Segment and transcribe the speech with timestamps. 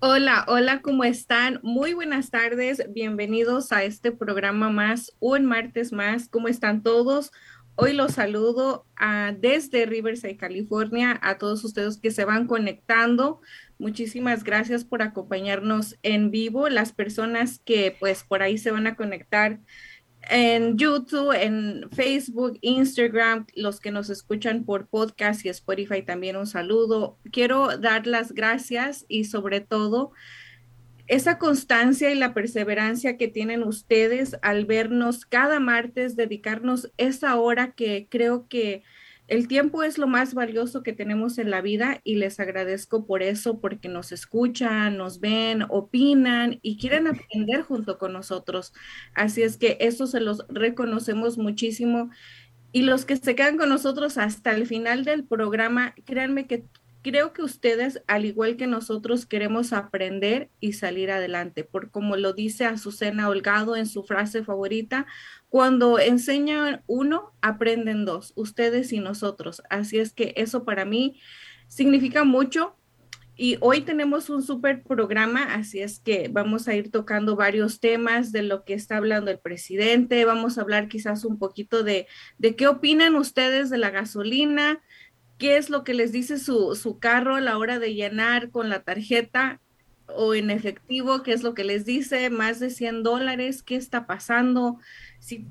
[0.00, 1.58] Hola, hola, ¿cómo están?
[1.64, 7.32] Muy buenas tardes, bienvenidos a este programa más, un martes más, ¿cómo están todos?
[7.74, 13.40] Hoy los saludo a, desde Riverside, California, a todos ustedes que se van conectando.
[13.76, 18.94] Muchísimas gracias por acompañarnos en vivo, las personas que pues por ahí se van a
[18.94, 19.58] conectar
[20.22, 26.46] en YouTube, en Facebook, Instagram, los que nos escuchan por podcast y Spotify también un
[26.46, 27.18] saludo.
[27.32, 30.12] Quiero dar las gracias y sobre todo
[31.06, 37.72] esa constancia y la perseverancia que tienen ustedes al vernos cada martes, dedicarnos esa hora
[37.72, 38.82] que creo que
[39.28, 43.22] el tiempo es lo más valioso que tenemos en la vida y les agradezco por
[43.22, 48.72] eso, porque nos escuchan, nos ven, opinan y quieren aprender junto con nosotros.
[49.14, 52.10] Así es que eso se los reconocemos muchísimo.
[52.72, 56.64] Y los que se quedan con nosotros hasta el final del programa, créanme que
[57.02, 62.32] creo que ustedes, al igual que nosotros, queremos aprender y salir adelante, por como lo
[62.32, 65.06] dice Azucena Holgado en su frase favorita,
[65.48, 69.62] cuando enseñan uno, aprenden dos, ustedes y nosotros.
[69.70, 71.20] Así es que eso para mí
[71.68, 72.74] significa mucho.
[73.40, 78.32] Y hoy tenemos un súper programa, así es que vamos a ir tocando varios temas
[78.32, 80.24] de lo que está hablando el presidente.
[80.24, 84.82] Vamos a hablar quizás un poquito de, de qué opinan ustedes de la gasolina,
[85.38, 88.68] qué es lo que les dice su, su carro a la hora de llenar con
[88.68, 89.60] la tarjeta
[90.08, 94.06] o en efectivo, qué es lo que les dice, más de 100 dólares, qué está
[94.06, 94.78] pasando,
[95.18, 95.46] si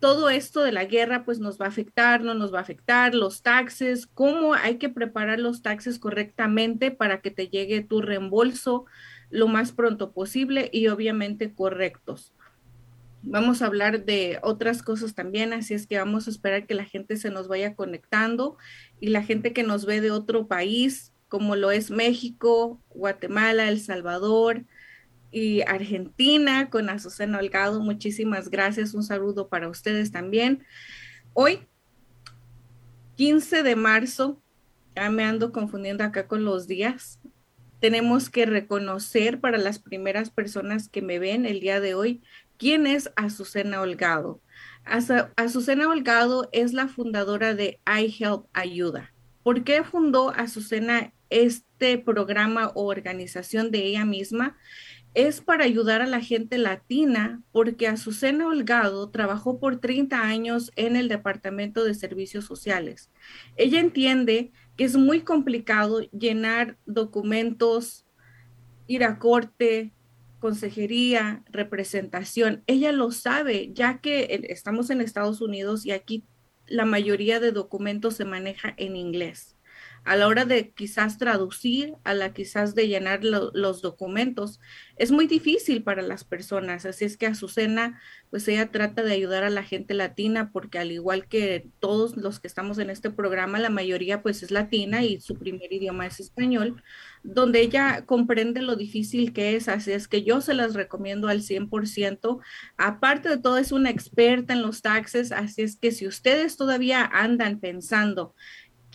[0.00, 3.14] todo esto de la guerra pues nos va a afectar, no nos va a afectar,
[3.14, 8.86] los taxes, cómo hay que preparar los taxes correctamente para que te llegue tu reembolso
[9.30, 12.32] lo más pronto posible y obviamente correctos.
[13.22, 16.84] Vamos a hablar de otras cosas también, así es que vamos a esperar que la
[16.84, 18.56] gente se nos vaya conectando
[19.00, 23.80] y la gente que nos ve de otro país, como lo es México, Guatemala, El
[23.80, 24.64] Salvador
[25.30, 27.80] y Argentina, con Azucena Holgado.
[27.80, 28.94] Muchísimas gracias.
[28.94, 30.64] Un saludo para ustedes también.
[31.32, 31.66] Hoy,
[33.16, 34.42] 15 de marzo,
[34.94, 37.20] ya me ando confundiendo acá con los días.
[37.80, 42.22] Tenemos que reconocer para las primeras personas que me ven el día de hoy
[42.56, 44.40] quién es Azucena Holgado.
[44.84, 49.12] Azucena Holgado es la fundadora de iHelp Ayuda.
[49.42, 54.56] ¿Por qué fundó Azucena este programa o organización de ella misma?
[55.16, 60.94] Es para ayudar a la gente latina porque Azucena Holgado trabajó por 30 años en
[60.94, 63.10] el Departamento de Servicios Sociales.
[63.56, 68.04] Ella entiende que es muy complicado llenar documentos,
[68.86, 69.94] ir a corte,
[70.38, 72.62] consejería, representación.
[72.66, 76.26] Ella lo sabe, ya que estamos en Estados Unidos y aquí
[76.66, 79.55] la mayoría de documentos se maneja en inglés
[80.06, 84.60] a la hora de quizás traducir, a la quizás de llenar los documentos,
[84.96, 86.86] es muy difícil para las personas.
[86.86, 88.00] Así es que Azucena,
[88.30, 92.38] pues ella trata de ayudar a la gente latina porque al igual que todos los
[92.38, 96.20] que estamos en este programa, la mayoría pues es latina y su primer idioma es
[96.20, 96.82] español,
[97.24, 99.68] donde ella comprende lo difícil que es.
[99.68, 102.38] Así es que yo se las recomiendo al 100%.
[102.76, 105.32] Aparte de todo, es una experta en los taxes.
[105.32, 108.36] Así es que si ustedes todavía andan pensando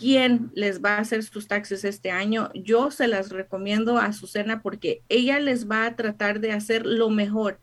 [0.01, 4.63] quién les va a hacer sus taxes este año, yo se las recomiendo a Susana
[4.63, 7.59] porque ella les va a tratar de hacer lo mejor.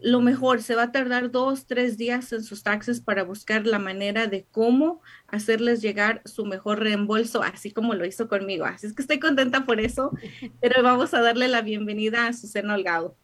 [0.00, 3.80] Lo mejor, se va a tardar dos, tres días en sus taxes para buscar la
[3.80, 8.64] manera de cómo hacerles llegar su mejor reembolso, así como lo hizo conmigo.
[8.64, 10.12] Así es que estoy contenta por eso,
[10.60, 13.16] pero vamos a darle la bienvenida a Susana Holgado.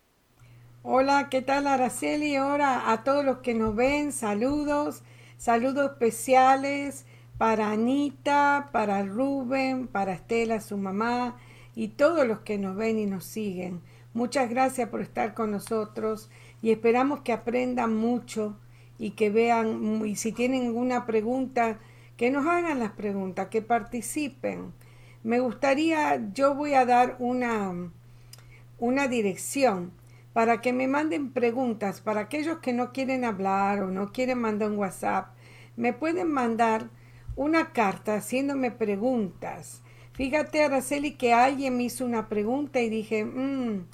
[0.82, 2.34] Hola, ¿qué tal Araceli?
[2.34, 5.02] Ahora a todos los que nos ven, saludos,
[5.36, 7.04] saludos especiales
[7.38, 11.36] para Anita, para Rubén, para Estela, su mamá,
[11.76, 13.80] y todos los que nos ven y nos siguen.
[14.12, 16.28] Muchas gracias por estar con nosotros
[16.60, 18.58] y esperamos que aprendan mucho
[18.98, 21.78] y que vean, y si tienen alguna pregunta,
[22.16, 24.72] que nos hagan las preguntas, que participen.
[25.22, 27.92] Me gustaría, yo voy a dar una,
[28.80, 29.92] una dirección
[30.32, 34.70] para que me manden preguntas, para aquellos que no quieren hablar o no quieren mandar
[34.70, 35.28] un WhatsApp,
[35.76, 36.90] me pueden mandar
[37.38, 39.80] una carta haciéndome preguntas.
[40.12, 43.84] Fíjate, Araceli, que alguien me hizo una pregunta y dije, mmm,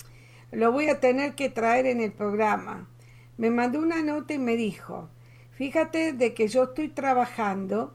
[0.50, 2.88] lo voy a tener que traer en el programa.
[3.36, 5.10] Me mandó una nota y me dijo,
[5.50, 7.94] fíjate de que yo estoy trabajando,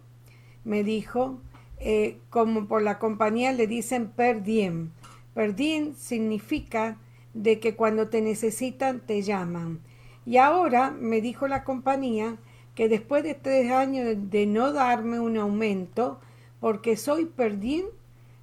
[0.63, 1.41] me dijo,
[1.79, 4.91] eh, como por la compañía le dicen per diem.
[5.33, 6.99] Per diem significa
[7.33, 9.79] de que cuando te necesitan te llaman.
[10.27, 12.37] Y ahora me dijo la compañía
[12.79, 16.17] que después de tres años de no darme un aumento,
[16.61, 17.83] porque soy perdín,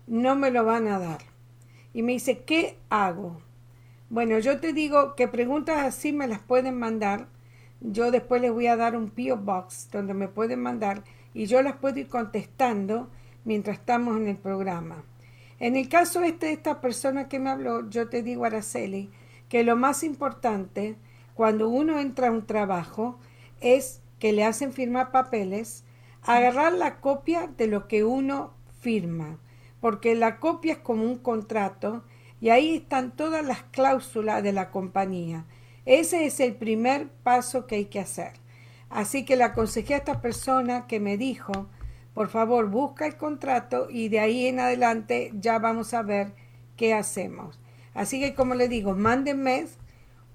[0.06, 1.20] no me lo van a dar.
[1.94, 3.40] y me dice, ¿qué hago?
[4.10, 7.28] Bueno, yo te digo que preguntas así me las pueden mandar.
[7.80, 11.62] Yo después les voy a dar un PO Box donde me pueden mandar y yo
[11.62, 13.08] las puedo ir contestando
[13.46, 15.02] mientras estamos en el programa.
[15.60, 19.08] En el caso este de esta persona que me habló, yo te digo, Araceli,
[19.48, 20.96] que lo más importante
[21.32, 23.18] cuando uno entra a un trabajo
[23.62, 25.84] es que le hacen firmar papeles,
[26.24, 29.38] agarrar la copia de lo que uno firma,
[29.80, 32.02] porque la copia es como un contrato
[32.40, 35.44] y ahí están todas las cláusulas de la compañía.
[35.84, 38.32] Ese es el primer paso que hay que hacer.
[38.90, 41.68] Así que le aconsejé a esta persona que me dijo,
[42.12, 46.32] por favor, busca el contrato y de ahí en adelante ya vamos a ver
[46.76, 47.60] qué hacemos.
[47.94, 49.68] Así que como le digo, mándenme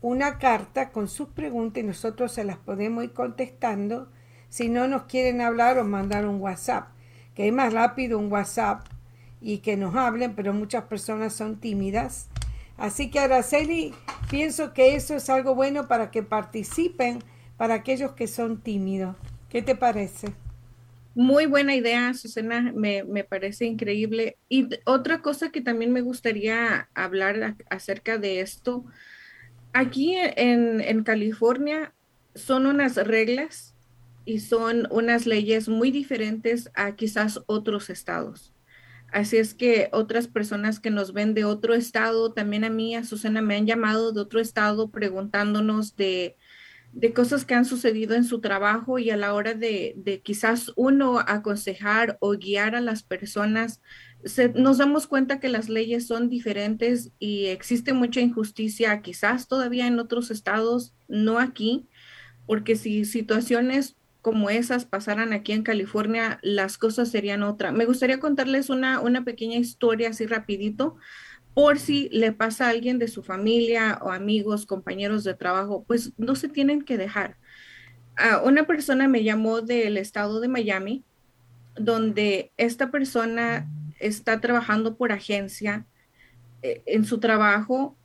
[0.01, 4.11] una carta con sus preguntas y nosotros se las podemos ir contestando.
[4.49, 6.89] Si no nos quieren hablar o mandar un WhatsApp,
[7.35, 8.85] que es más rápido un WhatsApp
[9.39, 12.29] y que nos hablen, pero muchas personas son tímidas.
[12.77, 13.93] Así que Araceli,
[14.29, 17.19] pienso que eso es algo bueno para que participen
[17.57, 19.15] para aquellos que son tímidos.
[19.49, 20.33] ¿Qué te parece?
[21.13, 24.37] Muy buena idea, Susana, me, parece increíble.
[24.47, 28.85] Y otra cosa que también me gustaría hablar acerca de esto,
[29.73, 31.93] aquí en, en California
[32.35, 33.75] son unas reglas
[34.25, 38.53] y son unas leyes muy diferentes a quizás otros estados.
[39.11, 43.03] Así es que otras personas que nos ven de otro estado, también a mí, a
[43.03, 46.37] Susana, me han llamado de otro estado preguntándonos de,
[47.13, 52.17] cosas que han sucedido en su trabajo y a la hora de, quizás uno aconsejar
[52.21, 53.81] o guiar a las personas,
[54.55, 59.99] nos damos cuenta que las leyes son diferentes y existe mucha injusticia, quizás todavía en
[59.99, 61.87] otros estados, no aquí,
[62.45, 67.71] porque si situaciones como esas pasaran aquí en California, las cosas serían otra.
[67.71, 70.97] Me gustaría contarles una, una pequeña historia así rapidito,
[71.53, 76.13] por si le pasa a alguien de su familia o amigos, compañeros de trabajo, pues
[76.17, 77.37] no se tienen que dejar.
[78.17, 81.03] Uh, una persona me llamó del estado de Miami,
[81.75, 83.67] donde esta persona
[84.01, 85.85] está trabajando por agencia.
[86.61, 87.95] Eh, en su trabajo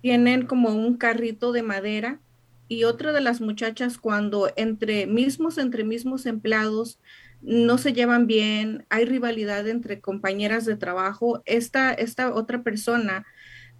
[0.00, 2.20] tienen como un carrito de madera
[2.68, 6.98] y otra de las muchachas cuando entre mismos, entre mismos empleados
[7.40, 13.24] no se llevan bien, hay rivalidad entre compañeras de trabajo, esta, esta otra persona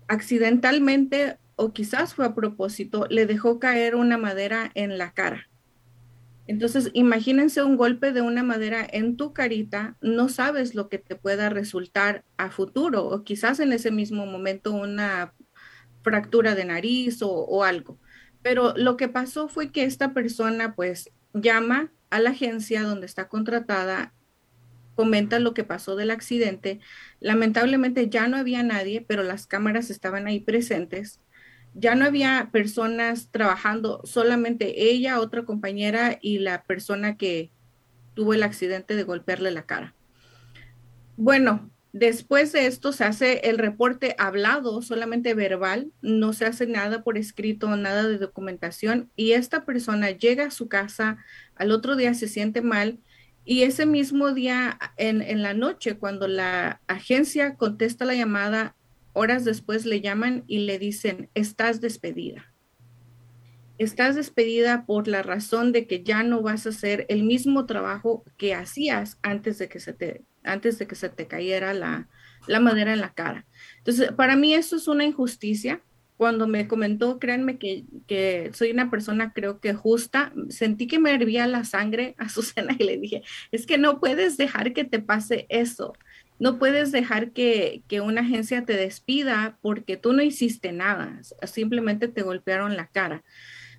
[0.06, 5.47] accidentalmente o quizás fue a propósito, le dejó caer una madera en la cara.
[6.48, 11.14] Entonces, imagínense un golpe de una madera en tu carita, no sabes lo que te
[11.14, 15.34] pueda resultar a futuro o quizás en ese mismo momento una
[16.02, 17.98] fractura de nariz o, algo.
[18.40, 23.28] Pero lo que pasó fue que esta persona pues llama a la agencia donde está
[23.28, 24.14] contratada,
[24.94, 26.80] comenta lo que pasó del accidente.
[27.20, 31.20] Lamentablemente ya no había nadie, pero las cámaras estaban ahí presentes.
[31.78, 37.50] Ya no había personas trabajando, solamente ella, otra compañera y la persona que
[38.14, 39.94] tuvo el accidente de golpearle la cara.
[41.16, 47.02] Bueno, Después de esto se hace el reporte hablado, solamente verbal, no se hace nada
[47.02, 51.16] por escrito, nada de documentación y esta persona llega a su casa,
[51.56, 53.00] al otro día se siente mal
[53.44, 58.76] y ese mismo día en, la noche, cuando la agencia contesta la llamada,
[59.18, 62.54] horas después le llaman y le dicen, estás despedida.
[63.76, 68.24] Estás despedida por la razón de que ya no vas a hacer el mismo trabajo
[68.36, 72.08] que hacías antes de que se te antes de que se te cayera la,
[72.60, 73.46] madera en la cara.
[73.78, 75.82] Entonces, para mí eso es una injusticia.
[76.16, 81.14] Cuando me comentó, créanme que, que, soy una persona creo que justa, sentí que me
[81.14, 83.22] hervía la sangre a Susana y le dije,
[83.52, 85.92] es que no puedes dejar que te pase eso.
[86.38, 92.08] No puedes dejar que, que una agencia te despida porque tú no hiciste nada, simplemente
[92.08, 93.24] te golpearon la cara.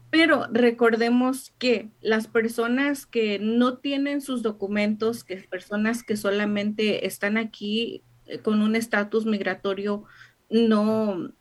[0.09, 7.37] Pero recordemos que las personas que no tienen sus documentos, que personas que solamente están
[7.37, 10.05] aquí eh, con un estatus migratorio
[10.49, 11.31] no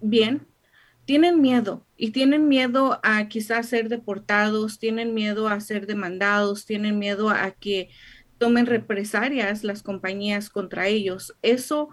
[0.00, 0.46] bien,
[1.06, 6.98] tienen miedo y tienen miedo a quizás ser deportados, tienen miedo a ser demandados, tienen
[6.98, 7.88] miedo a que
[8.42, 11.32] tomen represalias las compañías contra ellos.
[11.42, 11.90] Eso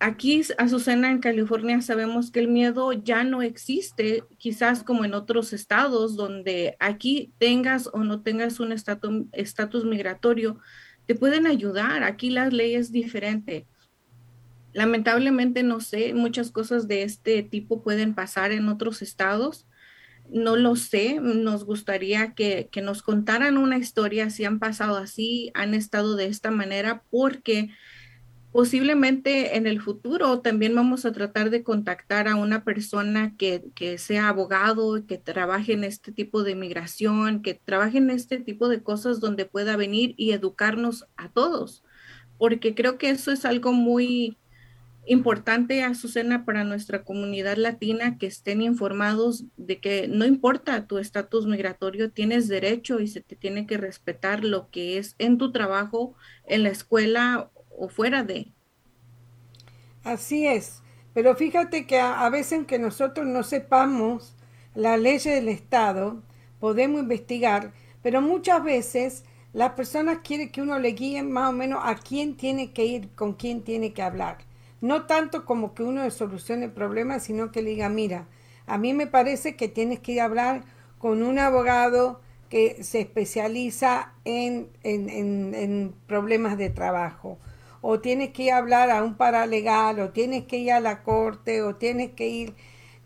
[0.00, 5.52] Aquí, Azucena, en California, sabemos que el miedo ya no existe, quizás como en otros
[5.52, 10.60] estados, donde aquí tengas o no tengas un estatus migratorio,
[11.06, 12.04] te pueden ayudar.
[12.04, 13.66] Aquí la ley es diferente.
[14.72, 19.66] Lamentablemente, no sé, muchas cosas de este tipo pueden pasar en otros estados.
[20.30, 25.50] No lo sé, nos gustaría que, que nos contaran una historia si han pasado así,
[25.54, 27.70] han estado de esta manera, porque
[28.52, 33.98] posiblemente en el futuro también vamos a tratar de contactar a una persona que, que,
[33.98, 38.82] sea abogado, que trabaje en este tipo de migración, que trabaje en este tipo de
[38.82, 41.84] cosas donde pueda venir y educarnos a todos,
[42.38, 44.38] porque creo que eso es algo muy
[45.08, 51.46] importante, Azucena, para nuestra comunidad latina, que estén informados de que no importa tu estatus
[51.46, 56.14] migratorio, tienes derecho y se te tiene que respetar lo que es en tu trabajo,
[56.46, 58.52] en la escuela o fuera de.
[60.04, 60.82] Así es,
[61.14, 64.36] pero fíjate que a, veces que nosotros no sepamos
[64.74, 66.22] la ley del Estado,
[66.60, 67.72] podemos investigar,
[68.02, 72.36] pero muchas veces las personas quieren que uno le guíe más o menos a quién
[72.36, 74.47] tiene que ir, con quién tiene que hablar.
[74.80, 78.26] No tanto como que uno solucione el problema, sino que le diga, mira,
[78.66, 80.64] a mí me parece que tienes que ir a hablar
[80.98, 87.38] con un abogado que se especializa en, en, en, problemas de trabajo
[87.80, 91.02] o tienes que ir a hablar a un paralegal, o tienes que ir a la
[91.02, 92.54] corte, o tienes que ir...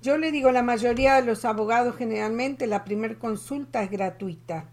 [0.00, 4.64] Yo le digo, la mayoría de los abogados generalmente la primera consulta es gratuita.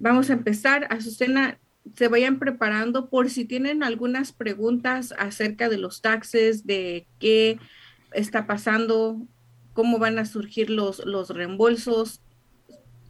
[0.00, 0.88] vamos a empezar.
[0.90, 1.60] Azucena,
[1.96, 7.58] se vayan preparando por si tienen algunas preguntas acerca de los taxes, de qué
[8.12, 9.20] está pasando,
[9.72, 12.22] cómo van a surgir los, los reembolsos,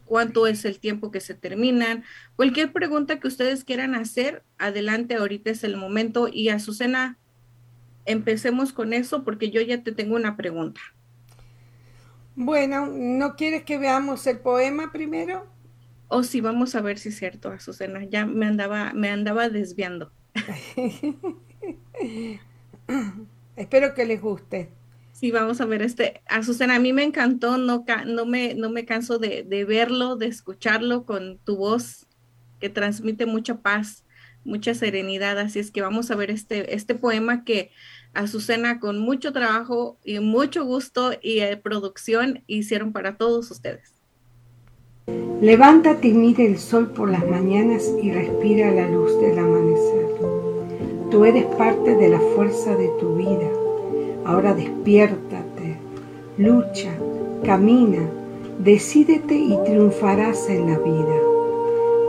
[0.05, 2.05] cuánto es el tiempo que se terminan.
[2.37, 6.29] Cualquier pregunta que ustedes quieran hacer, adelante, ahorita es el momento.
[6.33, 7.19] Y Azucena,
[8.07, 10.81] empecemos con eso porque yo ya te tengo una pregunta.
[12.35, 15.47] Bueno, ¿no quieres que veamos el poema primero?
[16.09, 18.05] Oh, sí, vamos a ver si es cierto, Azucena.
[18.05, 20.11] Ya me andaba, me andaba desviando.
[23.57, 24.71] Espero que les guste.
[25.13, 26.23] Sí, vamos a ver este.
[26.27, 31.05] Azucena, a mí me encantó, no, no, me, no me canso de, verlo, de escucharlo
[31.05, 32.07] con tu voz
[32.59, 34.05] que transmite mucha paz,
[34.45, 35.39] mucha serenidad.
[35.39, 37.71] Así es que vamos a ver este, este poema que
[38.15, 43.98] Azucena con mucho trabajo y mucho gusto y eh, producción hicieron para todos ustedes.
[45.41, 50.09] Levántate y mire el sol por las mañanas y respira la luz del amanecer.
[51.11, 53.49] Tú eres parte de la fuerza de tu vida
[54.29, 55.79] Ahora despiértate,
[56.37, 56.91] lucha,
[57.45, 58.03] camina,
[58.59, 61.17] decídete y triunfarás en la vida.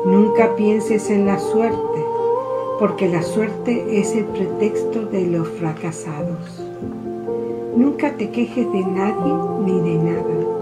[0.06, 2.04] Nunca pienses en la suerte,
[2.78, 6.62] porque la suerte es el pretexto de los fracasados.
[7.78, 9.34] Nunca te quejes de nadie
[9.66, 10.59] ni de nada,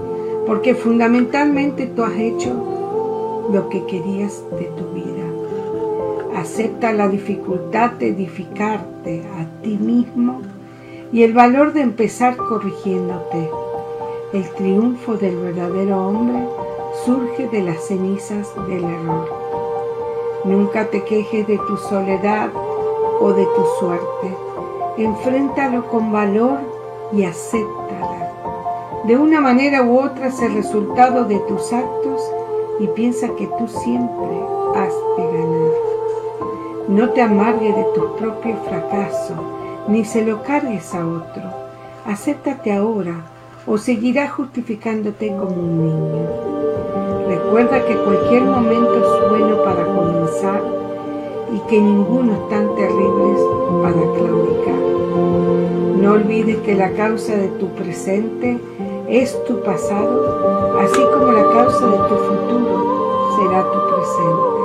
[0.48, 5.26] porque fundamentalmente tú has hecho lo que querías de tu vida.
[6.38, 10.42] Acepta la dificultad de edificarte a ti mismo
[11.12, 13.50] y el valor de empezar corrigiéndote.
[14.34, 16.48] El triunfo del verdadero hombre
[17.06, 19.30] surge de las cenizas del error.
[20.46, 22.50] Nunca te quejes de tu soledad
[23.20, 24.38] o de tu suerte.
[24.98, 26.60] Enfréntalo con valor
[27.14, 28.27] y acéptala.
[29.06, 32.22] De una manera u otra es el resultado de tus actos
[32.80, 34.28] y piensa que tú siempre
[34.76, 35.72] has de ganar.
[36.90, 41.44] No te amargues de tu propio fracaso ni se lo cargues a otro.
[42.06, 43.16] Acéptate ahora
[43.66, 46.48] o seguirás justificándote como un niño.
[47.28, 50.62] Recuerda que cualquier momento es bueno para comenzar
[51.54, 53.38] y que ninguno es tan terrible
[53.82, 54.76] para claudicar.
[56.02, 58.60] No olvides que la causa de tu presente
[59.10, 64.58] es tu pasado, así como la causa de tu futuro será tu presente.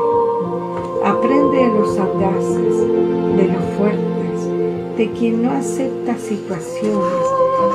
[1.04, 2.78] Aprende de los audaces,
[3.36, 7.24] de los fuertes, de quien no acepta situaciones,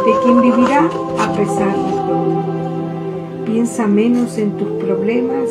[0.06, 3.46] de quien vivirá a pesar de todo.
[3.46, 5.50] Piensa menos en tus problemas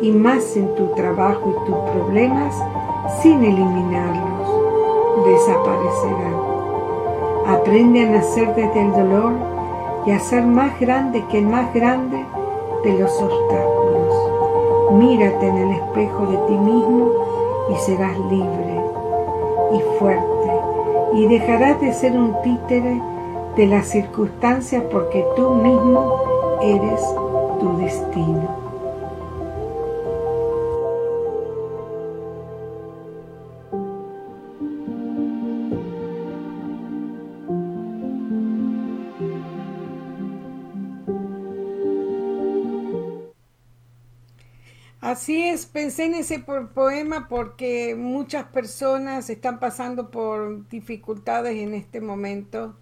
[0.00, 2.54] y más en tu trabajo y tus problemas
[3.20, 5.26] sin eliminarlos.
[5.26, 6.36] Desaparecerán.
[7.48, 9.55] Aprende a nacer desde el dolor
[10.06, 12.24] y a ser más grande que el más grande
[12.84, 14.92] de los obstáculos.
[14.92, 17.10] Mírate en el espejo de ti mismo
[17.72, 18.80] y serás libre
[19.72, 20.36] y fuerte
[21.14, 23.02] y dejarás de ser un títere
[23.56, 26.20] de las circunstancias porque tú mismo
[26.62, 27.00] eres
[27.58, 28.65] tu destino.
[45.64, 52.76] Pensé en ese poema porque muchas personas están pasando por dificultades en este momento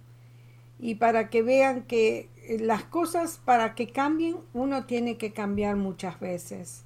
[0.81, 5.77] y para que vean que eh, las cosas para que cambien uno tiene que cambiar
[5.77, 6.83] muchas veces.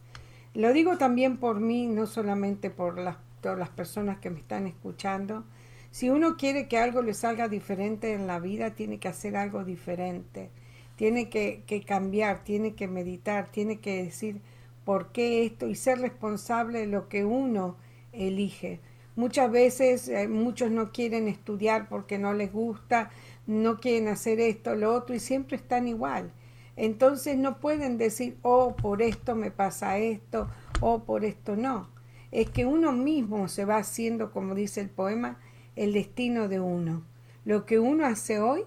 [0.52, 4.66] Lo digo también por mí, no solamente por las, todas las personas que me están
[4.66, 5.44] escuchando.
[5.90, 9.64] Si uno quiere que algo le salga diferente en la vida, tiene que hacer algo
[9.64, 10.50] diferente.
[10.96, 14.42] Tiene que cambiar, tiene que meditar, tiene que decir,
[14.88, 17.76] por qué esto y ser responsable de lo que uno
[18.12, 18.80] elige.
[19.16, 23.10] Muchas veces eh, muchos no quieren estudiar porque no les gusta,
[23.46, 26.32] no quieren hacer esto, lo otro y siempre están igual.
[26.74, 30.48] Entonces no pueden decir, oh, por esto me pasa esto,
[30.80, 31.90] oh, por esto no.
[32.30, 35.38] Es que uno mismo se va haciendo, como dice el poema,
[35.76, 37.04] el destino de uno.
[37.44, 38.64] Lo que uno hace hoy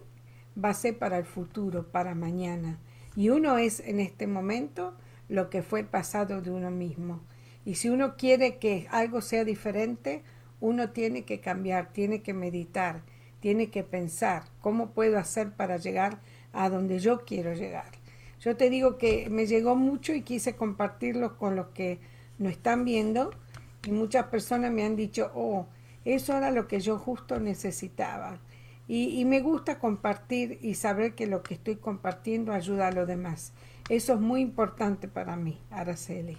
[0.63, 2.77] va a ser para el futuro, para mañana.
[3.15, 4.93] Y uno es en este momento
[5.31, 7.21] lo que fue el pasado de uno mismo.
[7.63, 10.23] Y si uno quiere que algo sea diferente,
[10.59, 13.01] uno tiene que cambiar, tiene que meditar,
[13.39, 16.19] tiene que pensar cómo puedo hacer para llegar
[16.51, 17.85] a donde yo quiero llegar.
[18.41, 21.99] Yo te digo que me llegó mucho y quise compartirlo con los que
[22.37, 23.31] nos están viendo
[23.87, 25.65] y muchas personas me han dicho, oh,
[26.03, 28.39] eso era lo que yo justo necesitaba.
[28.85, 33.07] Y, y me gusta compartir y saber que lo que estoy compartiendo ayuda a los
[33.07, 33.53] demás.
[33.91, 36.37] Eso es muy importante para mí, Araceli.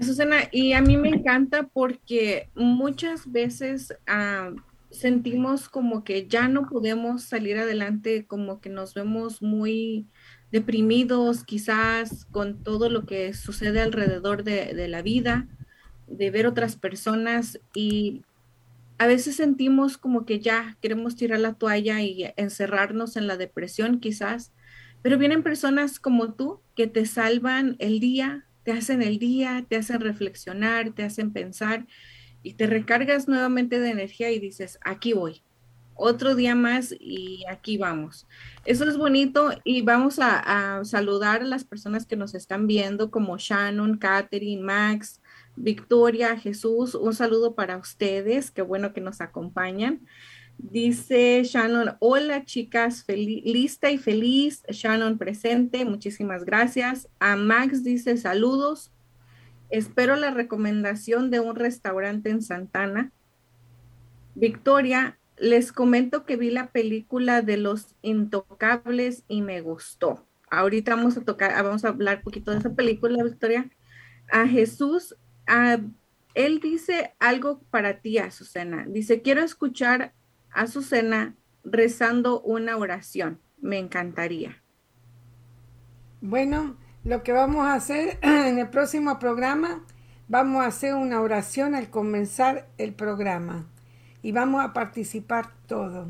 [0.00, 4.52] Susana, y a mí me encanta porque muchas veces ah,
[4.88, 10.06] sentimos como que ya no podemos salir adelante, como que nos vemos muy
[10.52, 15.48] deprimidos quizás con todo lo que sucede alrededor de, de la vida,
[16.06, 18.22] de ver otras personas y
[18.98, 23.98] a veces sentimos como que ya queremos tirar la toalla y encerrarnos en la depresión
[23.98, 24.52] quizás
[25.04, 29.76] pero vienen personas como tú que te salvan el día, te hacen el día, te
[29.76, 31.86] hacen reflexionar, te hacen pensar
[32.42, 35.42] y te recargas nuevamente de energía y dices, aquí voy,
[35.94, 38.26] otro día más y aquí vamos.
[38.64, 43.36] Eso es bonito y vamos a, saludar a las personas que nos están viendo como
[43.36, 45.20] Shannon, Katherine, Max,
[45.54, 46.94] Victoria, Jesús.
[46.94, 50.00] Un saludo para ustedes, qué bueno que nos acompañan.
[50.58, 54.62] Dice Shannon, hola chicas, lista y feliz.
[54.68, 57.08] Shannon presente, muchísimas gracias.
[57.18, 58.92] A Max dice saludos.
[59.70, 63.12] Espero la recomendación de un restaurante en Santana.
[64.34, 70.26] Victoria, les comento que vi la película de los intocables y me gustó.
[70.50, 73.68] Ahorita vamos a tocar, vamos a hablar un poquito de esa película, Victoria.
[74.30, 75.16] A Jesús,
[76.34, 78.86] él dice algo para ti, Azucena.
[78.88, 80.14] Dice, quiero escuchar
[80.54, 83.40] Azucena rezando una oración.
[83.60, 84.62] Me encantaría.
[86.20, 89.84] Bueno, lo que vamos a hacer en el próximo programa,
[90.28, 93.66] vamos a hacer una oración al comenzar el programa
[94.22, 96.08] y vamos a participar todo.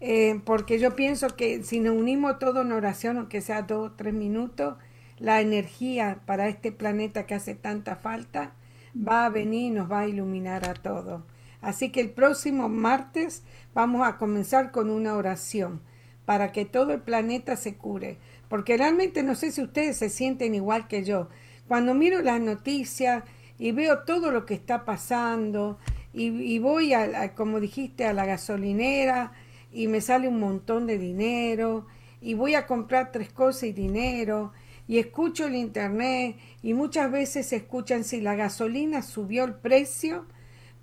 [0.00, 3.92] Eh, porque yo pienso que si nos unimos todos en oración, aunque sea dos o
[3.92, 4.76] tres minutos,
[5.18, 8.52] la energía para este planeta que hace tanta falta
[8.96, 11.22] va a venir y nos va a iluminar a todos.
[11.60, 13.42] Así que el próximo martes
[13.74, 15.80] vamos a comenzar con una oración
[16.24, 18.18] para que todo el planeta se cure.
[18.48, 21.28] Porque realmente no sé si ustedes se sienten igual que yo.
[21.66, 23.24] Cuando miro las noticias
[23.58, 25.78] y veo todo lo que está pasando
[26.12, 29.32] y, voy, a, como dijiste, a la gasolinera
[29.72, 31.86] y me sale un montón de dinero
[32.20, 34.52] y voy a comprar tres cosas y dinero
[34.86, 40.26] y escucho el internet y muchas veces escuchan si la gasolina subió el precio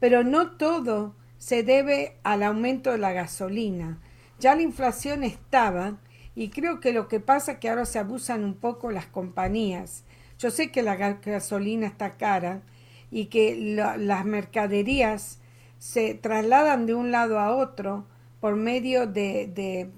[0.06, 3.98] pero no todo se debe al aumento de la gasolina.
[4.40, 5.98] Ya la inflación estaba
[6.36, 10.04] y creo que lo que pasa es que ahora se abusan un poco las compañías.
[10.38, 12.62] Yo sé que la gasolina está cara
[13.10, 13.56] y que
[13.98, 15.40] las mercaderías
[15.80, 18.06] se trasladan de un lado a otro
[18.40, 19.48] por medio de,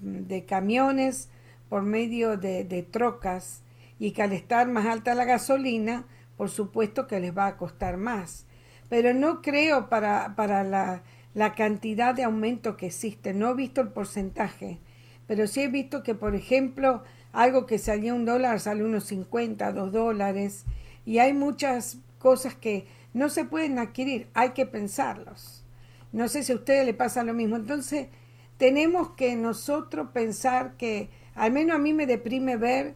[0.00, 1.28] de, camiones,
[1.68, 3.62] por medio de, de trocas
[3.98, 6.06] y que al estar más alta la gasolina,
[6.38, 8.47] por supuesto que les va a costar más.
[8.88, 11.02] Pero no creo para, para la,
[11.34, 13.34] la cantidad de aumento que existe.
[13.34, 14.78] No he visto el porcentaje,
[15.26, 19.72] pero sí he visto que, por ejemplo, algo que salía un dólar sale unos 50,
[19.72, 20.64] dos dólares,
[21.04, 25.64] y hay muchas cosas que no se pueden adquirir, hay que pensarlos.
[26.12, 27.56] No sé si a ustedes le pasa lo mismo.
[27.56, 28.08] Entonces,
[28.56, 32.94] tenemos que nosotros pensar que, al menos a mí me deprime ver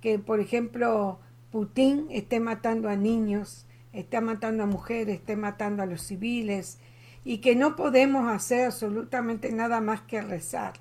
[0.00, 5.86] que, por ejemplo, Putin esté matando a niños, esté matando a mujeres, esté matando a
[5.86, 6.78] los civiles,
[7.24, 10.74] y que no podemos hacer absolutamente nada más que rezar,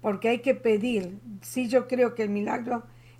[0.00, 1.18] porque hay que pedir.
[1.42, 2.26] Sí, yo creo que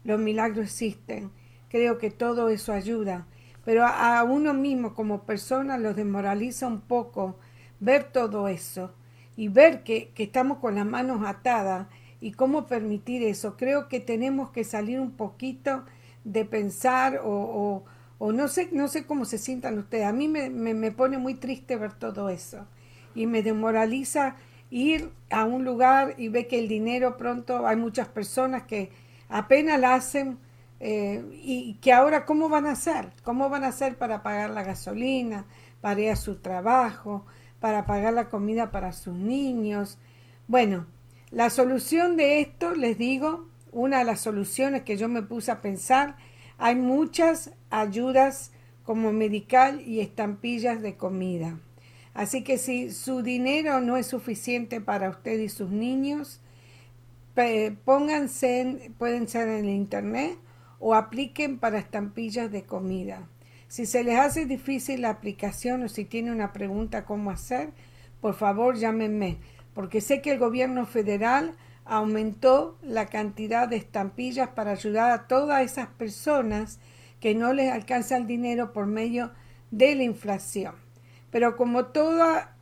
[0.05, 1.31] los milagros existen,
[1.69, 3.27] creo que todo eso ayuda,
[3.65, 7.39] pero a, uno mismo como persona lo desmoraliza un poco
[7.79, 8.95] ver todo eso
[9.37, 11.87] y ver que, que estamos con las manos atadas
[12.21, 13.57] y cómo permitir eso.
[13.57, 15.85] Creo que tenemos que salir un poquito
[16.25, 17.85] de pensar o
[18.21, 20.07] no sé, no sé cómo se sientan ustedes.
[20.07, 22.67] A mí me, me, pone muy triste ver todo eso
[23.15, 24.37] y me demoraliza
[24.71, 28.91] ir a un lugar y ver que el dinero pronto hay muchas personas que
[29.31, 30.39] apenas la hacen
[30.81, 34.65] eh, y que ahora cómo van a hacer, cómo van a hacer para pagar la
[34.65, 35.47] gasolina,
[35.81, 37.25] para ir a su trabajo,
[37.59, 39.99] para pagar la comida para sus niños.
[40.47, 40.87] Bueno,
[41.31, 45.63] la solución de esto, les digo, una de las soluciones que yo me puse a
[45.63, 46.17] pensar
[46.61, 48.53] hay muchas ayudas
[48.85, 51.59] como medical y estampillas de comida.
[52.13, 56.41] Así que si su dinero no es suficiente para usted y sus niños,
[57.87, 60.37] pónganse, en, pueden ser en el internet
[60.79, 63.27] o apliquen para estampillas de comida.
[63.69, 67.71] Si se les hace difícil la aplicación o si tiene una pregunta cómo hacer,
[68.21, 69.39] por favor llámenme,
[69.73, 71.55] porque sé que el gobierno federal
[71.91, 76.79] aumentó la cantidad de estampillas para ayudar a todas esas personas
[77.19, 79.33] que no les alcanza el dinero por medio
[79.73, 80.77] de la inflación.
[81.33, 81.89] Pero como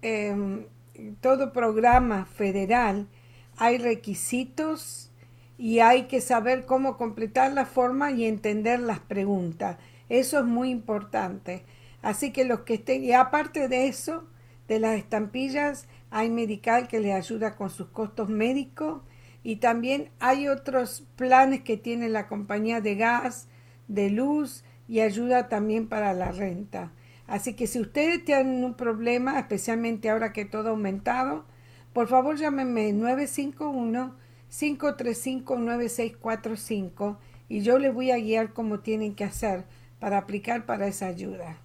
[0.00, 0.64] em,
[1.20, 3.06] todo programa federal,
[3.58, 5.12] hay requisitos
[5.58, 9.76] y hay que saber cómo completar la forma y entender las preguntas.
[10.08, 11.64] Eso es muy importante.
[12.00, 14.24] Así que los que estén, y aparte de eso,
[14.68, 19.02] de las estampillas, hay medical que les ayuda con sus costos médicos
[19.42, 23.48] y también hay otros planes que tiene la compañía de gas,
[23.86, 26.92] de luz y ayuda también para la renta.
[27.26, 31.44] Así que si ustedes tienen un problema, especialmente ahora que todo ha aumentado,
[31.92, 32.92] por favor llámenme
[34.50, 39.64] 951-535-9645 y yo les voy a guiar cómo tienen que hacer
[39.98, 41.58] para aplicar para esa ayuda.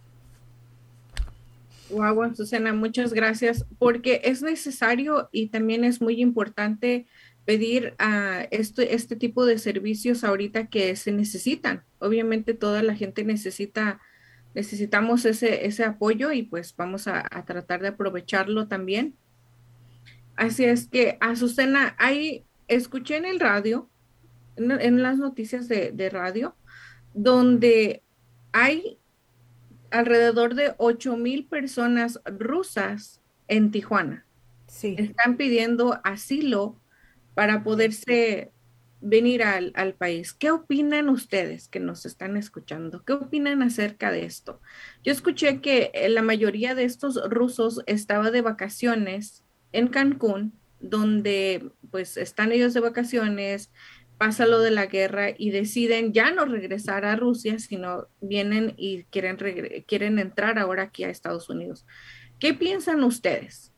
[1.89, 7.05] Wow, Susana, muchas gracias, porque es necesario y también es muy importante
[7.45, 11.83] pedir a este, este tipo de servicios ahorita que se necesitan.
[11.99, 13.99] Obviamente toda la gente necesita,
[14.53, 19.15] necesitamos ese, ese apoyo y pues vamos a, tratar de aprovecharlo también.
[20.35, 23.89] Así es que, Azucena, ahí escuché en el radio,
[24.55, 26.55] en, las noticias de, de, radio,
[27.13, 28.01] donde
[28.51, 28.97] hay
[29.91, 34.25] alrededor de 8 mil personas rusas en Tijuana.
[34.67, 34.95] Sí.
[34.97, 36.79] Están pidiendo asilo
[37.33, 38.51] para poderse
[39.03, 40.33] venir al, país.
[40.33, 43.03] ¿Qué opinan ustedes que nos están escuchando?
[43.03, 44.61] ¿Qué opinan acerca de esto?
[45.03, 49.43] Yo escuché que eh, la mayoría de estos rusos estaba de vacaciones
[49.73, 53.71] en Cancún, donde pues están ellos de vacaciones,
[54.17, 59.03] pasa lo de la guerra y deciden ya no regresar a Rusia, sino vienen y
[59.05, 59.37] quieren,
[59.85, 61.85] quieren entrar ahora aquí a Estados Unidos.
[62.39, 63.72] ¿Qué piensan ustedes?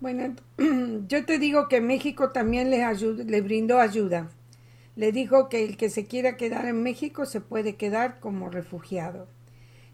[0.00, 0.36] Bueno,
[1.08, 4.30] yo te digo que México también les, le brindó ayuda.
[4.94, 9.26] Le dijo que el que se quiera quedar en México se puede quedar como refugiado.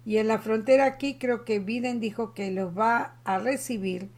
[0.05, 4.11] Y en la frontera aquí creo que Biden dijo que los va a recibir,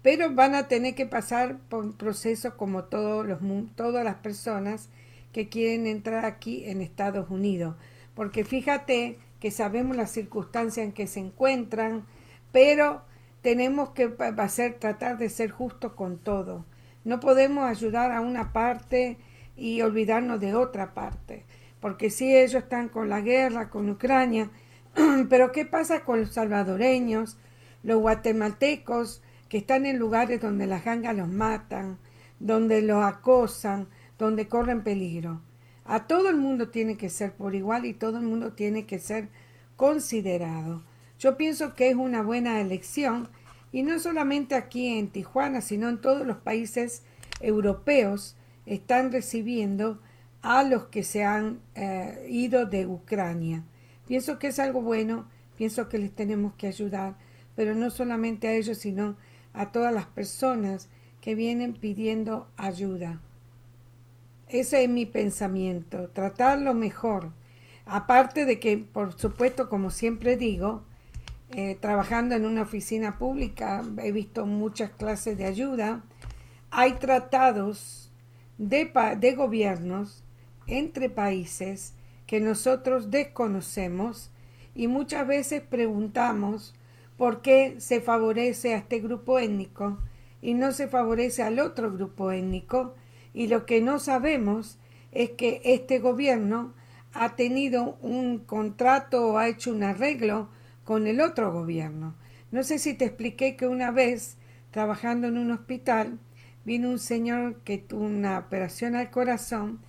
[0.00, 3.40] pero van a tener que pasar por un proceso como todos los,
[3.74, 4.88] todas las personas
[5.32, 7.76] que quieren entrar aquí en Estados Unidos.
[8.14, 12.06] Porque fíjate que sabemos las circunstancias en que se encuentran,
[12.50, 13.02] pero
[13.44, 16.64] tenemos que hacer, tratar de ser justos con todo.
[17.04, 19.18] No podemos ayudar a una parte
[19.56, 21.44] y olvidarnos de otra parte,
[21.78, 24.50] porque si ellos están con la guerra, con Ucrania,
[25.30, 27.38] pero ¿qué pasa con los salvadoreños?
[27.84, 31.98] los guatemaltecos que están en lugares donde las gangas los matan,
[32.40, 35.42] donde los acosan, donde corren peligro.
[35.84, 38.98] A todo el mundo tiene que ser por igual y todo el mundo tiene que
[38.98, 39.28] ser
[39.76, 40.82] considerado.
[41.24, 43.30] Yo pienso que es una buena elección
[43.72, 47.02] y no solamente aquí en Tijuana, sino en todos los países
[47.40, 50.02] europeos están recibiendo
[50.42, 53.64] a los que se han eh, ido de Ucrania.
[54.06, 57.16] Pienso que es algo bueno, pienso que les tenemos que ayudar,
[57.56, 59.16] pero no solamente a ellos, sino
[59.54, 60.90] a todas las personas
[61.22, 63.22] que vienen pidiendo ayuda.
[64.46, 67.32] Ese es mi pensamiento, tratarlo mejor.
[67.86, 70.84] Aparte de que, por supuesto, como siempre digo,
[71.56, 76.02] eh, trabajando en una oficina pública he visto muchas clases de ayuda.
[76.70, 78.10] Hay tratados
[78.58, 80.24] de, de gobiernos
[80.66, 81.94] entre países
[82.26, 84.32] que nosotros desconocemos
[84.74, 86.74] y muchas veces preguntamos
[87.16, 89.98] por qué se favorece a este grupo étnico
[90.42, 92.96] y no se favorece al otro grupo étnico
[93.32, 94.78] y lo que no sabemos
[95.12, 96.74] es que este gobierno
[97.12, 100.48] ha tenido un contrato o ha hecho un arreglo
[100.84, 102.14] con el otro gobierno.
[102.50, 104.36] No sé si te expliqué que una vez,
[104.70, 106.18] trabajando en un hospital,
[106.64, 109.80] vino un señor que tuvo una operación al corazón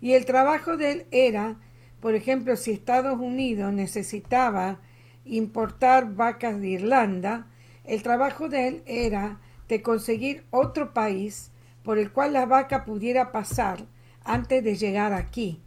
[0.00, 1.56] y el trabajo de él era,
[2.00, 4.80] por ejemplo, si Estados Unidos necesitaba
[5.24, 7.46] importar vacas de Irlanda,
[7.84, 11.50] el trabajo de él era de conseguir otro país
[11.82, 13.84] por el cual la vaca pudiera pasar
[14.24, 15.60] antes de llegar aquí.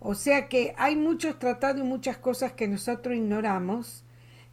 [0.00, 4.03] O sea que hay muchos tratados y muchas cosas que nosotros ignoramos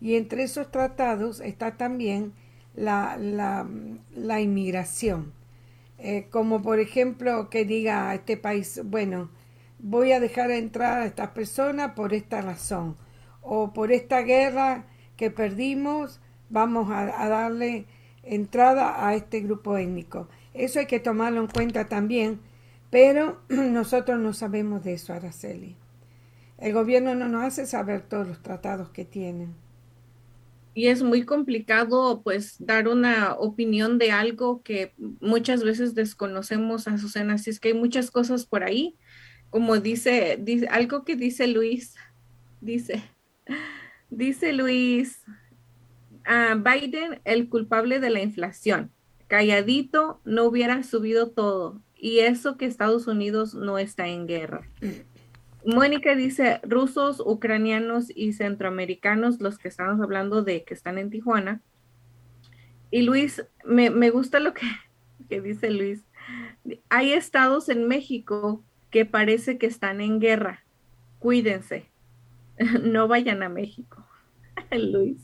[0.01, 2.33] y entre esos tratados está también
[2.75, 5.31] la, la, inmigración.
[5.99, 9.29] Eh, como por ejemplo que diga a este país, bueno,
[9.77, 12.97] voy a dejar entrar a estas personas por esta razón
[13.43, 14.85] o por esta guerra
[15.17, 17.85] que perdimos, vamos a, a darle
[18.23, 20.27] entrada a este grupo étnico.
[20.55, 22.39] Eso hay que tomarlo en cuenta también,
[22.89, 25.75] pero nosotros no sabemos de eso, Araceli.
[26.57, 29.60] El gobierno no nos hace saber todos los tratados que tienen
[30.73, 37.33] y es muy complicado pues dar una opinión de algo que muchas veces desconocemos, Azucena,
[37.33, 38.97] así es que hay muchas cosas por ahí,
[39.49, 41.95] como dice, algo que dice Luis,
[42.61, 43.03] dice,
[44.09, 45.23] dice Luis,
[46.23, 48.91] a Biden el culpable de la inflación,
[49.27, 54.69] calladito no hubiera subido todo, y eso que Estados Unidos no está en guerra.
[55.65, 61.61] Mónica dice, rusos, ucranianos y centroamericanos, los que estamos hablando de que están en Tijuana.
[62.89, 64.65] Y Luis, me, gusta lo que,
[65.29, 66.03] que dice Luis.
[66.89, 70.63] Hay estados en México que parece que están en guerra.
[71.19, 71.89] Cuídense.
[72.83, 74.05] No vayan a México.
[74.71, 75.17] Luis.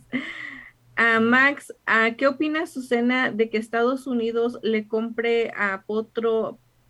[0.95, 5.83] a Max, ¿a ¿qué opina Susana de que Estados Unidos le compre a,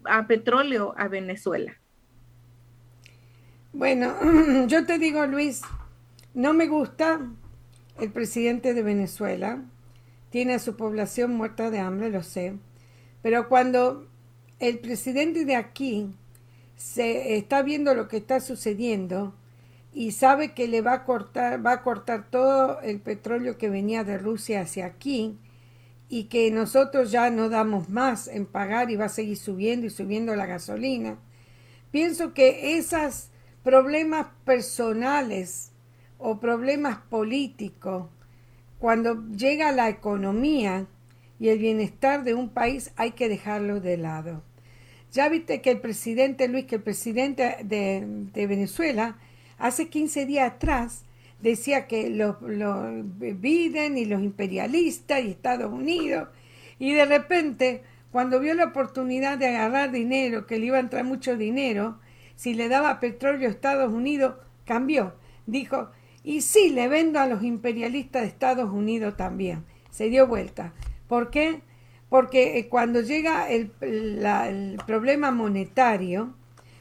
[0.05, 1.77] a petróleo a Venezuela?
[3.77, 4.15] Bueno,
[4.67, 5.61] yo te digo, Luis,
[6.33, 7.21] no me gusta
[7.99, 9.63] el presidente de Venezuela.
[10.31, 12.55] Tiene a su población muerta de hambre, lo sé.
[13.21, 14.07] Pero cuando
[14.57, 16.09] el presidente de aquí
[16.75, 19.35] se está viendo lo que está sucediendo
[19.93, 24.03] y sabe que le va a cortar, va a cortar todo el petróleo que venía
[24.03, 25.37] de Rusia hacia aquí
[26.09, 29.91] y que nosotros ya no damos más en pagar y va a seguir subiendo y
[29.91, 31.19] subiendo la gasolina.
[31.91, 33.29] Pienso que esas
[33.67, 35.73] problemas personales
[36.19, 38.05] o problemas políticos,
[38.79, 40.87] cuando llega la economía
[41.37, 44.41] y el bienestar de un país, hay que dejarlo de lado.
[45.11, 49.17] Ya viste que el presidente Luis, que el presidente de, Venezuela,
[49.57, 51.03] hace 15 días atrás
[51.41, 56.29] decía que los, los Biden y los imperialistas y Estados Unidos,
[56.79, 61.03] y de repente, cuando vio la oportunidad de agarrar dinero, que le iba a entrar
[61.03, 61.99] mucho dinero,
[62.37, 65.15] si le daba petróleo a Estados Unidos, cambió.
[65.47, 65.89] Dijo,
[66.23, 69.65] y sí, le vendo a los imperialistas de Estados Unidos también.
[69.89, 70.73] Se dio vuelta.
[71.07, 71.61] ¿Por qué?
[72.09, 73.71] Porque eh, cuando llega el,
[74.85, 76.35] problema monetario,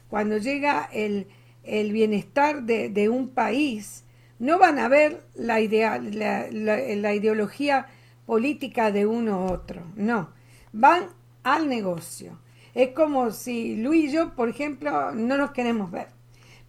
[0.08, 1.26] cuando llega el,
[1.64, 4.04] bienestar de, un país,
[4.38, 7.86] no van a ver la, la ideología
[8.26, 10.30] política de uno u otro, no,
[10.72, 11.06] van
[11.44, 12.38] al negocio.
[12.76, 16.08] Es como si Luis y yo, por ejemplo, no nos queremos ver,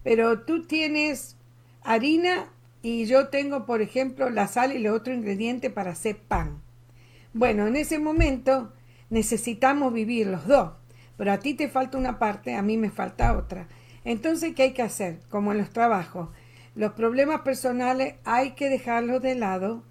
[0.02, 1.36] pero tú tienes
[1.82, 2.46] harina
[2.80, 6.62] y yo tengo, por ejemplo, la sal y el otro ingrediente para hacer pan.
[7.34, 8.72] Bueno, en ese momento
[9.10, 10.72] necesitamos vivir los dos,
[11.18, 13.68] pero a ti te falta una parte, a mí me falta otra.
[14.02, 15.20] Entonces, ¿qué hay que hacer?
[15.28, 16.30] Como en los trabajos,
[16.74, 19.82] los problemas personales hay que dejarlos de lado,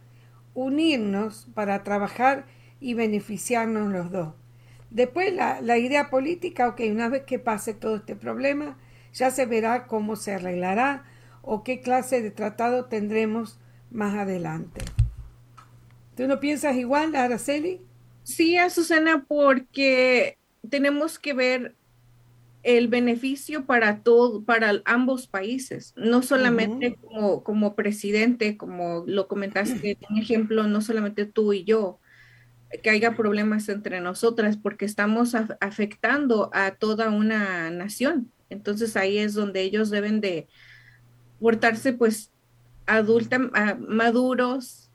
[0.55, 2.47] unirnos para trabajar
[2.79, 4.33] y beneficiarnos los dos.
[4.89, 8.77] Después la, la idea política, ok, una vez que pase todo este problema,
[9.13, 11.03] ya se verá cómo se arreglará
[11.41, 13.59] o qué clase de tratado tendremos
[13.91, 14.81] más adelante.
[16.15, 17.81] ¿Tú no piensas igual, Araceli?
[18.23, 20.37] Sí, Azucena, porque
[20.69, 21.75] tenemos que ver
[22.63, 29.97] el beneficio para todo, para ambos países, no solamente como, como presidente, como lo comentaste,
[30.09, 31.99] un ejemplo, no solamente tú y yo,
[32.83, 38.31] que haya problemas entre nosotras, porque estamos afectando a toda una nación.
[38.49, 40.47] Entonces ahí es donde ellos deben de
[41.39, 42.31] portarse pues
[42.85, 44.87] adulta, maduros,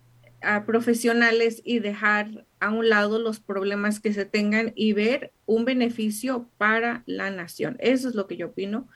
[0.42, 5.64] a profesionales y dejar a un lado los problemas que se tengan y ver un
[5.64, 7.76] beneficio para la nación.
[7.78, 8.88] Eso es lo que yo opino.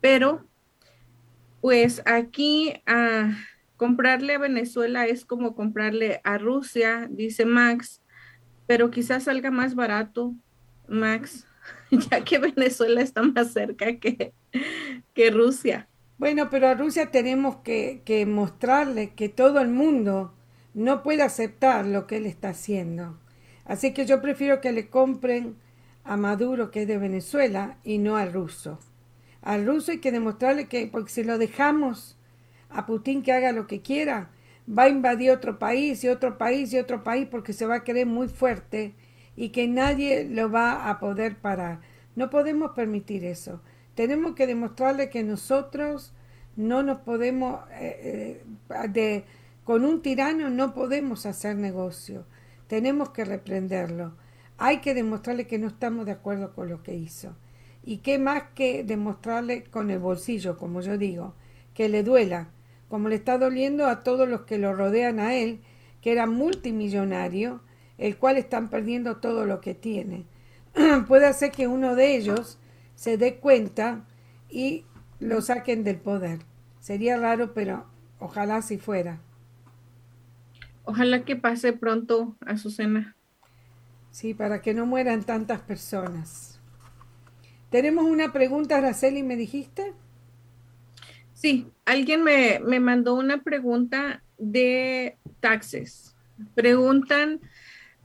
[0.00, 0.46] Pero,
[1.60, 3.36] pues aquí a
[3.76, 8.01] comprarle a Venezuela es como comprarle a Rusia, dice Max,
[8.66, 10.34] pero quizás salga más barato,
[10.88, 11.46] Max,
[11.90, 14.32] ya que Venezuela está más cerca que,
[15.14, 15.88] que Rusia.
[16.18, 20.34] Bueno, pero a Rusia tenemos que, que mostrarle que todo el mundo
[20.74, 23.18] no puede aceptar lo que él está haciendo.
[23.64, 25.56] Así que yo prefiero que le compren
[26.04, 28.78] a Maduro, que es de Venezuela, y no al ruso.
[29.40, 32.16] Al ruso hay que demostrarle que, porque si lo dejamos
[32.70, 34.30] a Putin que haga lo que quiera,
[34.68, 37.84] va a invadir otro país y otro país y otro país porque se va a
[37.84, 38.94] querer muy fuerte
[39.36, 41.80] y que nadie lo va a poder parar.
[42.14, 43.60] No podemos permitir eso.
[43.94, 46.12] Tenemos que demostrarle que nosotros
[46.56, 49.24] no nos podemos eh, eh, de
[49.64, 52.26] con un tirano no podemos hacer negocio.
[52.66, 54.14] Tenemos que reprenderlo.
[54.58, 57.36] Hay que demostrarle que no estamos de acuerdo con lo que hizo.
[57.84, 61.34] Y qué más que demostrarle con el bolsillo, como yo digo,
[61.74, 62.48] que le duela,
[62.92, 65.62] como le está doliendo a todos los que lo rodean a él,
[66.02, 67.62] que era multimillonario,
[67.96, 70.26] el cual están perdiendo todo lo que tiene.
[71.08, 72.58] Puede ser que uno de ellos
[72.94, 74.04] se dé cuenta
[74.50, 74.84] y
[75.20, 76.40] lo saquen del poder.
[76.80, 77.86] Sería raro, pero
[78.18, 79.20] ojalá si fuera.
[80.84, 83.16] Ojalá que pase pronto, a cena.
[84.10, 86.60] Sí, para que no mueran tantas personas.
[87.70, 89.94] Tenemos una pregunta, Araceli, ¿me dijiste?
[91.42, 96.14] Sí, alguien me, me mandó una pregunta de taxes.
[96.54, 97.40] Preguntan,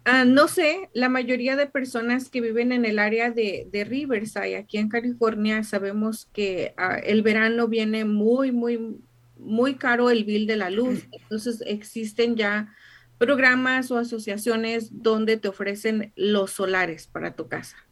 [0.05, 4.57] ah, no sé, la mayoría de personas que viven en el área de, de Riverside,
[4.57, 8.97] aquí en California, sabemos que ah, el verano viene muy, muy,
[9.37, 11.07] muy caro el bill de la luz.
[11.11, 12.73] Entonces existen ya
[13.19, 17.86] programas o asociaciones donde te ofrecen los solares para tu casa.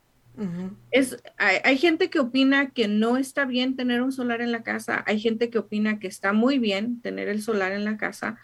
[0.92, 5.04] Es, hay, gente que opina que no está bien tener un solar en la casa,
[5.08, 8.38] hay gente que opina que está muy bien tener el solar en la casa.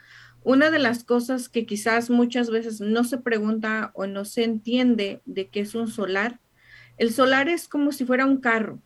[0.44, 5.22] Una de las cosas que quizás muchas veces no se pregunta o no se entiende
[5.26, 6.40] de qué es un solar,
[6.98, 8.82] el solar es como si fuera un carro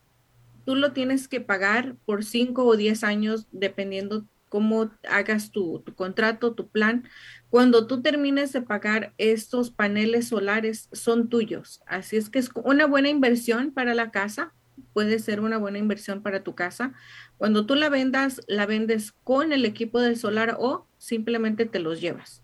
[0.65, 6.53] tú lo tienes que pagar por 5 o 10 años, dependiendo cómo hagas tu, contrato,
[6.53, 7.09] tu plan.
[7.49, 11.81] Cuando tú termines de pagar estos paneles solares, son tuyos.
[11.85, 14.53] Así es que es una buena inversión para la casa.
[14.93, 16.93] Puede ser una buena inversión para tu casa.
[17.37, 21.99] Cuando tú la vendas, la vendes con el equipo de solar o simplemente te los
[21.99, 22.41] llevas.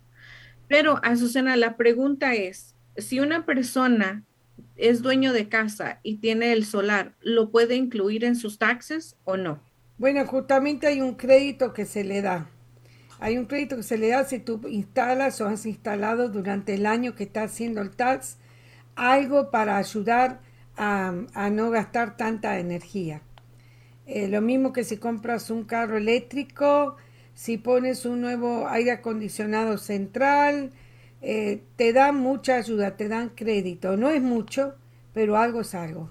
[0.67, 4.25] Pero, Azucena, la pregunta es, si una persona
[4.75, 9.37] es dueño de casa y tiene el solar, ¿lo puede incluir en sus taxes o
[9.37, 9.63] no?
[10.01, 12.49] Bueno, justamente hay un crédito que se le da.
[13.19, 16.87] Hay un crédito que se le da si tú instalas o has instalado durante el
[16.87, 18.37] año que está haciendo el tax
[18.95, 20.39] algo para ayudar
[20.75, 21.11] a,
[21.51, 23.21] no gastar tanta energía.
[24.07, 26.97] Eh, lo mismo que si compras un carro eléctrico,
[27.35, 30.71] si pones un nuevo aire acondicionado central,
[31.21, 33.97] eh, te dan mucha ayuda, te dan crédito.
[33.97, 34.73] No es mucho,
[35.13, 36.09] pero algo es algo.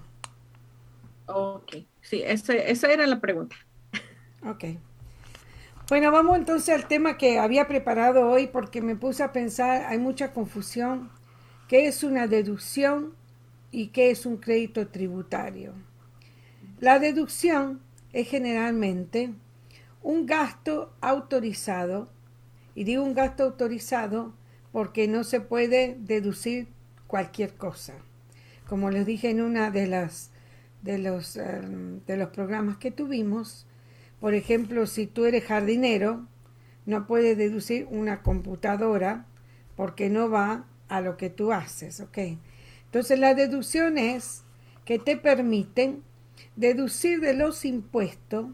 [1.25, 3.57] Ok, sí, esa era la pregunta.
[4.43, 4.65] Ok.
[5.87, 9.97] Bueno, vamos entonces al tema que había preparado hoy porque me puse a pensar, hay
[9.97, 11.09] mucha confusión,
[11.67, 13.13] qué es una deducción
[13.71, 15.73] y qué es un crédito tributario.
[16.79, 17.81] La deducción
[18.13, 19.33] es generalmente
[20.01, 22.09] un gasto autorizado,
[22.73, 24.33] y digo un gasto autorizado
[24.71, 26.67] porque no se puede deducir
[27.05, 27.93] cualquier cosa.
[28.67, 30.31] Como les dije en una de las
[30.81, 33.67] de los, em, de los programas que tuvimos,
[34.21, 36.25] por ejemplo, si tú eres jardinero,
[36.85, 39.25] no puedes deducir una computadora
[39.75, 42.17] porque no va a lo que tú haces, ¿ok?
[42.85, 44.43] Entonces la deducción es
[44.85, 46.03] que te permiten
[46.55, 48.47] deducir de los impuestos,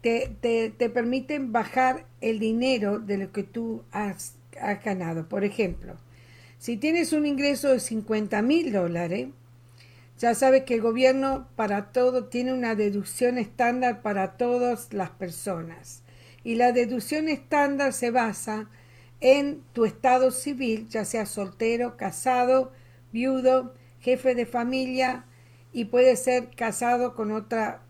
[0.00, 5.28] te, te, te permiten bajar el dinero de lo que tú has has ganado.
[5.28, 5.96] Por ejemplo,
[6.58, 9.28] si tienes un ingreso de 50 mil dólares,
[10.18, 16.02] ya sabes que el gobierno para todo tiene una deducción estándar para todas las personas.
[16.42, 18.68] Y la deducción estándar se basa
[19.20, 22.72] en tu estado civil, ya sea soltero, casado,
[23.12, 25.24] viudo, jefe de familia
[25.72, 27.82] y puede ser casado con otra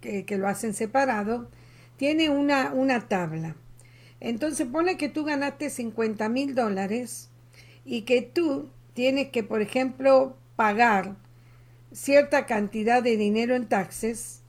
[0.00, 1.48] que, lo hacen separado.
[1.96, 3.56] Tiene una, una tabla.
[4.20, 7.30] Entonces pone que tú ganaste 50 mil dólares
[7.86, 11.16] y que tú tienes que, por ejemplo, pagar
[11.92, 14.42] cierta cantidad de dinero en taxes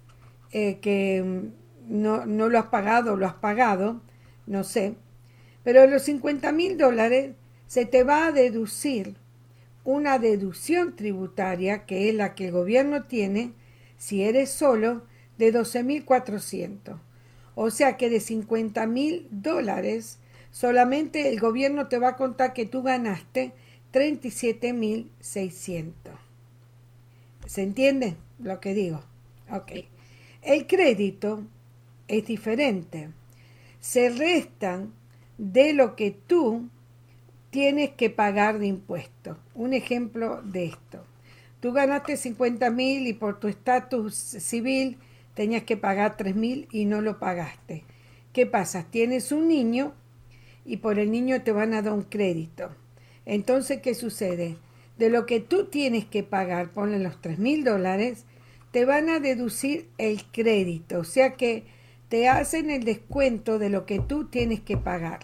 [0.51, 4.01] eh, que mm, no, no, lo has pagado, lo has pagado,
[4.45, 4.95] no sé,
[5.63, 7.35] pero los 50 mil dólares
[7.67, 9.15] se te va a deducir
[9.83, 13.53] una deducción tributaria que es la que el gobierno tiene
[13.97, 15.03] si eres solo
[15.37, 16.99] de 12.400.
[17.55, 20.19] O sea que de 50 mil dólares
[20.51, 23.53] solamente el gobierno te va a contar que tú ganaste
[23.93, 26.20] 37.600.
[27.51, 29.03] ¿Se entiende lo que digo?
[29.51, 29.73] Ok.
[30.41, 31.43] El crédito
[32.07, 33.09] es diferente.
[33.81, 34.93] Se restan
[35.37, 36.69] de lo que tú
[37.49, 39.35] tienes que pagar de impuestos.
[39.53, 41.03] Un ejemplo de esto.
[41.59, 44.97] Tú ganaste 50 mil y por tu estatus civil
[45.33, 47.83] tenías que pagar 3 mil y no lo pagaste.
[48.31, 48.85] ¿Qué pasa?
[48.89, 49.93] Tienes un niño
[50.63, 52.69] y por el niño te van a dar un crédito.
[53.25, 54.55] Entonces, ¿qué sucede?
[55.01, 58.25] De lo que tú tienes que pagar, ponle los 3 mil dólares,
[58.69, 60.99] te van a deducir el crédito.
[60.99, 61.63] O sea que
[62.07, 65.21] te hacen el descuento de lo que tú tienes que pagar.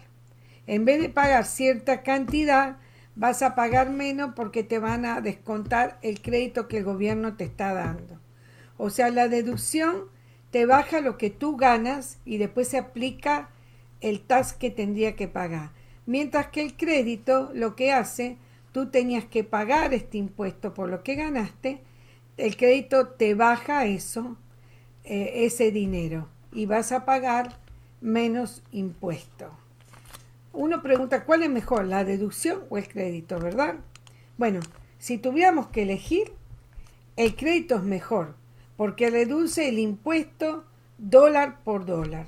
[0.66, 2.78] En vez de pagar cierta cantidad,
[3.16, 7.44] vas a pagar menos porque te van a descontar el crédito que el gobierno te
[7.44, 8.20] está dando.
[8.78, 10.06] O sea, la deducción
[10.50, 13.52] te baja lo que tú ganas y después se aplica
[14.02, 15.70] el tax que tendría que pagar.
[16.08, 18.38] Mientras que el crédito lo que hace,
[18.78, 21.82] tú tenías que pagar este impuesto por lo que ganaste,
[22.38, 24.38] el crédito te baja eso,
[25.04, 27.58] eh, ese dinero, y vas a pagar
[28.02, 29.50] menos impuesto.
[30.54, 33.78] Uno pregunta, ¿cuál es mejor, la deducción o el crédito, verdad?
[34.38, 34.60] Bueno,
[35.00, 36.34] si tuviéramos que elegir,
[37.16, 38.36] el crédito es mejor,
[38.76, 40.66] porque reduce el impuesto
[41.00, 42.28] dólar por dólar.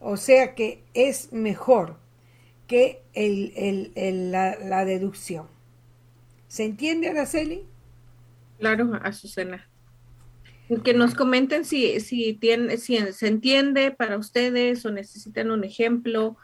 [0.00, 1.94] O sea que es mejor
[2.66, 5.54] que la, deducción.
[6.56, 7.66] ¿Se entiende, Araceli?
[8.58, 9.68] Claro, Azucena.
[10.82, 16.38] Que nos comenten si, si, tiene, si se entiende para ustedes o necesitan un ejemplo.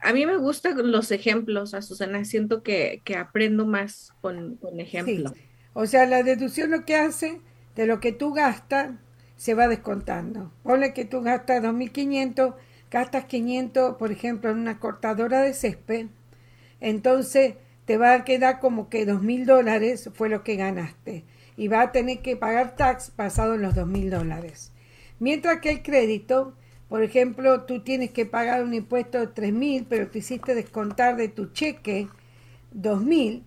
[0.00, 2.24] A mí me gustan los ejemplos, Azucena.
[2.24, 5.34] Siento que, aprendo más con, con ejemplos.
[5.74, 7.42] O sea, la deducción lo que hace
[7.76, 8.92] de lo que tú gastas
[9.36, 10.50] se va descontando.
[10.62, 12.54] Ponle que tú gastas 2.500
[12.90, 16.06] gastas 500, por ejemplo, en una cortadora de césped,
[16.80, 17.56] entonces
[17.88, 21.24] te va a quedar como que dos mil dólares fue lo que ganaste
[21.56, 24.72] y va a tener que pagar tax basado en los dos mil dólares.
[25.20, 26.54] Mientras que el crédito,
[26.90, 31.16] por ejemplo, tú tienes que pagar un impuesto de tres mil, pero te hiciste descontar
[31.16, 32.08] de tu cheque
[32.72, 33.42] dos mil,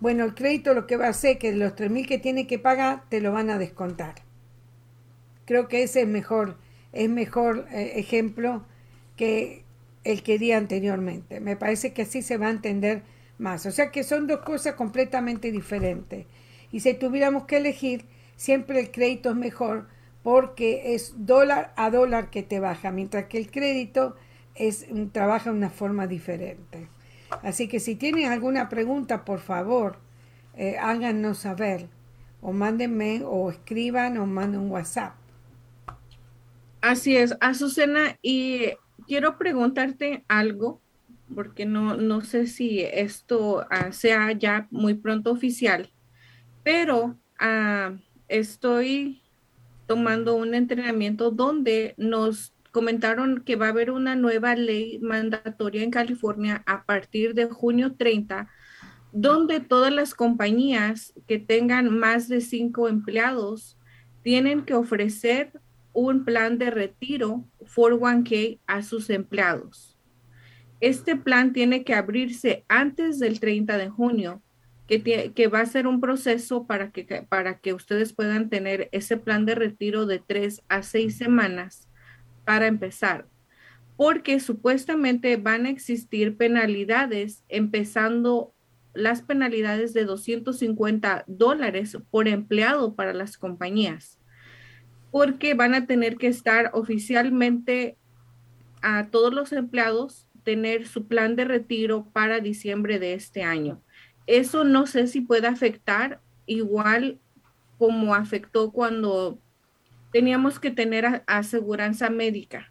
[0.00, 2.46] bueno, el crédito lo que va a hacer es que los tres mil que tiene
[2.46, 4.14] que pagar te lo van a descontar.
[5.44, 6.56] Creo que ese es mejor,
[6.94, 8.64] es mejor eh, ejemplo
[9.16, 9.64] que
[10.02, 11.40] el que di anteriormente.
[11.40, 13.02] Me parece que así se va a entender
[13.38, 13.66] más.
[13.66, 16.26] O sea que son dos cosas completamente diferentes.
[16.70, 18.06] Y si tuviéramos que elegir,
[18.36, 19.88] siempre el crédito es mejor
[20.22, 24.16] porque es dólar a dólar que te baja, mientras que el crédito
[24.54, 26.88] es, trabaja de una forma diferente.
[27.42, 29.98] Así que si tienen alguna pregunta, por favor,
[30.54, 31.88] eh, háganos saber
[32.40, 35.14] o mándenme o escriban o manden un WhatsApp.
[36.80, 38.72] Así es, Azucena, y
[39.06, 40.80] quiero preguntarte algo,
[41.34, 45.90] porque no, no sé si esto ah, sea ya muy pronto oficial,
[46.62, 47.94] pero ah,
[48.28, 49.22] estoy
[49.86, 55.90] tomando un entrenamiento donde nos comentaron que va a haber una nueva ley mandatoria en
[55.90, 58.48] California a partir de junio 30,
[59.12, 63.78] donde todas las compañías que tengan más de cinco empleados
[64.22, 65.52] tienen que ofrecer
[65.92, 69.91] un plan de retiro 401k a sus empleados.
[70.82, 74.42] Este plan tiene que abrirse antes del 30 de junio,
[74.88, 79.46] que, va a ser un proceso para que, para que ustedes puedan tener ese plan
[79.46, 81.86] de retiro de tres a seis semanas
[82.44, 83.28] para empezar,
[83.96, 88.52] porque supuestamente van a existir penalidades, empezando
[88.92, 94.18] las penalidades de 250 dólares por empleado para las compañías.
[95.12, 97.96] Porque van a tener que estar oficialmente
[98.82, 103.80] a todos los empleados tener su plan de retiro para diciembre de este año.
[104.26, 107.18] Eso no sé si puede afectar igual
[107.78, 109.38] como afectó cuando
[110.12, 112.70] teníamos que tener aseguranza médica.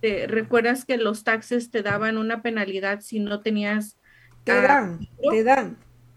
[0.00, 3.98] ¿Te recuerdas que los taxes te daban una penalidad si no tenías?
[4.44, 5.76] Te dan, te dan.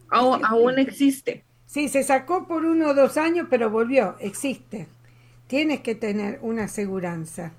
[0.09, 1.45] aún existe.
[1.65, 4.87] Sí, se sacó por uno o dos años, pero volvió, existe.
[5.47, 7.53] Tienes que tener una aseguranza.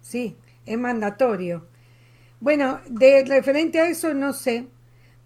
[0.00, 1.66] Sí, es mandatorio.
[2.40, 4.66] Bueno, de referente a eso no sé,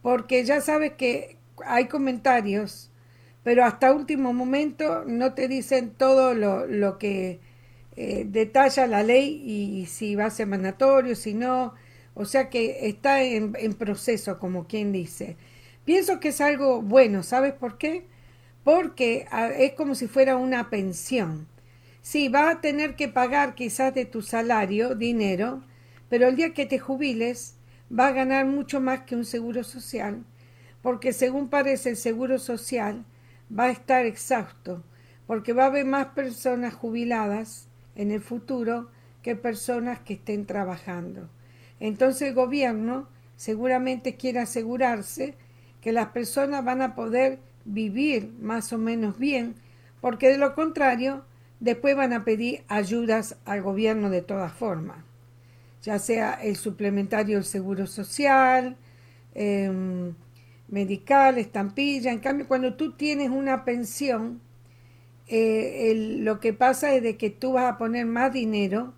[0.02, 1.36] porque ya sabes que
[1.66, 2.90] hay comentarios,
[3.42, 7.40] pero hasta último momento no te dicen todo lo, lo que
[7.96, 11.74] eh, detalla la ley y, si va a ser mandatorio, si no.
[12.14, 15.36] O sea que está en, en proceso, como quien dice.
[15.84, 18.06] Pienso que es algo bueno, ¿sabes por qué?
[18.64, 19.26] Porque
[19.58, 21.48] es como si fuera una pensión.
[22.02, 25.62] Sí, va a tener que pagar quizás de tu salario dinero,
[26.10, 27.56] pero el día que te jubiles
[27.90, 30.24] va a ganar mucho más que un seguro social,
[30.82, 33.06] porque según parece el seguro social
[33.56, 34.82] va a estar exhausto,
[35.26, 38.90] porque va a haber más personas jubiladas en el futuro
[39.22, 41.30] que personas que estén trabajando.
[41.78, 45.36] Entonces el gobierno seguramente quiere asegurarse
[45.80, 49.54] que las personas van a poder vivir más o menos bien,
[50.00, 51.24] porque de lo contrario,
[51.60, 55.04] después van a pedir ayudas al gobierno de todas formas,
[55.82, 58.76] ya sea el suplementario del seguro social,
[59.34, 60.14] em,
[60.68, 62.12] medical, estampilla.
[62.12, 64.40] En cambio, cuando tú tienes una pensión,
[65.28, 68.94] eh, lo que pasa es de que tú vas a poner más dinero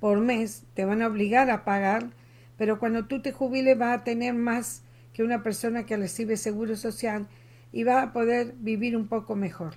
[0.00, 2.10] por mes, te van a obligar a pagar,
[2.56, 6.76] pero cuando tú te jubiles vas a tener más que una persona que recibe seguro
[6.76, 7.26] social
[7.72, 9.74] y va a poder vivir un poco mejor.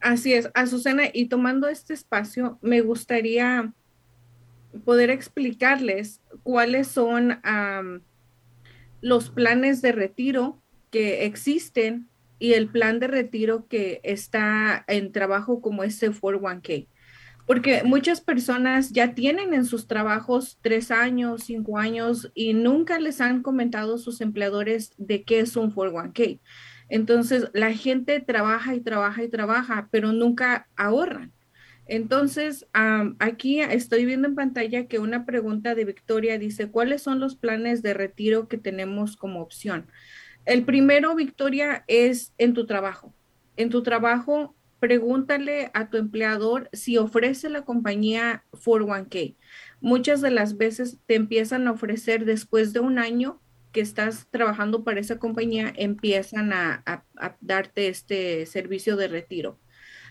[0.00, 3.72] Así es, Azucena, y tomando este espacio, me gustaría
[4.84, 7.40] poder explicarles cuáles son
[9.00, 12.08] los planes de retiro que existen
[12.38, 16.88] y el plan de retiro que está en trabajo como este 401k.
[17.46, 23.20] Porque muchas personas ya tienen en sus trabajos tres años, cinco años y nunca les
[23.20, 26.40] han comentado sus empleadores de qué es un 401k.
[26.88, 31.33] Entonces, la gente trabaja y trabaja y trabaja, pero nunca ahorran.
[31.86, 32.66] Entonces,
[33.18, 37.82] aquí estoy viendo en pantalla que una pregunta de Victoria dice, ¿cuáles son los planes
[37.82, 39.86] de retiro que tenemos como opción?
[40.46, 43.14] El primero, Victoria, es en tu trabajo.
[43.56, 49.36] En tu trabajo pregúntale a tu empleador si ofrece la compañía 401k.
[49.80, 53.40] Muchas de las veces te empiezan a ofrecer después de un año
[53.72, 57.04] que estás trabajando para esa compañía, empiezan a,
[57.40, 59.58] darte este servicio de retiro.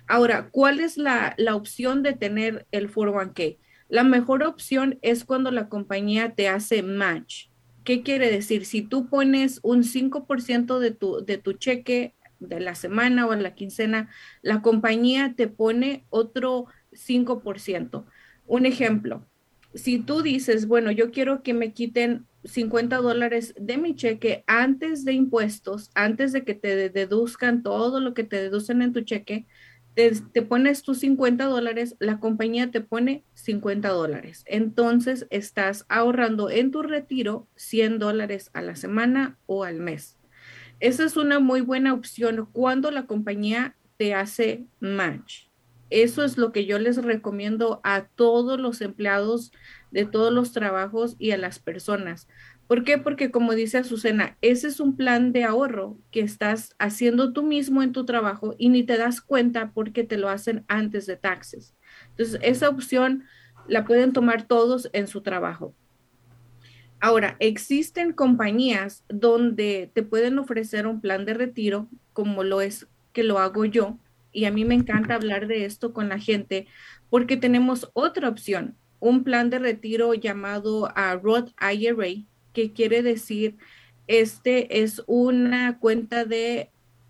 [0.08, 3.58] Ahora, ¿cuál es la, la opción de tener el 401k?
[3.89, 7.47] La mejor opción es cuando la compañía te hace match.
[7.84, 8.66] ¿Qué quiere decir?
[8.66, 13.43] Si tú pones un 5% de tu, de tu cheque de la semana o en
[13.43, 14.10] la quincena,
[14.41, 18.06] la compañía te pone otro 5%.
[18.47, 19.26] Un ejemplo,
[19.74, 25.06] si tú dices, bueno, yo quiero que me quiten 50 dólares de mi cheque antes
[25.06, 29.45] de impuestos, antes de que te deduzcan todo lo que te deducen en tu cheque,
[29.96, 34.44] te, pones tus 50 dólares, la compañía te pone 50 dólares.
[34.48, 40.18] Entonces estás ahorrando en tu retiro 100 dólares a la semana o al mes.
[40.80, 45.48] Esa es una muy buena opción cuando la compañía te hace match.
[45.89, 49.52] Eso es lo que yo les recomiendo a todos los empleados
[49.91, 52.28] de todos los trabajos y a las personas.
[52.68, 52.97] ¿Por qué?
[52.97, 57.84] Porque como dice Azucena, ese es un plan de ahorro que estás haciendo tú mismo
[57.84, 61.76] en tu trabajo y ni te das cuenta porque te lo hacen antes de taxes.
[62.11, 63.26] Entonces, esa opción
[63.68, 65.76] la pueden tomar todos en su trabajo.
[66.99, 73.24] Ahora, existen compañías donde te pueden ofrecer un plan de retiro, como lo es que
[73.24, 73.97] lo hago yo,
[74.32, 76.66] y a mí me encanta hablar de esto con la gente,
[77.09, 82.24] porque tenemos otra opción, un plan de retiro llamado a Roth IRA,
[82.54, 83.58] que quiere decir,
[84.08, 86.70] este es una cuenta de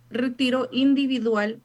[0.10, 1.62] retiro individual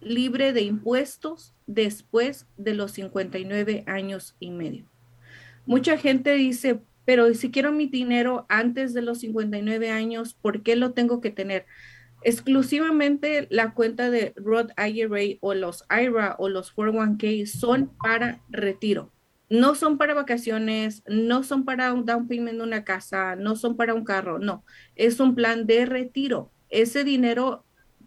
[0.00, 4.84] libre de impuestos después de los 59 años y medio.
[5.66, 10.76] Mucha gente dice, pero si quiero mi dinero antes de los 59 años, ¿por qué
[10.76, 11.66] lo tengo que tener?
[12.22, 19.12] Exclusivamente la cuenta de Roth IRA o los IRA o los 401k son para retiro.
[19.48, 23.76] No son para vacaciones, no son para un down payment de una casa, no son
[23.76, 24.64] para un carro, no.
[24.96, 26.52] Es un plan de retiro.
[26.68, 27.64] Ese dinero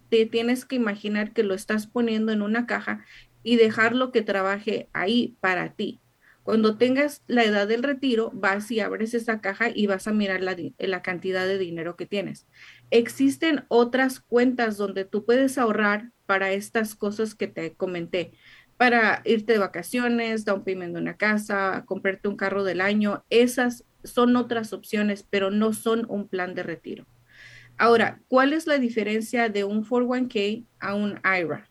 [0.10, 3.06] te tienes que imaginar que lo estás poniendo en una caja
[3.44, 6.02] y dejarlo que trabaje ahí para ti
[6.44, 10.42] Cuando tengas la edad del retiro, vas y abres esa caja y vas a mirar
[10.42, 12.48] la, la cantidad de dinero que tienes.
[12.90, 18.34] Existen otras cuentas donde tú puedes ahorrar para estas cosas que te comenté
[18.80, 23.26] para irte de vacaciones, down payment de una casa, comprarte un carro del año.
[23.30, 27.06] Esas son otras opciones, pero no son un plan de retiro.
[27.78, 31.70] Ahora, ¿cuál es la diferencia de un 401k a un IRA?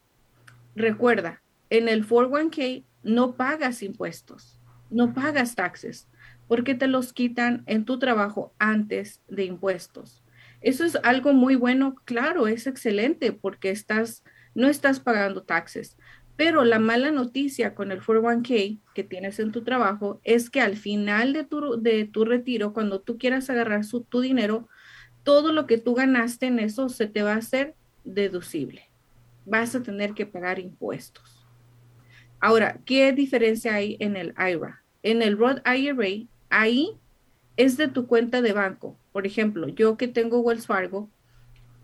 [0.77, 1.41] Recuerda,
[1.71, 6.11] en el 401k no pagas impuestos, no pagas taxes,
[6.47, 10.23] porque te los quitan en tu trabajo antes de impuestos.
[10.61, 14.23] Eso es algo muy bueno, claro, es excelente porque estás,
[14.55, 15.97] no estás pagando taxes.
[16.39, 20.77] Pero la mala noticia con el 401k que tienes en tu trabajo es que al
[20.77, 24.69] final de tu, de tu retiro, cuando tú quieras agarrar su, tu dinero,
[25.25, 27.75] todo lo que tú ganaste en eso se te va a hacer
[28.05, 28.89] deducible.
[29.47, 31.45] Vas a tener que pagar impuestos.
[32.39, 34.85] Ahora, ¿qué diferencia hay en el IRA?
[35.03, 36.93] En el Roth IRA, ahí
[37.57, 38.97] es de tu cuenta de banco.
[39.11, 41.11] Por ejemplo, yo que tengo Wells Fargo,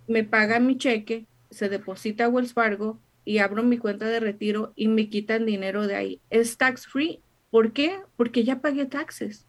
[0.06, 4.72] me paga mi cheque, se deposita a Wells Fargo, y abro mi cuenta de retiro
[4.76, 6.20] y me quitan dinero de ahí.
[6.30, 7.20] Es tax free.
[7.50, 8.00] ¿Por qué?
[8.16, 9.46] Porque ya pagué taxes.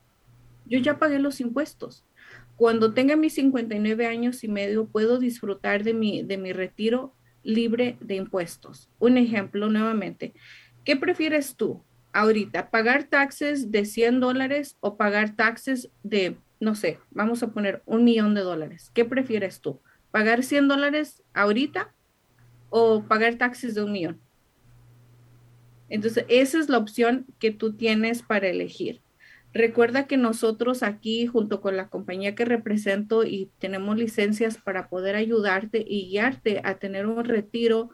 [0.65, 2.03] Yo ya pagué los impuestos.
[2.55, 7.13] Cuando tenga mis 59 años y medio, puedo disfrutar de mi, de mi retiro
[7.43, 8.89] libre de impuestos.
[8.99, 10.33] Un ejemplo nuevamente.
[10.83, 12.69] ¿Qué prefieres tú ahorita?
[12.69, 18.03] ¿Pagar taxes de 100 dólares o pagar taxes de, no sé, vamos a poner un
[18.03, 18.91] millón de dólares?
[18.93, 19.79] ¿Qué prefieres tú?
[20.11, 21.93] ¿Pagar 100 dólares ahorita
[22.77, 24.19] o pagar taxes de un millón.
[25.87, 29.01] Entonces, esa es la opción que tú tienes para elegir.
[29.53, 35.15] Recuerda que nosotros aquí, junto con la compañía que represento y tenemos licencias para poder
[35.15, 37.91] ayudarte y guiarte a tener un retiro,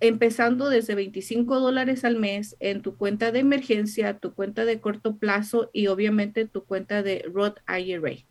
[0.00, 5.16] empezando desde 25 dólares al mes en tu cuenta de emergencia, tu cuenta de corto
[5.16, 8.29] plazo y obviamente tu cuenta de Roth IRA.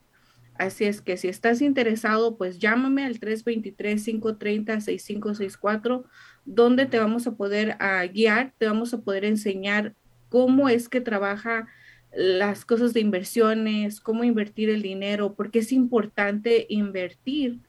[0.59, 6.03] Así es que si estás interesado, pues llámame al 323-530-6564,
[6.43, 9.95] donde te vamos a poder ah, guiar, te vamos a poder enseñar
[10.27, 11.69] cómo es que trabaja
[12.13, 17.61] las cosas de inversiones, cómo invertir el dinero, porque es importante invertir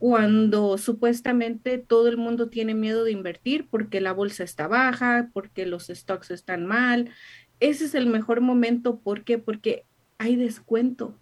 [0.00, 5.64] cuando supuestamente todo el mundo tiene miedo de invertir porque la bolsa está baja, porque
[5.64, 7.08] los stocks están mal.
[7.60, 8.98] Ese es el mejor momento.
[8.98, 9.38] ¿Por qué?
[9.38, 9.84] Porque
[10.18, 11.16] hay descuento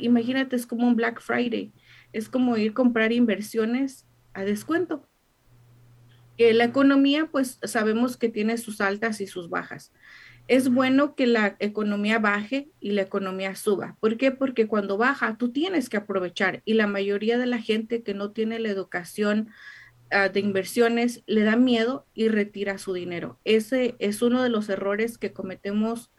[0.00, 1.72] imagínate, es como un Black Friday,
[2.12, 5.08] es como ir a comprar inversiones a descuento.
[6.38, 9.92] la economía, pues sabemos que tiene sus altas y sus bajas.
[10.48, 13.96] Es bueno que la economía baje y la economía suba.
[14.00, 14.32] ¿Por qué?
[14.32, 18.32] Porque cuando baja, tú tienes que aprovechar y la mayoría de la gente que no
[18.32, 19.50] tiene la educación
[20.10, 23.38] ah, de inversiones le da miedo y retira su dinero.
[23.44, 26.10] Ese es uno de los errores que cometemos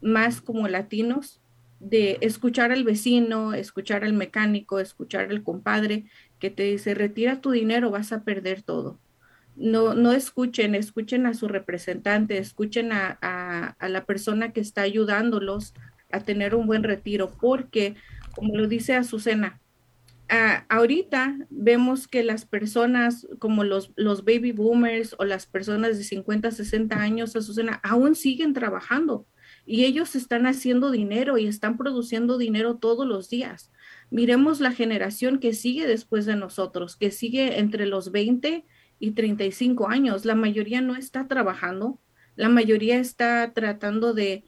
[0.00, 1.41] más como latinos
[1.82, 6.04] de escuchar al vecino, escuchar al mecánico, escuchar al compadre
[6.38, 8.98] que te dice, retira tu dinero, vas a perder todo.
[9.56, 15.74] No, no escuchen, escuchen a su representante, escuchen a, a, la persona que está ayudándolos
[16.10, 17.96] a tener un buen retiro, porque,
[18.34, 19.60] como lo dice Azucena,
[20.68, 26.50] ahorita vemos que las personas como los, los baby boomers o las personas de 50,
[26.50, 29.26] 60 años, Azucena, aún siguen trabajando
[29.64, 33.70] y ellos están haciendo dinero y están produciendo dinero todos los días.
[34.10, 38.64] Miremos la generación que sigue después de nosotros, que sigue entre los 20
[38.98, 40.24] y 35 años.
[40.24, 42.00] La mayoría no está trabajando,
[42.34, 44.44] la mayoría está tratando de,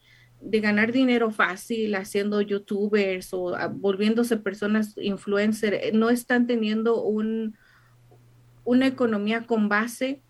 [0.46, 5.94] ganar dinero fácil haciendo youtubers o ah, volviéndose personas influencer.
[5.94, 7.56] No están teniendo un,
[8.64, 10.22] una economía con base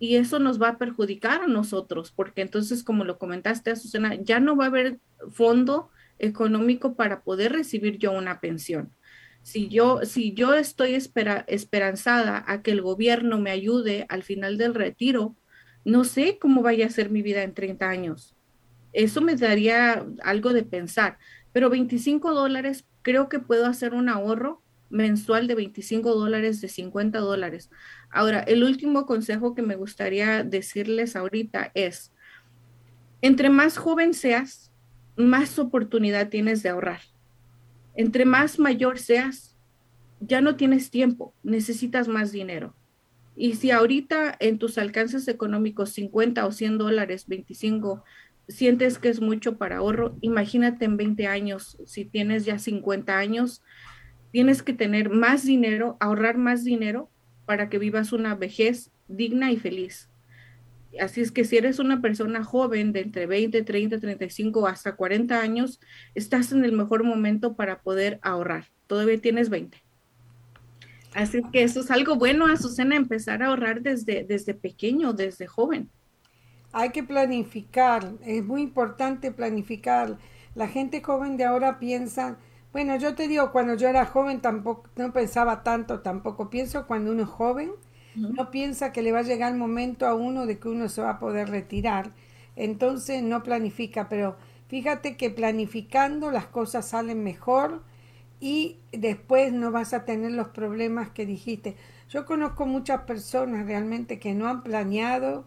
[0.00, 4.40] y eso nos va a perjudicar a nosotros, porque entonces, como lo comentaste, Azucena, ya
[4.40, 4.98] no va a haber
[5.30, 8.94] fondo económico para poder recibir yo una pensión.
[9.42, 14.74] Si yo, si yo estoy esperanzada a que el gobierno me ayude al final del
[14.74, 15.36] retiro,
[15.84, 18.34] no sé cómo vaya a ser mi vida en 30 años.
[18.94, 21.18] Eso me daría algo de pensar,
[21.52, 27.18] pero 25 dólares creo que puedo hacer un ahorro mensual de 25 dólares, de 50
[27.18, 27.70] dólares.
[28.10, 32.12] Ahora, el último consejo que me gustaría decirles ahorita es,
[33.22, 34.72] entre más joven seas,
[35.16, 37.00] más oportunidad tienes de ahorrar.
[37.94, 39.56] Entre más mayor seas,
[40.20, 42.74] ya no tienes tiempo, necesitas más dinero.
[43.36, 48.04] Y si ahorita en tus alcances económicos 50 o 100 dólares, 25,
[48.48, 53.62] sientes que es mucho para ahorro, imagínate en 20 años, si tienes ya 50 años,
[54.32, 57.08] tienes que tener más dinero, ahorrar más dinero
[57.50, 60.08] para que vivas una vejez digna y feliz.
[61.00, 65.40] Así es que si eres una persona joven de entre 20, 30, 35 hasta 40
[65.40, 65.80] años,
[66.14, 68.66] estás en el mejor momento para poder ahorrar.
[68.86, 69.82] Todavía tienes 20.
[71.12, 75.90] Así que eso es algo bueno, Azucena, empezar a ahorrar desde, desde pequeño, desde joven.
[76.70, 80.18] Hay que planificar, es muy importante planificar.
[80.54, 82.38] La gente joven de ahora piensa,
[82.72, 86.50] bueno, yo te digo, cuando yo era joven tampoco, no pensaba tanto, tampoco.
[86.50, 87.72] Pienso cuando uno es joven,
[88.14, 91.02] no piensa que le va a llegar el momento a uno de que uno se
[91.02, 92.10] va a poder retirar,
[92.56, 94.36] entonces no planifica, pero
[94.68, 97.82] fíjate que planificando las cosas salen mejor
[98.40, 101.76] y después no vas a tener los problemas que dijiste.
[102.08, 105.44] Yo conozco muchas personas realmente que no han planeado,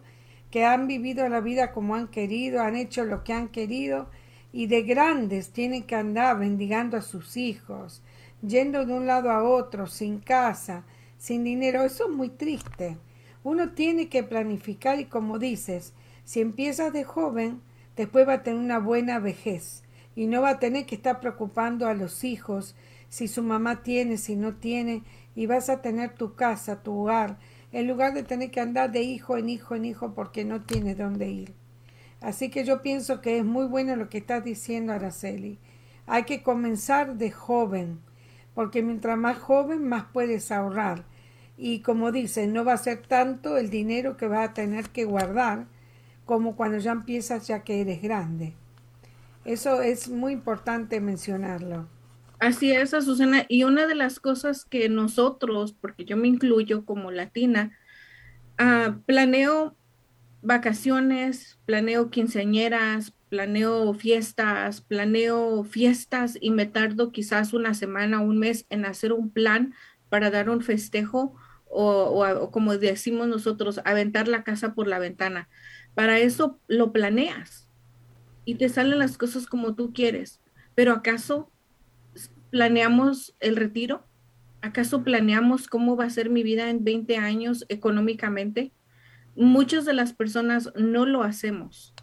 [0.50, 4.08] que han vivido la vida como han querido, han hecho lo que han querido
[4.56, 8.02] y de grandes tienen que andar bendigando a sus hijos,
[8.40, 10.84] yendo de un lado a otro, sin casa,
[11.18, 11.82] sin dinero.
[11.82, 12.96] Eso es muy triste.
[13.42, 15.92] Uno tiene que planificar y como dices,
[16.22, 17.62] si empiezas de joven,
[17.96, 19.82] después va a tener una buena vejez
[20.14, 22.76] y no va a tener que estar preocupando a los hijos
[23.08, 25.02] si su mamá tiene, si no tiene,
[25.34, 27.38] y vas a tener tu casa, tu hogar,
[27.72, 30.96] en lugar de tener que andar de hijo en hijo en hijo porque no tienes
[30.96, 31.63] dónde ir.
[32.24, 35.58] Así que yo pienso que es muy bueno lo que estás diciendo, Araceli.
[36.06, 38.00] Hay que comenzar de joven,
[38.54, 41.04] porque mientras más joven, más puedes ahorrar.
[41.58, 45.04] Y como dice, no va a ser tanto el dinero que vas a tener que
[45.04, 45.66] guardar
[46.24, 48.54] como cuando ya empiezas ya que eres grande.
[49.44, 51.86] Eso es muy importante mencionarlo.
[52.40, 53.44] Así es, Susana.
[53.48, 57.76] Y una de las cosas que nosotros, porque yo me incluyo como latina,
[58.58, 59.76] uh, planeo
[60.44, 68.66] vacaciones, planeo quinceañeras, planeo fiestas, planeo fiestas y me tardo quizás una semana, un mes
[68.68, 69.74] en hacer un plan
[70.10, 71.34] para dar un festejo
[71.68, 75.48] o, o, como decimos nosotros, aventar la casa por la ventana.
[75.94, 77.68] Para eso lo planeas
[78.44, 80.40] y te salen las cosas como tú quieres.
[80.74, 81.50] Pero ¿acaso
[82.50, 84.06] planeamos el retiro?
[84.60, 88.72] ¿Acaso planeamos cómo va a ser mi vida en 20 años económicamente?
[89.36, 91.94] Muchas de las personas no lo hacemos.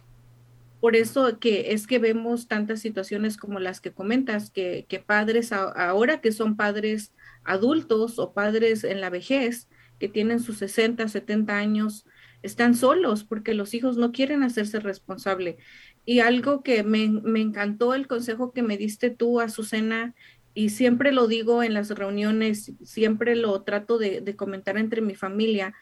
[0.80, 6.20] Por eso que es que vemos tantas situaciones como las que comentas, que, padres ahora
[6.20, 7.12] que son padres
[7.44, 9.68] adultos o padres en la vejez,
[10.00, 12.04] que tienen sus 60, 70 años,
[12.42, 15.58] están solos porque los hijos no quieren hacerse responsable.
[16.04, 20.16] Y algo que me, encantó el consejo que me diste tú, Azucena,
[20.52, 25.74] y siempre lo digo en las reuniones, siempre lo trato de comentar entre mi familia,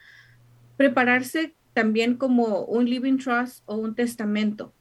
[0.81, 4.73] prepararse también como un living trust o un testamento,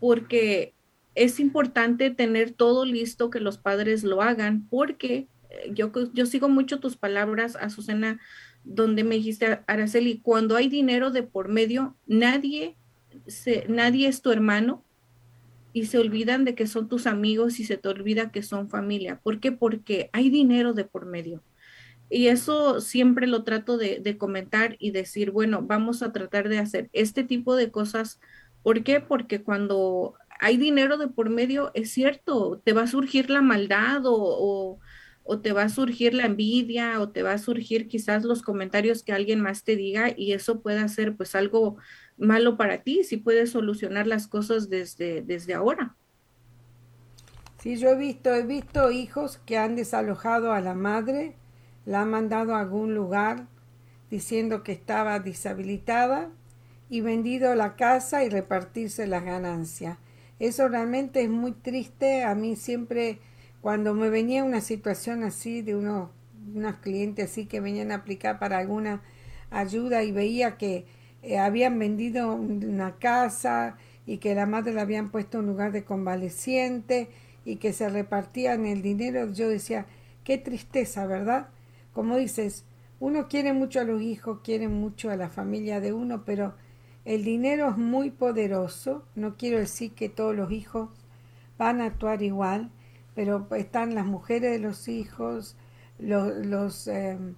[0.00, 0.74] porque
[1.14, 6.48] es importante tener todo listo que los padres lo hagan, porque eh, yo, yo sigo
[6.48, 8.18] mucho tus palabras, Azucena,
[8.64, 12.74] donde me dijiste, Araceli, cuando hay dinero de por medio, nadie,
[13.68, 14.82] nadie es tu hermano
[15.72, 19.20] y se olvidan de que son tus amigos y se te olvida que son familia.
[19.22, 19.52] ¿Por qué?
[19.52, 21.44] Porque hay dinero de por medio.
[22.10, 26.88] Y eso siempre lo trato de, comentar y decir, bueno, vamos a tratar de hacer
[26.92, 28.20] este tipo de cosas.
[28.62, 29.00] ¿Por qué?
[29.00, 34.02] Porque cuando hay dinero de por medio, es cierto, te va a surgir la maldad
[34.04, 34.78] o,
[35.24, 39.02] o, te va a surgir la envidia o te va a surgir quizás los comentarios
[39.02, 41.78] que alguien más te diga y eso puede ser pues algo
[42.18, 45.96] malo para ti si puedes solucionar las cosas desde, desde ahora.
[47.58, 51.34] Sí, yo he visto, he visto hijos que han desalojado a la madre
[51.86, 53.46] la ha mandado a algún lugar
[54.10, 56.30] diciendo que estaba deshabilitada
[56.88, 59.98] y vendido la casa y repartirse las ganancias.
[60.38, 62.24] Eso realmente es muy triste.
[62.24, 63.18] A mí siempre,
[63.60, 66.10] cuando me venía una situación así de unos,
[66.54, 69.02] unos clientes así que venían a aplicar para alguna
[69.50, 70.84] ayuda y veía que
[71.22, 73.76] eh, habían vendido una casa
[74.06, 77.08] y que la madre la habían puesto en un lugar de convaleciente
[77.44, 79.86] y que se repartían el dinero, yo decía,
[80.24, 81.48] qué tristeza, ¿verdad?
[81.94, 82.64] Como dices,
[83.00, 86.54] uno quiere mucho a los hijos, quiere mucho a la familia de uno, pero
[87.04, 89.04] el dinero es muy poderoso.
[89.14, 90.90] No quiero decir que todos los hijos
[91.56, 92.70] van a actuar igual,
[93.14, 95.56] pero están las mujeres de los hijos,
[95.98, 97.34] los, los, em,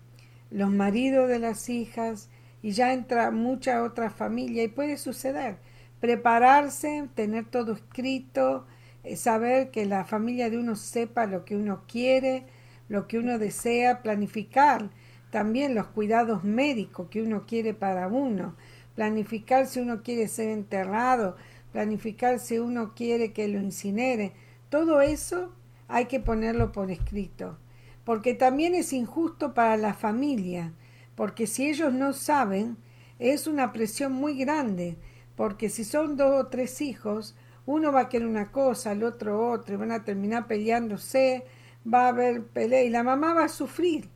[0.51, 2.31] maridos de las hijas,
[2.63, 5.59] y ya entra mucha otra familia y puede suceder.
[6.01, 8.67] Prepararse, tener todo escrito,
[9.05, 12.47] eh, saber que la familia de uno sepa lo que uno quiere,
[12.89, 14.91] lo que uno desea, planificar
[15.31, 18.55] también los cuidados médicos que uno quiere para uno,
[18.95, 21.37] planificar si uno quiere ser enterrado,
[21.73, 24.33] planificar si uno quiere que lo incinere.
[24.71, 25.53] Todo eso
[25.89, 27.59] hay que ponerlo por escrito,
[28.05, 30.73] porque también es injusto para la familia,
[31.15, 32.77] porque si ellos no saben,
[33.19, 34.97] es una presión muy grande,
[35.35, 39.51] porque si son dos o tres hijos, uno va a querer una cosa, el otro
[39.51, 41.45] otra, y van a terminar peleándose,
[41.93, 44.09] va a haber pelea, y la mamá va a sufrir,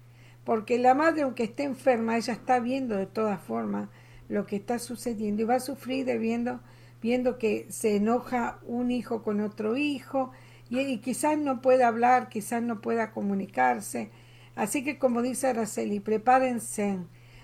[0.44, 3.88] porque la madre, aunque esté enferma, ella está viendo de todas formas
[4.28, 6.60] lo que está sucediendo y va a sufrir de viendo,
[7.02, 10.32] viendo que se enoja un hijo con otro hijo,
[10.70, 14.10] y, quizás no pueda hablar, quizás no pueda comunicarse.
[14.54, 16.98] Así que como dice Araceli, prepárense,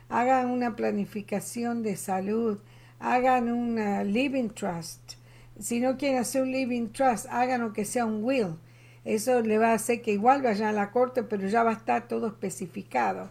[0.08, 2.58] hagan una planificación de salud,
[3.00, 3.76] hagan un
[4.12, 5.14] living trust.
[5.58, 8.58] Si no quieren hacer un living trust, hagan lo que sea un will.
[9.06, 11.74] Eso le va a hacer que igual vayan a la corte, pero ya va a
[11.74, 13.30] estar todo especificado.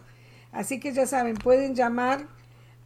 [0.50, 2.28] Así que ya saben, pueden llamar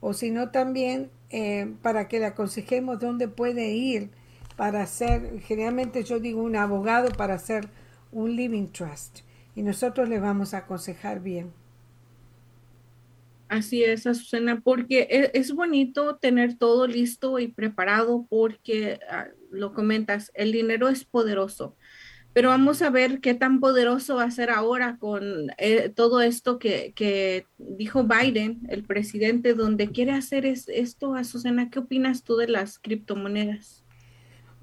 [0.01, 4.12] o si no también eh, para que le aconsejemos dónde puede ir
[4.57, 7.69] para hacer, generalmente yo digo un abogado para hacer
[8.13, 9.21] un living trust
[9.57, 11.53] y nosotros le vamos a aconsejar bien.
[13.49, 19.75] Así es, Azucena, porque e, es, bonito tener todo listo y preparado porque ah, lo
[19.75, 21.77] comentas, el dinero es poderoso.
[22.33, 26.59] Pero vamos a ver qué tan poderoso va a ser ahora con eh, todo esto
[26.59, 31.71] que, dijo Biden, el presidente, donde quiere hacer esto, Azucena.
[31.71, 33.84] ¿Qué opinas tú de las criptomonedas?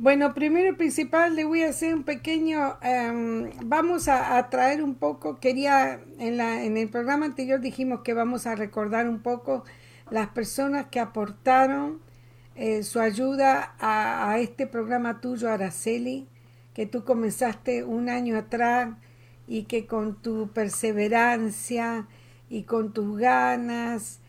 [0.01, 4.95] Bueno, primero y principal le voy a hacer un pequeño, em, vamos a, traer un
[4.95, 9.63] poco, quería, en, la, en el programa anterior dijimos que vamos a recordar un poco
[10.09, 11.99] las personas que aportaron
[12.55, 16.27] eh, su ayuda a, a, este programa tuyo, Araceli,
[16.73, 18.95] que tú comenzaste un año atrás
[19.47, 22.07] y que con tu perseverancia
[22.49, 24.19] y con tus ganas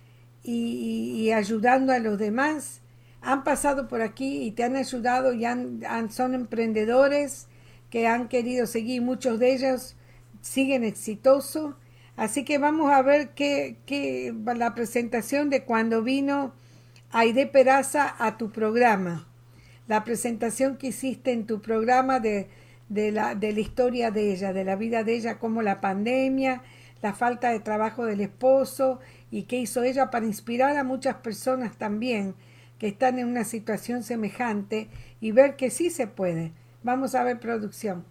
[0.44, 2.81] y ayudando a los demás,
[3.22, 7.46] han pasado por aquí y te han ayudado y han, son emprendedores
[7.88, 9.96] que han querido seguir, muchos de ellos
[10.40, 11.76] siguen exitosos.
[12.16, 16.52] Así que vamos a ver qué, qué la presentación de cuando vino
[17.10, 19.28] Aide Peraza a tu programa.
[19.86, 22.48] La presentación que hiciste en tu programa de,
[22.88, 26.62] de, la, de la historia de ella, de la vida de ella, como la pandemia,
[27.02, 29.00] la falta de trabajo del esposo
[29.30, 32.34] y qué hizo ella para inspirar a muchas personas también
[32.82, 34.88] que están en una situación semejante
[35.20, 36.50] y ver que sí se puede.
[36.82, 38.04] Vamos a ver producción.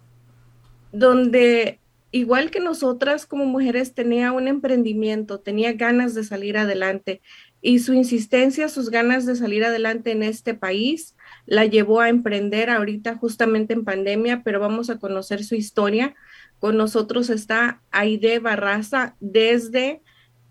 [0.92, 1.78] Donde
[2.10, 7.20] igual que nosotras como mujeres tenía un emprendimiento, tenía ganas de salir adelante
[7.60, 12.70] y su insistencia, sus ganas de salir adelante en este país la llevó a emprender
[12.70, 16.14] ahorita justamente en pandemia, pero vamos a conocer su historia.
[16.60, 20.00] Con nosotros está Aide Barraza desde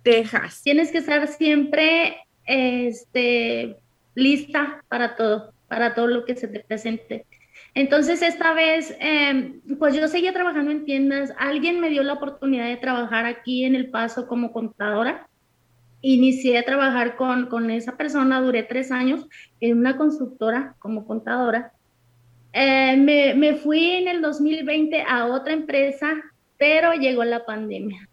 [0.03, 0.61] Texas.
[0.61, 3.80] Tienes que estar siempre este,
[4.15, 7.25] lista para todo, para todo lo que se te presente.
[7.73, 11.33] Entonces, esta vez, em, pues yo seguía trabajando en tiendas.
[11.37, 15.27] Alguien me dio la oportunidad de trabajar aquí en El Paso como contadora.
[16.01, 19.27] Inicié a trabajar con, con esa persona, duré tres años
[19.59, 21.71] en una constructora como contadora.
[22.53, 26.13] Eh, me, me fui en el 2020 a otra empresa,
[26.57, 28.09] pero llegó la pandemia.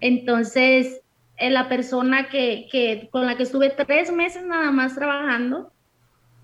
[0.00, 1.00] Entonces,
[1.36, 5.72] eh, la persona que, con la que estuve tres meses nada más trabajando,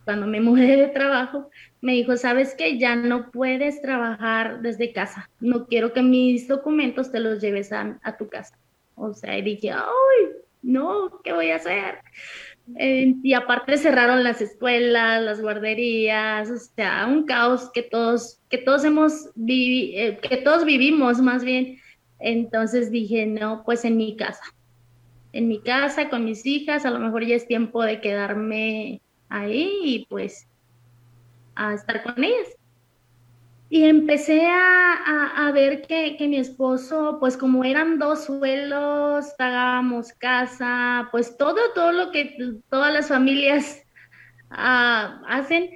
[0.05, 5.30] cuando me mudé de trabajo, me dijo, sabes que ya no puedes trabajar desde casa,
[5.38, 8.59] no quiero que mis documentos te los lleves a, tu casa.
[8.97, 10.26] O sea, y dije, ay,
[10.62, 11.99] no, ¿qué voy a hacer?
[12.76, 18.59] Eh, y aparte cerraron las escuelas, las guarderías, o sea, un caos que todos, que
[18.59, 21.78] todos hemos eh, que todos vivimos más bien.
[22.18, 24.43] Entonces dije, no, pues en mi casa
[25.33, 29.81] en mi casa con mis hijas, a lo mejor ya es tiempo de quedarme ahí
[29.85, 30.49] y pues
[31.55, 32.57] a estar con ellas.
[33.72, 40.12] Y empecé a, a, ver que, que, mi esposo, pues como eran dos suelos, pagábamos
[40.14, 43.85] casa, pues todo, todo lo que todas las familias
[44.51, 45.70] uh, hacen.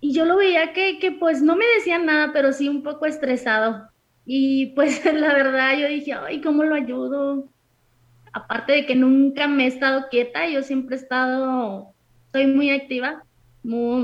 [0.00, 3.04] Y yo lo veía que, que pues no me decían nada, pero sí un poco
[3.04, 3.90] estresado.
[4.24, 7.50] Y pues la verdad yo dije, ay, ¿cómo lo ayudo?
[8.36, 11.94] Aparte de que nunca me he estado quieta, yo siempre he estado,
[12.32, 13.24] soy muy activa,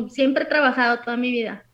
[0.08, 1.66] siempre he trabajado toda mi vida.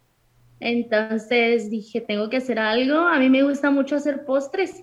[0.58, 2.98] Entonces dije, tengo que hacer algo.
[2.98, 4.82] A mí me gusta mucho hacer postres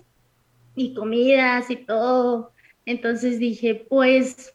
[0.74, 2.52] y comidas y todo.
[2.86, 4.54] Entonces dije, pues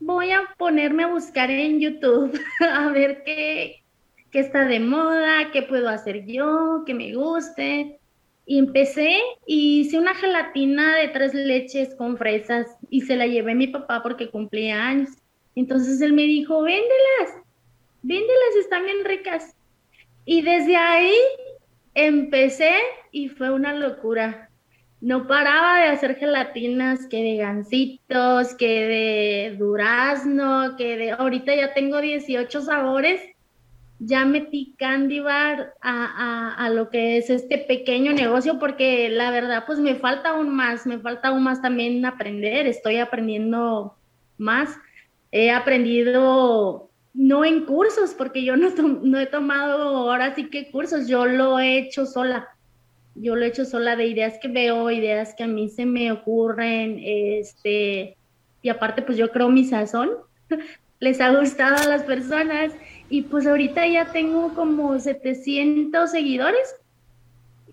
[0.00, 3.82] voy a ponerme a buscar en YouTube a ver qué,
[4.30, 8.00] qué está de moda, qué puedo hacer yo, que me guste.
[8.46, 13.52] Y empecé y hice una gelatina de tres leches con fresas y se la llevé
[13.52, 15.10] a mi papá porque cumplía años.
[15.56, 17.42] Entonces él me dijo, véndelas,
[18.02, 19.56] véndelas, están bien ricas.
[20.24, 21.14] Y desde ahí
[21.94, 22.72] empecé
[23.10, 24.50] y fue una locura.
[25.00, 31.10] No paraba de hacer gelatinas, que de gancitos, que de durazno, que de...
[31.12, 33.20] Ahorita ya tengo 18 sabores.
[33.98, 39.64] Ya metí Candy Bar a, a, lo que es este pequeño negocio porque la verdad
[39.66, 43.96] pues me falta aún más, me falta aún más también aprender, estoy aprendiendo
[44.38, 44.76] más.
[45.32, 51.08] He aprendido no en cursos, porque yo no, no he tomado ahora sí que cursos,
[51.08, 52.48] yo lo he hecho sola.
[53.14, 56.12] Yo lo he hecho sola de ideas que veo, ideas que a mí se me
[56.12, 58.18] ocurren, este,
[58.60, 60.10] y aparte pues yo creo mi sazón,
[61.00, 62.72] les ha gustado a las personas
[63.08, 66.76] y pues ahorita ya tengo como 700 seguidores.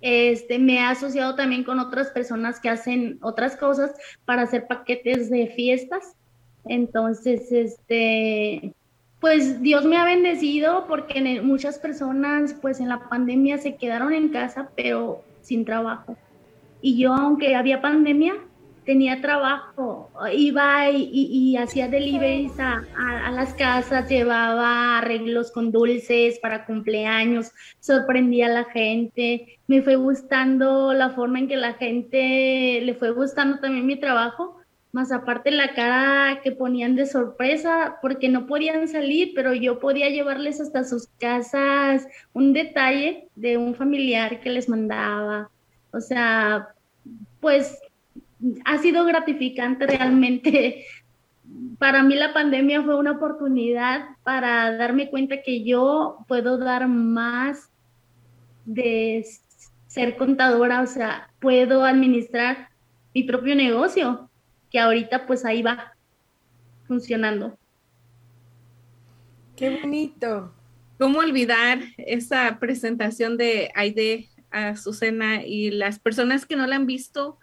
[0.02, 3.92] Este, me he asociado también con otras personas que hacen otras cosas
[4.26, 6.16] para hacer paquetes de fiestas.
[6.66, 8.74] Entonces, este,
[9.24, 14.30] pues Dios me ha bendecido porque muchas personas pues en la pandemia se quedaron en
[14.30, 16.18] casa pero sin trabajo.
[16.82, 18.34] Y yo aunque había pandemia,
[18.86, 26.66] tenía trabajo, iba y, hacía deliveries a, a, las casas, llevaba arreglos con dulces para
[26.66, 32.94] cumpleaños, sorprendía a la gente, me fue gustando la forma en que la gente le
[32.96, 34.64] fue gustando también mi trabajo
[34.94, 40.08] más aparte la cara que ponían de sorpresa porque no podían salir, pero yo podía
[40.10, 45.50] llevarles hasta sus casas un detalle de un familiar que les mandaba.
[45.92, 46.70] O sea,
[47.40, 47.80] pues
[48.66, 50.86] ha sido gratificante realmente.
[51.78, 57.70] Para mí la pandemia fue una oportunidad para darme cuenta que yo puedo dar más
[58.66, 59.26] de
[59.88, 62.70] ser contadora, o sea, puedo administrar
[63.14, 64.30] mi propio negocio
[64.72, 65.94] que ahorita pues ahí va
[66.88, 67.58] funcionando.
[69.56, 70.52] Qué bonito.
[70.98, 76.88] ¿Cómo olvidar esa presentación de Aide a Azucena y las personas que no la han
[76.88, 77.38] visto?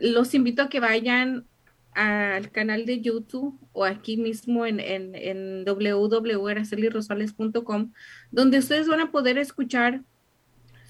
[0.00, 1.46] Los invito a que vayan
[1.92, 5.64] al canal de YouTube o aquí mismo en, en,
[8.30, 10.02] donde ustedes van a poder escuchar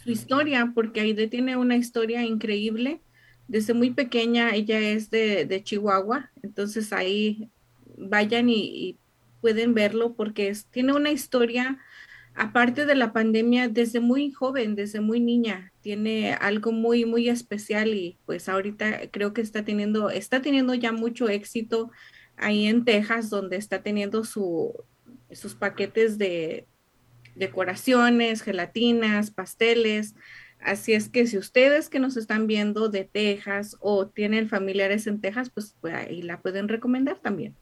[0.02, 3.00] su historia, porque Aide tiene una historia increíble.
[3.48, 7.50] Desde muy pequeña, ella es de, Chihuahua, entonces ahí
[7.96, 8.98] vayan y,
[9.40, 11.80] pueden verlo porque tiene una historia,
[12.34, 17.94] aparte de la pandemia, desde muy joven, desde muy niña, tiene algo muy, muy especial
[17.94, 21.90] y pues ahorita creo que está teniendo, está teniendo ya mucho éxito
[22.36, 24.72] ahí en Texas, donde está teniendo su,
[25.30, 26.66] sus paquetes de
[27.34, 30.14] decoraciones, gelatinas, pasteles,
[30.62, 35.20] Así es que si ustedes que nos están viendo de Texas o tienen familiares en
[35.20, 37.56] Texas, pues, pues, ahí la pueden recomendar también.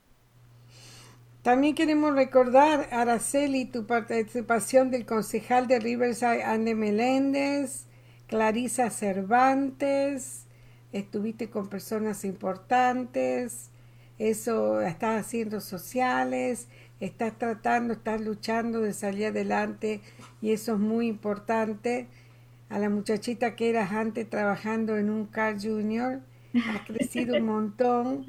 [1.43, 7.87] También queremos recordar, Araceli, tu participación del concejal de Riverside, Anne Meléndez,
[8.27, 10.45] Clarisa Cervantes,
[10.93, 13.71] estuviste con personas importantes,
[14.19, 16.69] eso estás haciendo sociales,
[17.01, 20.03] estás tratando, estás luchando de salir adelante
[20.43, 22.07] y eso es muy importante.
[22.69, 26.21] A la muchachita que eras antes trabajando en un car junior,
[26.55, 28.27] ha crecido un montón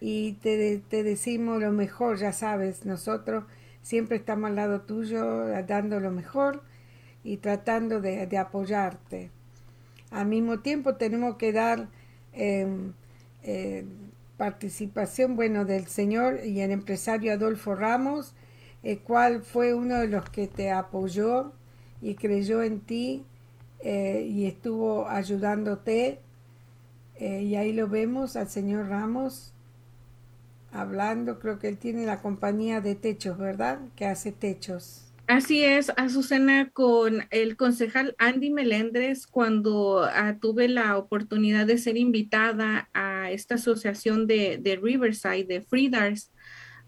[0.00, 3.44] y te, te, decimos lo mejor, ya sabes, nosotros
[3.82, 6.62] siempre estamos al lado tuyo dando lo mejor
[7.24, 9.30] y tratando de, apoyarte.
[10.10, 11.88] Al mismo tiempo tenemos que dar
[12.32, 12.92] em,
[13.42, 13.84] eh,
[14.36, 18.34] participación, bueno, del señor y el empresario Adolfo Ramos,
[18.82, 21.52] el cual fue uno de los que te apoyó
[22.00, 23.24] y creyó en ti
[23.80, 26.20] eh, y estuvo ayudándote.
[27.16, 29.51] Eh, y ahí lo vemos al señor Ramos
[30.72, 31.38] hablando.
[31.38, 33.80] Creo que él tiene la compañía de techos, ¿verdad?
[33.96, 35.12] Que hace techos.
[35.28, 41.96] Así es, Azucena, con el concejal Andy Melendres, cuando ah, tuve la oportunidad de ser
[41.96, 46.32] invitada a esta asociación de, de Riverside, de Freedars,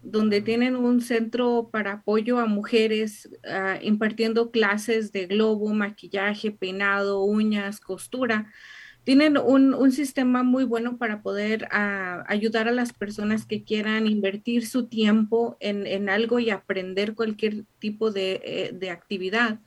[0.03, 7.23] donde tienen un centro para apoyo a mujeres ah, impartiendo clases de globo, maquillaje, peinado,
[7.23, 8.51] uñas, costura.
[9.05, 14.65] Tienen un, sistema muy bueno para poder ah, ayudar a las personas que quieran invertir
[14.65, 19.59] su tiempo en, algo y aprender cualquier tipo de, eh, de actividad.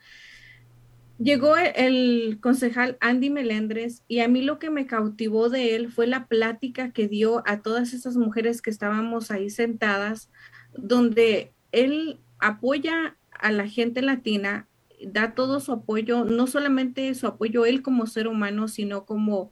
[1.19, 6.05] Llegó el concejal Andy Melendres y a mí lo que me cautivó de él fue
[6.05, 10.29] la plática que dio a todas esas mujeres que estábamos ahí sentadas,
[10.73, 14.68] donde él apoya a la gente latina,
[15.05, 19.51] da todo su apoyo, no solamente su apoyo él como ser humano, sino como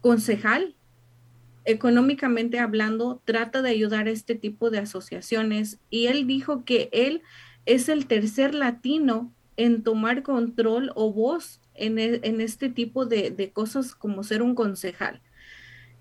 [0.00, 0.76] concejal,
[1.64, 7.22] económicamente hablando, trata de ayudar a este tipo de asociaciones y él dijo que él
[7.66, 13.94] es el tercer latino en tomar control o voz en, e, este tipo de, cosas
[13.94, 15.20] como ser un concejal.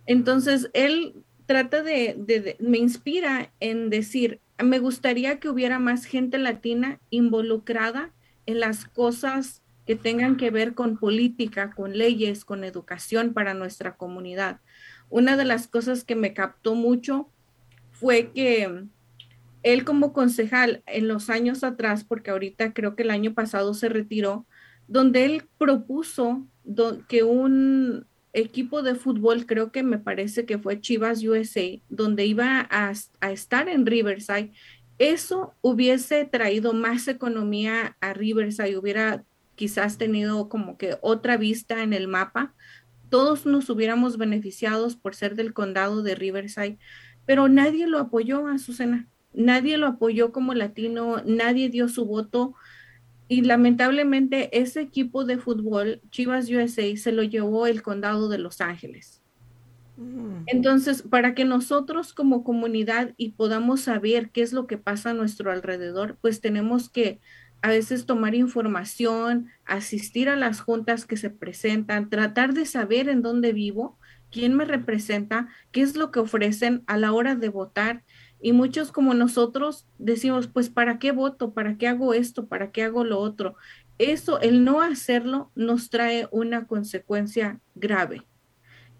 [0.06, 1.16] Entonces, él
[1.48, 8.14] trata de, me inspira en decir, me gustaría que hubiera más gente latina involucrada
[8.46, 13.98] en las cosas que tengan que ver con política, con leyes, con educación para nuestra
[13.98, 14.60] comunidad.
[15.10, 17.30] Una de las cosas que me captó mucho
[17.92, 18.86] fue que
[19.64, 23.90] él como concejal en los años atrás, porque ahorita creo que el año pasado se
[23.90, 24.46] retiró,
[24.88, 26.46] donde él propuso
[27.08, 32.68] que un equipo de fútbol, creo que me parece que fue Chivas USA, donde iba
[32.70, 32.92] a,
[33.22, 34.52] a estar en Riverside,
[34.98, 39.24] eso hubiese traído más economía a Riverside, hubiera
[39.56, 42.54] quizás tenido como que otra vista en el mapa.
[43.10, 46.78] Todos nos hubiéramos beneficiados por ser del condado de Riverside,
[47.26, 52.56] pero nadie lo apoyó a Susana nadie lo apoyó como latino, nadie dio su voto
[53.28, 58.62] y lamentablemente ese equipo de fútbol, Chivas USA, se lo llevó el condado de Los
[58.62, 59.22] Ángeles.
[60.48, 65.14] Entonces, para que nosotros como comunidad y podamos saber qué es lo que pasa a
[65.14, 67.20] nuestro alrededor, pues tenemos que
[67.62, 73.22] a veces tomar información, asistir a las juntas que se presentan, tratar de saber en
[73.22, 73.98] dónde vivo,
[74.32, 78.04] quién me representa, qué es lo que ofrecen a la hora de votar
[78.42, 81.54] y muchos como nosotros decimos, pues, ¿para qué voto?
[81.54, 82.48] ¿Para qué hago esto?
[82.48, 83.56] ¿Para qué hago lo otro?
[83.98, 88.24] Eso, el no hacerlo, nos trae una consecuencia grave.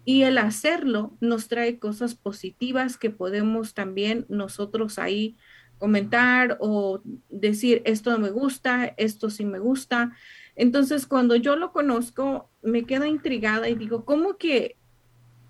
[0.06, 5.36] Y el hacerlo nos trae cosas positivas que podemos también nosotros ahí
[5.76, 10.12] comentar o decir, esto me gusta, esto sí me gusta.
[10.54, 14.76] Entonces, cuando yo lo conozco, me queda intrigada y digo, ¿cómo que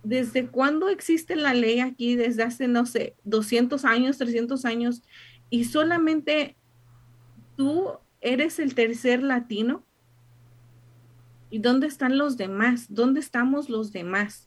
[0.07, 2.15] ¿desde cuándo existe la ley aquí?
[2.15, 5.03] Desde hace, no sé, 200 años, 300 años,
[5.51, 6.57] y solamente
[7.57, 7.91] tú
[8.21, 9.85] eres el tercer latino.
[11.51, 12.87] ¿Y dónde están los demás?
[12.89, 14.46] ¿Dónde estamos los demás?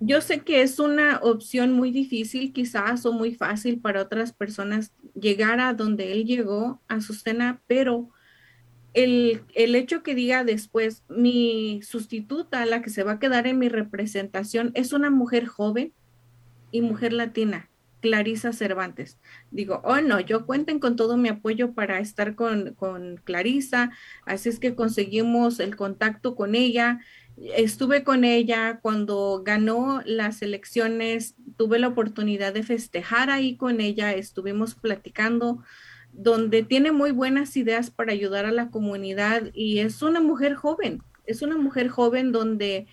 [0.00, 4.92] Yo sé que es una opción muy difícil quizás o muy fácil para otras personas
[5.14, 8.08] llegar a donde él llegó, a su cena, pero
[8.94, 13.68] el, hecho que diga después, mi sustituta, la que se va a quedar en mi
[13.68, 15.92] representación, es una mujer joven
[16.72, 17.70] y mujer latina,
[18.00, 19.18] Clarisa Cervantes.
[19.50, 23.90] Digo, oh no, yo cuenten con todo mi apoyo para estar con, con Clarisa,
[24.24, 27.00] así es que conseguimos el contacto con ella.
[27.56, 34.12] Estuve con ella cuando ganó las elecciones, tuve la oportunidad de festejar ahí con ella,
[34.12, 35.62] estuvimos platicando
[36.12, 41.02] donde tiene muy buenas ideas para ayudar a la comunidad y es una mujer joven,
[41.24, 42.86] es una mujer joven donde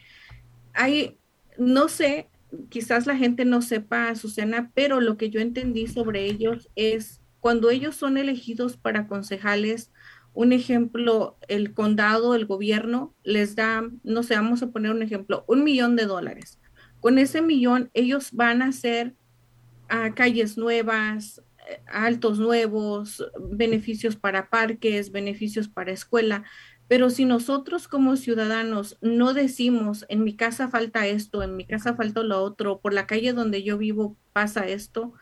[0.74, 1.18] hay,
[1.58, 2.30] no sé,
[2.70, 7.70] quizás la gente no sepa, Susana, pero lo que yo entendí sobre ellos es cuando
[7.70, 9.91] ellos son elegidos para concejales,
[10.38, 15.43] un ejemplo, el condado, el gobierno les da, no sé, vamos a poner un ejemplo,
[15.47, 16.59] un millón de dólares.
[16.99, 19.15] Con ese millón ellos van a hacer
[19.89, 21.41] a calles nuevas,
[21.88, 26.43] altos nuevos, beneficios para parques, beneficios para escuela,
[26.88, 31.95] pero si nosotros como ciudadanos no decimos, en mi casa falta esto, en mi casa
[31.95, 35.13] falta lo otro, por la calle donde yo vivo pasa esto,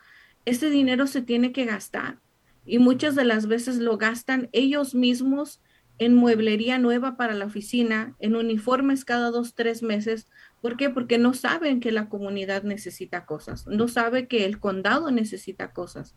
[0.43, 2.19] ese dinero se tiene que gastar.
[2.65, 5.61] Y muchas de las veces lo gastan ellos mismos
[5.97, 10.27] en mueblería nueva para la oficina, en uniformes cada dos, tres meses.
[10.61, 10.89] ¿Por qué?
[10.89, 16.15] Porque no saben que la comunidad necesita cosas, no sabe que el condado necesita cosas.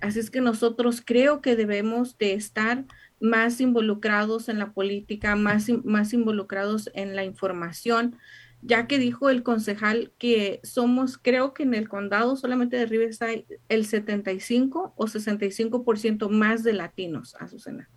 [0.00, 2.84] Así es que nosotros creo que debemos de estar
[3.20, 8.16] más involucrados en la política, más, más involucrados en la información,
[8.62, 13.46] ya que dijo el concejal que somos, creo que en el condado solamente de Riverside,
[13.68, 17.88] el 75 o 65% más de latinos, Azucena.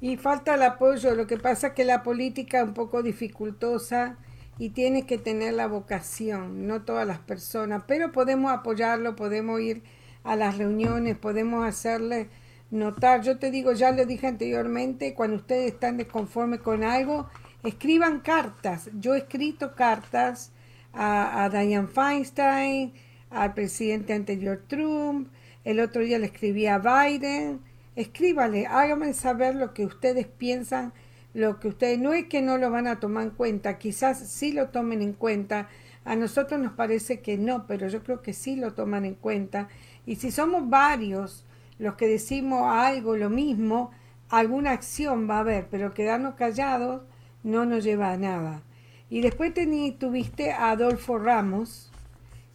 [0.00, 4.18] Y falta el apoyo, lo que pasa es que la política es un poco dificultosa
[4.58, 9.82] y tiene que tener la vocación, no todas las personas, pero podemos apoyarlo, podemos ir
[10.22, 12.28] a las reuniones, podemos hacerle
[12.70, 13.22] notar.
[13.22, 17.28] Yo te digo, ya lo dije anteriormente, cuando ustedes están desconformes con algo,
[17.64, 18.90] escriban cartas.
[18.98, 20.52] Yo he escrito cartas
[20.92, 22.92] a, a Diane Feinstein,
[23.30, 25.28] al presidente anterior Trump,
[25.64, 27.60] el otro día le escribí a Biden.
[27.96, 30.92] Escríbale, háganme saber lo que ustedes piensan,
[31.32, 34.52] lo que ustedes, no es que no lo van a tomar en cuenta, quizás sí
[34.52, 35.68] lo tomen en cuenta,
[36.04, 39.68] a nosotros nos parece que no, pero yo creo que sí lo toman en cuenta,
[40.06, 41.44] y si somos varios
[41.78, 43.90] los que decimos algo, lo mismo,
[44.28, 47.02] alguna acción va a haber, pero quedarnos callados
[47.44, 48.62] no nos lleva a nada.
[49.08, 49.52] Y después
[49.98, 51.92] tuviste a Adolfo Ramos,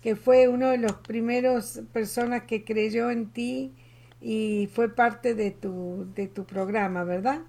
[0.01, 3.71] que fue uno de los primeros personas que creyó en ti
[4.19, 7.43] y fue parte de tu, de tu programa, ¿verdad?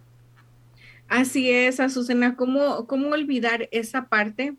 [1.08, 4.54] Así es, Azucena, ¿cómo, cómo olvidar esa parte?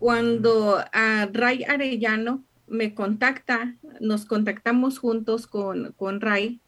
[0.00, 6.60] Cuando a Ray Arellano me contacta, nos contactamos juntos con, con Ray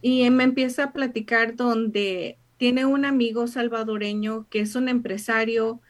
[0.00, 5.80] y me empieza a platicar donde tiene un amigo salvadoreño que es un empresario,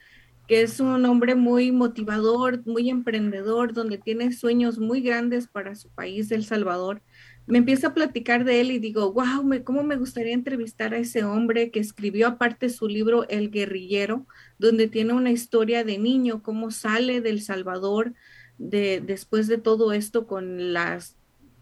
[0.47, 5.89] que es un hombre muy motivador, muy emprendedor, donde tiene sueños muy grandes para su
[5.89, 7.01] país, El Salvador.
[7.47, 10.97] Me empieza a platicar de él y digo, wow, me, cómo me gustaría entrevistar a
[10.97, 14.25] ese hombre que escribió aparte su libro El guerrillero,
[14.57, 18.13] donde tiene una historia de niño, cómo sale del Salvador
[18.57, 21.17] de, después de todo esto con las,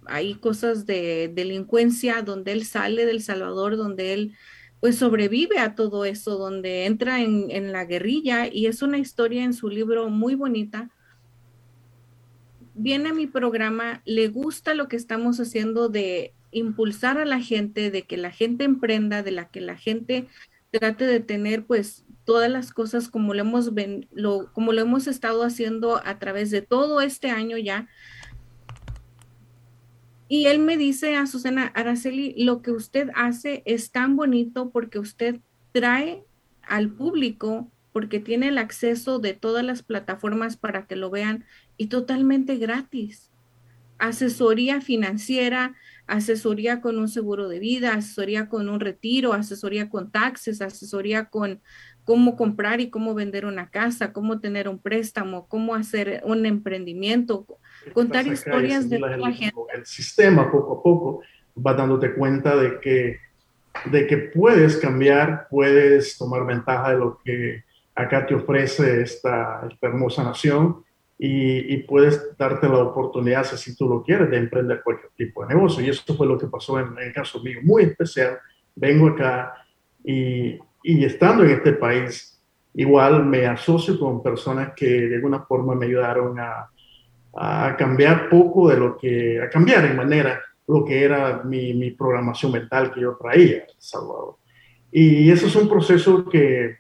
[0.05, 4.35] hay cosas de delincuencia, donde él sale del Salvador, donde él
[4.83, 9.53] pues sobrevive a todo eso, donde entra en, la guerrilla y es una historia en
[9.53, 10.89] su libro muy bonita.
[12.73, 17.91] Viene a mi programa, le gusta lo que estamos haciendo de impulsar a la gente,
[17.91, 20.27] de que la gente emprenda, de la que la gente
[20.69, 23.71] trate de tener pues todas las cosas como lo hemos,
[24.11, 27.87] lo, como lo hemos estado haciendo a través de todo este año ya,
[30.27, 34.99] y él me dice a Susana Araceli, lo que usted hace es tan bonito porque
[34.99, 35.39] usted
[35.71, 36.23] trae
[36.61, 41.45] al público, porque tiene el acceso de todas las plataformas para que lo vean
[41.77, 43.29] y totalmente gratis.
[43.99, 45.75] Asesoría financiera,
[46.07, 51.61] asesoría con un seguro de vida, asesoría con un retiro, asesoría con taxes, asesoría con
[52.03, 57.45] cómo comprar y cómo vender una casa, cómo tener un préstamo, cómo hacer un emprendimiento,
[57.93, 59.55] contar historias de la gente.
[59.73, 61.21] El sistema poco a poco
[61.55, 63.19] va dándote cuenta de que,
[63.85, 67.63] de que puedes cambiar, puedes tomar ventaja de lo que
[67.95, 70.83] acá te ofrece esta, esta hermosa nación
[71.17, 75.53] y, y, puedes darte la oportunidad, si tú lo quieres, de emprender cualquier tipo de
[75.53, 75.83] negocio.
[75.83, 78.39] Y eso fue lo que pasó en, en el caso mío, muy especial.
[78.75, 79.53] Vengo acá
[80.03, 82.41] y, y estando en este país,
[82.73, 86.69] igual me asocio con personas que de alguna forma me ayudaron a,
[87.35, 91.91] a cambiar poco de lo que, a cambiar en manera lo que era mi, mi
[91.91, 94.35] programación mental que yo traía Salvador.
[94.91, 96.77] Y eso es un proceso que,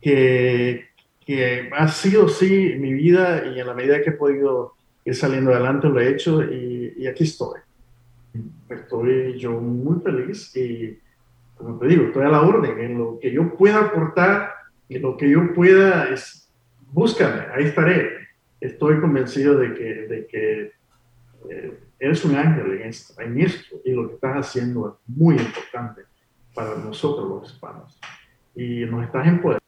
[0.00, 0.88] que,
[1.24, 4.74] que, ha sido sí mi vida y en la medida que he podido
[5.04, 7.60] ir saliendo adelante lo he hecho y, y aquí estoy.
[8.68, 10.98] Estoy yo muy feliz y
[11.56, 14.52] como te digo, estoy a la orden, en lo que yo pueda aportar,
[14.88, 16.50] en lo que yo pueda, es,
[16.92, 18.25] búscame, ahí estaré.
[18.60, 20.72] Estoy convencido de que, de que
[21.50, 22.80] eh, eres un ángel
[23.18, 26.02] en esto, y lo que estás haciendo es muy importante
[26.54, 27.98] para nosotros los hispanos.
[28.54, 29.66] Y nos estás empoderando.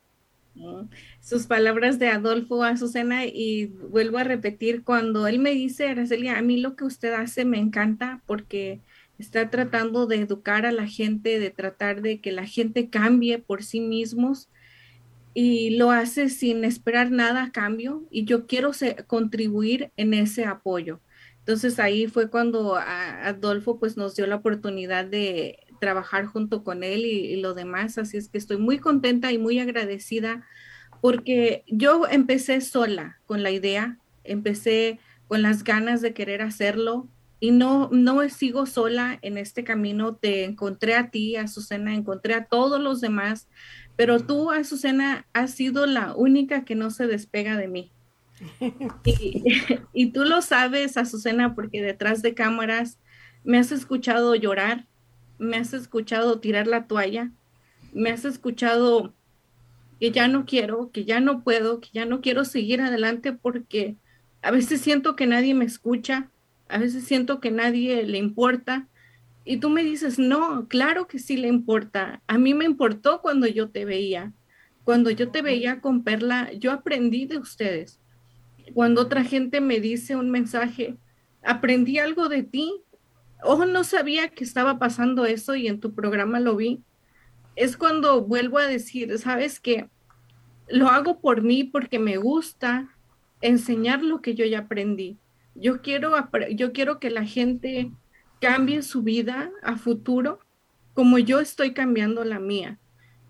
[1.20, 6.28] Sus palabras de Adolfo a Susana y vuelvo a repetir, cuando él me dice, Araceli,
[6.28, 8.80] a mí lo que usted hace me encanta porque
[9.18, 13.62] está tratando de educar a la gente, de tratar de que la gente cambie por
[13.62, 14.48] sí mismos
[15.34, 18.72] y lo hace sin esperar nada a cambio y yo quiero
[19.06, 21.00] contribuir en ese apoyo.
[21.38, 27.06] Entonces ahí fue cuando Adolfo pues nos dio la oportunidad de trabajar junto con él
[27.06, 30.44] y, y lo demás, así es que estoy muy contenta y muy agradecida
[31.00, 34.98] porque yo empecé sola con la idea, empecé
[35.28, 37.08] con las ganas de querer hacerlo,
[37.40, 40.16] y no, no sigo sola en este camino.
[40.16, 43.48] Te encontré a ti, Azucena, encontré a todos los demás,
[43.98, 47.92] pero tú, Azucena, has sido la única que no se despega de mí.
[49.04, 49.42] Y,
[49.92, 53.00] y tú lo sabes, Azucena, porque detrás de cámaras
[53.42, 54.86] me has escuchado llorar,
[55.40, 57.32] me has escuchado tirar la toalla,
[57.92, 59.14] me has escuchado
[59.98, 63.96] que ya no quiero, que ya no puedo, que ya no quiero seguir adelante porque
[64.42, 66.30] a veces siento que nadie me escucha,
[66.68, 68.86] a veces siento que nadie le importa.
[69.50, 72.20] Y tú me dices, no, claro que sí le importa.
[72.26, 74.34] A mí me importó cuando yo te veía.
[74.84, 77.98] Cuando yo te veía con Perla, yo aprendí de ustedes.
[78.74, 80.98] Cuando otra gente me dice un mensaje,
[81.42, 82.82] aprendí algo de ti.
[83.42, 86.82] Ojo, no sabía que estaba pasando eso y en tu programa lo vi.
[87.56, 89.88] Es cuando vuelvo a decir, sabes que
[90.68, 92.94] lo hago por mí porque me gusta
[93.40, 95.16] enseñar lo que yo ya aprendí
[95.60, 96.12] yo quiero,
[96.50, 97.90] yo quiero que la gente
[98.40, 100.40] cambie su vida a futuro
[100.94, 102.78] como yo estoy cambiando la mía,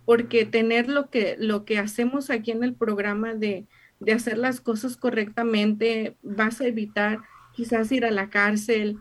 [0.07, 3.67] porque tener lo que, lo que hacemos aquí en el programa de,
[4.01, 7.19] de hacer las cosas correctamente, vas a evitar
[7.55, 8.99] quizás ir a la cárcel,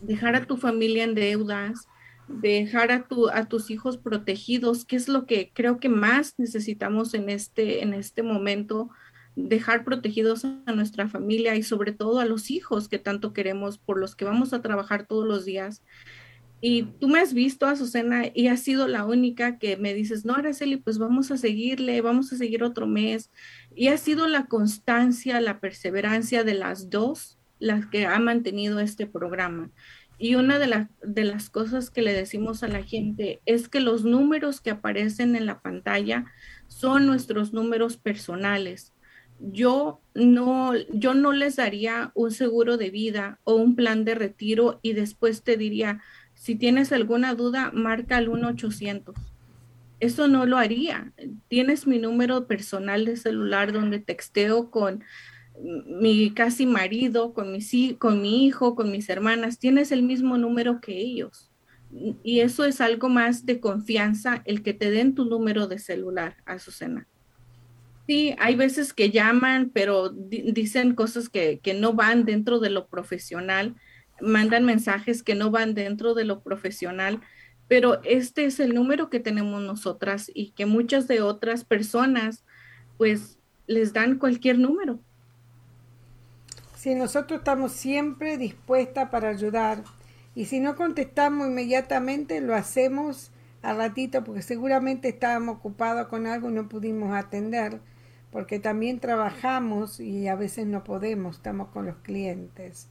[0.00, 1.86] dejar a tu familia en deudas,
[2.28, 7.14] dejar a, tu, a tus hijos protegidos, que es lo que creo que más necesitamos
[7.14, 8.90] en este, en este momento,
[9.36, 13.98] dejar protegidos a nuestra familia y sobre todo a los hijos que tanto queremos, por
[13.98, 15.82] los que vamos a trabajar todos los días.
[16.62, 20.34] Y tú me has visto, Azucena, y has sido la única que me dices, no,
[20.34, 23.30] Araceli, pues vamos a seguirle, vamos a seguir otro mes.
[23.74, 29.06] Y ha sido la constancia, la perseverancia de las dos las que ha mantenido este
[29.06, 29.70] programa.
[30.18, 34.04] Y una de, de las cosas que le decimos a la gente es que los
[34.04, 36.24] números que aparecen en la pantalla
[36.68, 38.92] son nuestros números personales.
[39.38, 44.80] Yo no, yo no les daría un seguro de vida o un plan de retiro
[44.82, 46.02] y después te diría,
[46.34, 49.14] si tienes alguna duda, marca al 1-800.
[50.00, 51.12] Eso no lo haría.
[51.48, 55.04] Tienes mi número personal de celular donde texteo con
[55.62, 57.60] mi casi marido, con mi,
[57.94, 61.50] con mi hijo, con mis hermanas, tienes el mismo número que ellos.
[62.22, 66.36] Y eso es algo más de confianza, el que te den tu número de celular,
[66.44, 67.06] Azucena.
[68.06, 73.74] Sí, hay veces que llaman, pero dicen cosas que, no van dentro de lo profesional,
[74.20, 77.20] mandan mensajes que no van dentro de lo profesional,
[77.66, 82.44] pero este es el número que tenemos nosotras y que muchas de otras personas
[82.96, 85.00] pues les dan cualquier número.
[86.76, 89.82] Sí, nosotros estamos siempre dispuestas para ayudar.
[90.36, 96.50] Y si no contestamos inmediatamente, lo hacemos a ratito porque seguramente estábamos ocupados con algo
[96.50, 97.80] y no pudimos atender,
[98.36, 102.86] porque también trabajamos y a veces no podemos, estamos con los clientes.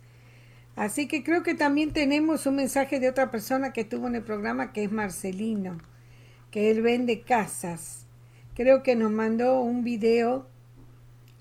[0.76, 4.24] Así que creo que también tenemos un mensaje de otra persona que estuvo en el
[4.24, 5.78] programa, que es Marcelino,
[6.50, 8.08] que él vende casas.
[8.56, 10.48] Creo que nos mandó un video,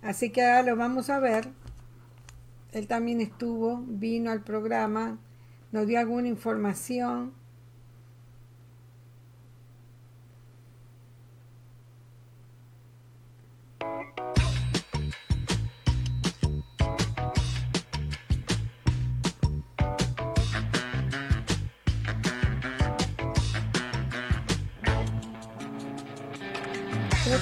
[0.02, 1.48] así que ahora lo vamos a ver.
[2.72, 5.18] Él también estuvo, vino al programa,
[5.72, 7.32] nos dio alguna información.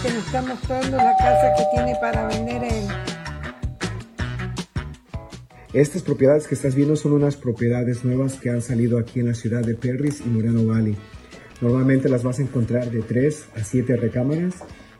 [0.02, 2.62] Que nos está mostrando la casa que tiene para vender.
[5.72, 9.34] Estas propiedades que estás viendo son unas propiedades nuevas que han salido aquí en la
[9.34, 10.96] ciudad de Perris y Moreno Valley.
[11.60, 14.56] Normalmente las vas a encontrar de 3 a 7 recámaras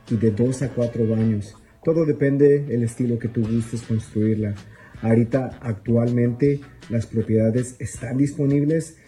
[0.09, 1.57] y de 2 a 4 baños.
[1.85, 4.55] Todo depende del estilo que tú gustes construirla.
[5.03, 8.99] Ahorita actualmente las propiedades están disponibles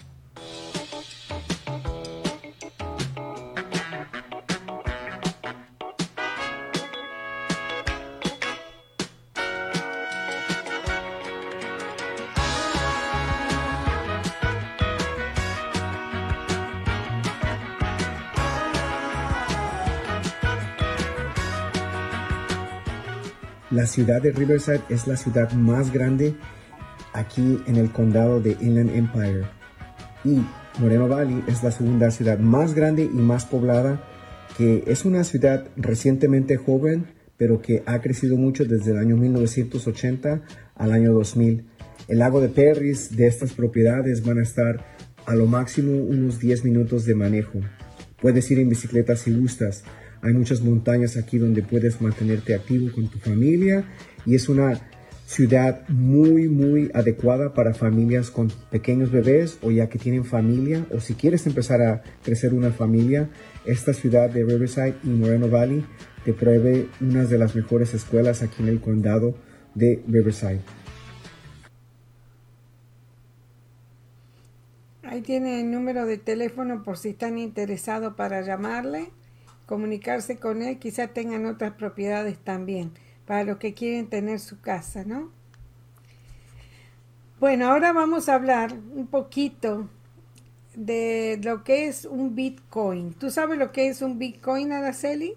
[23.85, 26.35] La ciudad de Riverside es la ciudad más grande
[27.13, 29.43] aquí en el condado de Inland Empire.
[30.25, 30.41] Y
[30.81, 34.03] Moreno Valley es la segunda ciudad más grande y más poblada,
[34.57, 40.41] que es una ciudad recientemente joven, pero que ha crecido mucho desde el año 1980
[40.77, 41.67] al año 2000.
[42.09, 44.83] El lago de Perris de estas propiedades van a estar
[45.27, 47.61] a lo máximo unos 10 minutos de manejo.
[48.19, 49.85] Puedes ir en bicicleta si gustas.
[50.25, 53.85] Hay muchas montañas aquí donde puedes mantenerte activo con tu familia
[54.25, 54.81] y es una
[55.27, 61.01] ciudad muy muy adecuada para familias con pequeños bebés o ya que tienen familia o
[61.01, 63.29] si quieres empezar a crecer una familia,
[63.67, 65.85] esta ciudad de Riverside y Moreno Valley
[66.25, 69.35] te pruebe una de las mejores escuelas aquí en el condado
[69.75, 70.63] de Riverside.
[75.03, 79.11] Ahí tiene el número de teléfono por si están interesados para llamarle
[79.67, 82.93] comunicarse con él, quizá tengan otras propiedades también,
[83.27, 85.33] para los que quieren tener su casa, ¿no?
[87.41, 89.89] Bueno, ahora vamos a hablar un poquito
[90.75, 93.13] de lo que es un Bitcoin.
[93.15, 95.35] ¿Tú sabes lo que es un Bitcoin, Araceli?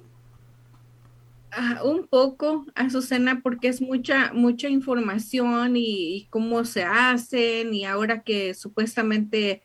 [1.52, 7.86] Ah, un poco, Azucena, porque es mucha, mucha información y, y, cómo se hacen y
[7.86, 9.64] ahora que supuestamente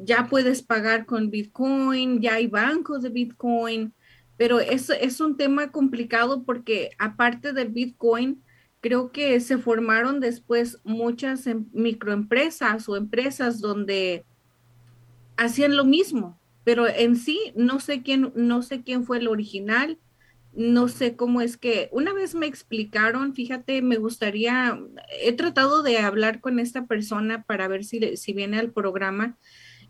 [0.00, 3.92] ya puedes pagar con Bitcoin, ya hay bancos de Bitcoin,
[4.36, 8.42] pero es, es un tema complicado porque aparte del Bitcoin,
[8.80, 14.24] creo que se formaron después muchas em, microempresas o empresas donde
[15.36, 19.98] hacían lo mismo, pero en sí no sé quién, no sé quién fue el original,
[20.54, 24.78] no sé cómo es que una vez me explicaron, fíjate, me gustaría,
[25.22, 29.38] he tratado de hablar con esta persona para ver si, si viene al programa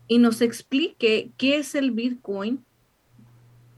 [0.07, 2.63] y nos explique qué es el Bitcoin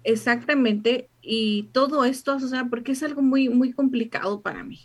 [0.04, 4.80] exactamente y todo esto, o sea, porque es algo muy, muy complicado para mí.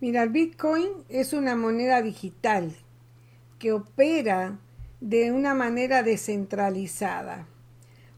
[0.00, 2.72] Mira, el Bitcoin es una moneda digital
[3.58, 4.58] que opera
[5.00, 7.46] de una manera descentralizada.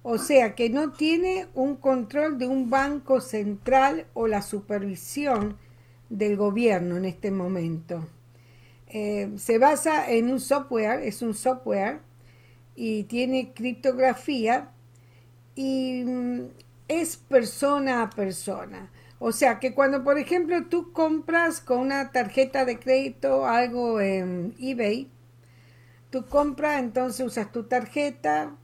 [0.03, 5.57] O sea, que no tiene un control de un banco central o la supervisión
[6.09, 8.07] del gobierno en este momento.
[8.87, 12.01] Eh, se basa en un software, es un software
[12.81, 14.71] y tiene criptografía
[15.57, 16.43] y mm,
[16.87, 18.93] es persona a persona.
[19.19, 24.55] O sea que cuando, por ejemplo, tú compras con una tarjeta de crédito algo en
[24.61, 25.09] eBay,
[26.11, 28.55] tú compras, entonces usas tu tarjeta,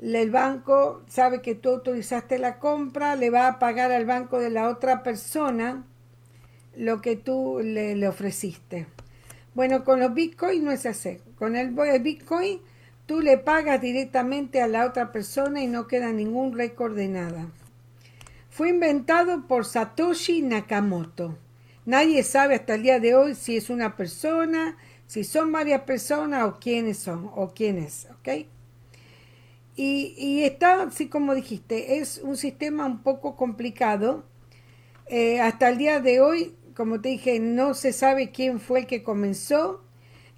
[0.00, 4.48] el banco sabe que tú autorizaste la compra, le va a pagar al banco de
[4.48, 5.84] la otra persona
[6.74, 8.86] lo que tú le, ofreciste.
[9.52, 11.18] Bueno, con los bitcoins no es así.
[11.36, 12.62] Con el bitcoin
[13.10, 17.48] tú le pagas directamente a la otra persona y no queda ningún récord de nada.
[18.50, 21.36] Fue inventado por Satoshi Nakamoto.
[21.84, 24.76] Nadie sabe hasta el día de hoy si es una persona,
[25.08, 28.46] si son varias personas o quiénes son o quiénes, ¿ok?
[29.74, 34.24] Y, está, así como dijiste, es un sistema un poco complicado.
[35.06, 38.86] Eh, hasta el día de hoy, como te dije, no se sabe quién fue el
[38.86, 39.82] que comenzó.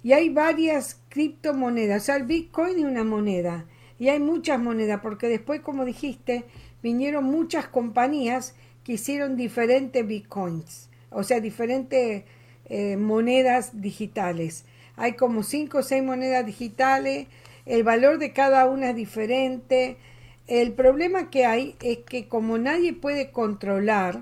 [0.03, 2.03] Y hay varias criptomonedas.
[2.03, 3.65] O sea, el Bitcoin es una moneda.
[3.97, 6.45] Y hay muchas monedas, porque después, como dijiste,
[6.81, 10.89] vinieron muchas compañías que hicieron diferentes Bitcoins.
[11.09, 12.23] O sea, diferentes
[12.65, 14.65] eh, monedas digitales.
[14.95, 17.27] Hay como cinco o seis monedas digitales,
[17.65, 19.97] el valor de cada una es diferente.
[20.47, 24.21] El problema que hay es que como nadie puede controlar,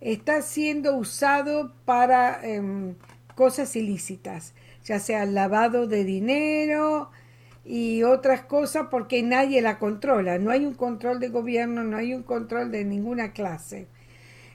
[0.00, 2.94] está siendo usado para em,
[3.34, 4.54] cosas ilícitas,
[4.88, 7.10] ya sea lavado de dinero
[7.62, 10.38] y otras cosas porque nadie la controla.
[10.38, 13.86] No hay un control de gobierno, no hay un control de ninguna clase.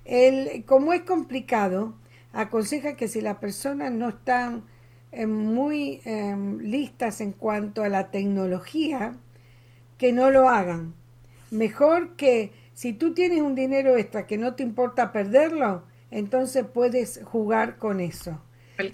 [0.05, 1.93] El, como es complicado,
[2.34, 4.60] aconseja que si la persona no está
[5.11, 9.15] eh, muy em, listas en cuanto a la tecnología,
[9.99, 10.95] que no lo hagan.
[11.51, 17.22] Mejor que si tú tienes un dinero extra que no te importa perderlo, entonces puedes
[17.23, 18.41] jugar con eso.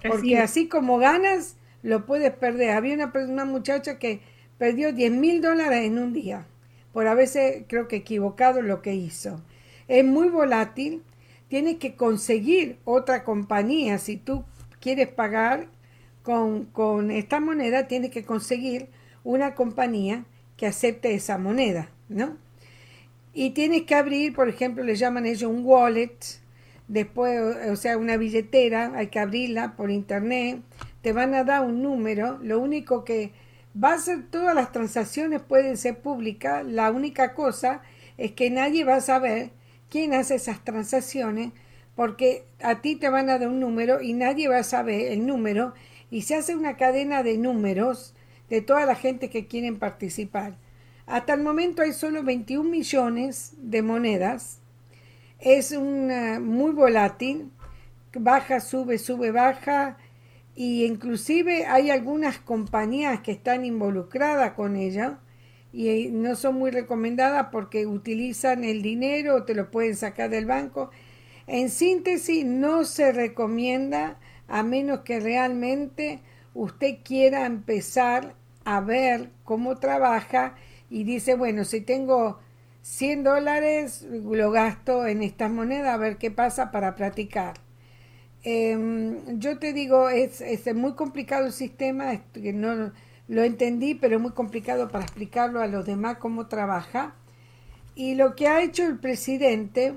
[0.07, 2.71] Porque así como ganas, lo puedes perder.
[2.71, 4.21] Había una, una muchacha que
[4.57, 6.45] perdió 10 mil dólares en un día,
[6.93, 9.41] por a veces creo que equivocado lo que hizo.
[9.87, 11.01] Es muy volátil,
[11.47, 14.43] tienes que conseguir otra compañía si tú
[14.79, 15.67] quieres pagar
[16.23, 18.87] con, con esta moneda, tienes que conseguir
[19.23, 20.25] una compañía
[20.57, 22.37] que acepte esa moneda, ¿no?
[23.33, 26.17] Y tienes que abrir, por ejemplo, le llaman ellos un wallet,
[26.89, 27.39] después,
[27.69, 30.61] o sea, una billetera, hay que abrirla por internet,
[31.01, 33.31] te van a dar un número, lo único que
[33.81, 37.81] va a ser, todas las transacciones pueden ser públicas, la única cosa
[38.17, 39.51] es que nadie va a saber
[39.89, 41.53] quién hace esas transacciones,
[41.95, 45.25] porque a ti te van a dar un número y nadie va a saber el
[45.25, 45.73] número
[46.09, 48.15] y se hace una cadena de números
[48.49, 50.57] de toda la gente que quieren participar.
[51.05, 54.58] Hasta el momento hay solo 21 millones de monedas.
[55.39, 57.49] Es una, muy volátil,
[58.13, 59.97] baja, sube, sube, baja
[60.53, 65.19] y inclusive hay algunas compañías que están involucradas con ella
[65.71, 70.45] y no son muy recomendadas porque utilizan el dinero o te lo pueden sacar del
[70.45, 70.89] banco.
[71.47, 76.19] En síntesis, no se recomienda a menos que realmente
[76.53, 78.35] usted quiera empezar
[78.65, 80.55] a ver cómo trabaja
[80.89, 82.39] y dice, bueno, si tengo
[82.89, 87.53] 100 dólares, lo gasto en estas monedas a ver qué pasa para practicar.
[88.41, 92.91] Em, yo te digo, es, es, muy complicado el sistema, que no
[93.27, 97.13] lo entendí, pero es muy complicado para explicarlo a los demás cómo trabaja.
[97.93, 99.93] Y lo que ha hecho el presidente,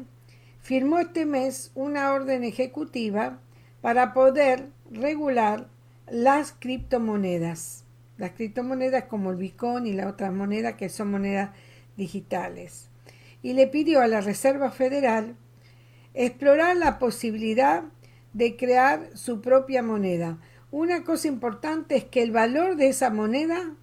[0.61, 3.39] firmó este mes una orden ejecutiva
[3.81, 5.67] para poder regular
[6.11, 7.85] las criptomonedas.
[8.19, 11.53] Las criptomonedas como el Bitcoin y la otra moneda que son monedas
[11.97, 12.89] digitales.
[13.43, 15.37] Y le pidió a la Reserva Federal
[16.15, 17.85] explorar la posibilidad
[18.33, 20.39] de crear su propia moneda.
[20.71, 23.75] Una cosa importante es que el valor de esa moneda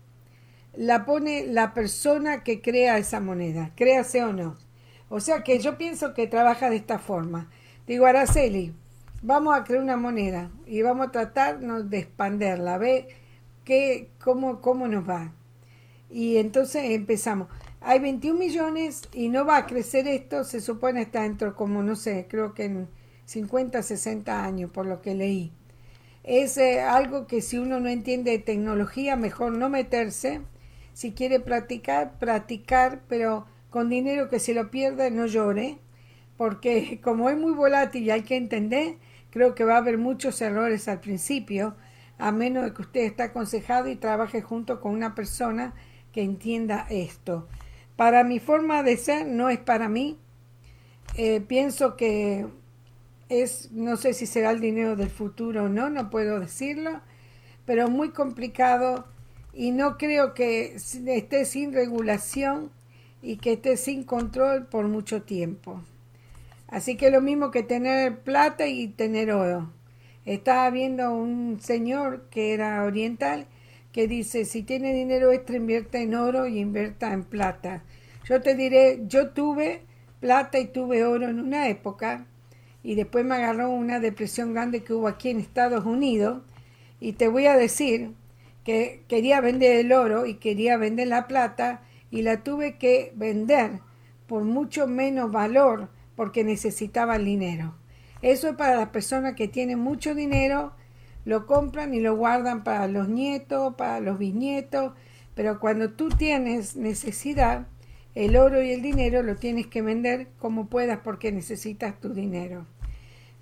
[0.75, 4.55] la pone la persona que crea esa moneda, créase o no.
[5.09, 7.49] O sea que yo pienso que trabaja de esta forma.
[7.87, 8.73] Digo, Araceli,
[9.21, 13.07] vamos a crear una moneda y vamos a tratarnos de expanderla, ve
[13.65, 15.33] qué, cómo, cómo nos va.
[16.09, 17.47] Y entonces empezamos.
[17.81, 21.95] Hay 21 millones y no va a crecer esto, se supone está dentro como, no
[21.95, 22.89] sé, creo que en
[23.25, 25.53] 50, 60 años, por lo que leí.
[26.23, 30.41] Es eh, algo que si uno no entiende de tecnología, mejor no meterse,
[30.93, 35.77] Si quiere practicar, practicar, pero con dinero que se lo pierda, no llore,
[36.37, 38.97] porque como es muy volátil y hay que entender,
[39.31, 41.75] creo que va a haber muchos errores al principio,
[42.17, 45.73] a menos de que usted esté aconsejado y trabaje junto con una persona
[46.11, 47.47] que entienda esto.
[47.99, 50.17] Para mi forma de ser, no es para mí.
[51.17, 52.45] Eh, pienso que
[53.27, 57.01] es, no sé si será el dinero del futuro o no, no puedo decirlo,
[57.65, 59.05] pero muy complicado
[59.51, 62.71] y no creo que esté sin regulación
[63.21, 65.83] y que esté sin control por mucho tiempo.
[66.69, 69.73] Así que lo mismo que tener plata y tener oro.
[70.23, 73.45] Estaba viendo un señor que era oriental
[73.91, 77.83] que dice, si tiene dinero extra, invierta en oro y invierta en plata.
[78.25, 79.81] Yo te diré, yo tuve
[80.19, 82.25] plata y tuve oro en una época
[82.83, 86.43] y después me agarró una depresión grande que hubo aquí en Estados Unidos
[86.99, 88.13] y te voy a decir
[88.63, 93.79] que quería vender el oro y quería vender la plata y la tuve que vender
[94.27, 97.75] por mucho menos valor porque necesitaba el dinero.
[98.21, 100.73] Eso es para las personas que tienen mucho dinero,
[101.29, 104.93] lo compran y lo guardan para los nietos, para los bisnietos,
[105.35, 107.67] pero cuando tú tienes necesidad,
[108.15, 112.65] el oro y el dinero lo tienes que vender como puedas porque necesitas tu dinero.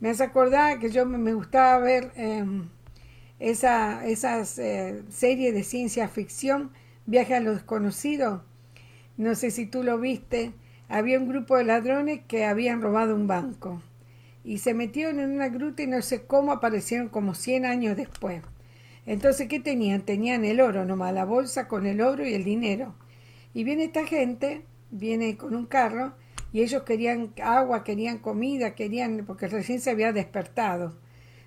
[0.02, 2.68] Me has acordado que yo me gustaba ver em,
[3.40, 6.72] esa, esas eh, serie de ciencia ficción,
[7.06, 8.44] Viaje a lo desconocido.
[9.16, 10.52] No sé si tú lo viste.
[10.90, 13.82] Había un grupo de ladrones que habían robado un banco
[14.48, 18.42] y se metieron en una gruta y no sé cómo aparecieron como 100 años después.
[19.06, 20.04] Entonces, ¿qué tenían?
[20.04, 22.96] Tenían el oro, nomás la bolsa con el oro y el dinero.
[23.54, 26.14] Y viene esta gente, viene con un carro
[26.54, 30.96] y ellos querían agua, querían comida, querían, porque recién se había despertado,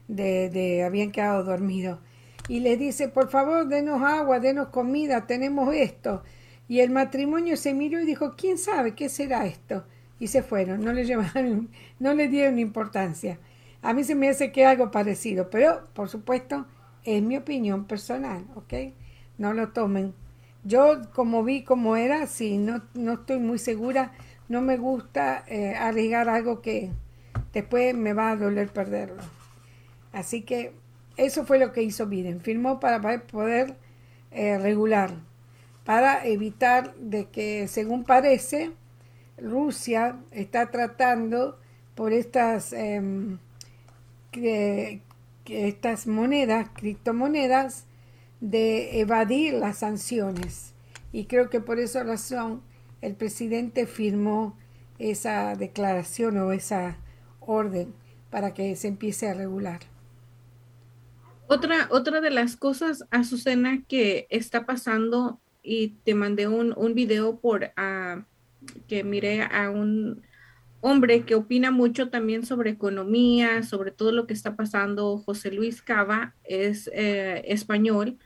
[0.06, 2.00] de, de habían quedado dormidos.
[2.48, 6.22] Y le dice, por favor, denos agua, denos comida, tenemos esto.
[6.68, 9.86] Y el matrimonio se miró y dijo, ¿quién sabe qué será esto?
[10.20, 13.38] Y se fueron, no le llevaron, no le dieron importancia.
[13.82, 16.66] A mí se me hace que algo parecido, pero por supuesto
[17.02, 18.74] es mi opinión personal, ¿ok?
[19.38, 20.14] No lo tomen.
[20.62, 24.12] Yo como vi cómo era, sí, no, no estoy muy segura
[24.50, 26.90] no me gusta eh, arriesgar algo que
[27.52, 29.22] después me va a doler perderlo.
[30.12, 30.72] Así que
[31.16, 32.40] eso fue lo que hizo Biden.
[32.40, 33.76] Firmó para poder
[34.32, 35.12] eh, regular,
[35.84, 38.72] para evitar de que, según parece,
[39.42, 41.58] Rusia está tratando
[41.94, 43.38] por estas, em,
[45.46, 47.86] estas monedas, criptomonedas,
[48.40, 50.72] de evadir las sanciones.
[51.12, 52.62] Y creo que por esa razón
[53.00, 54.56] el presidente firmó
[54.98, 56.98] esa declaración o esa
[57.40, 57.94] orden
[58.30, 59.80] para que se empiece a regular.
[61.48, 67.38] Otra, otra de las cosas, Azucena, que está pasando, y te mandé un, un video
[67.38, 68.22] por uh,
[68.88, 70.22] que miré a un
[70.80, 75.18] hombre que opina mucho también sobre economía, sobre todo lo que está pasando.
[75.18, 78.18] José Luis Cava es eh, español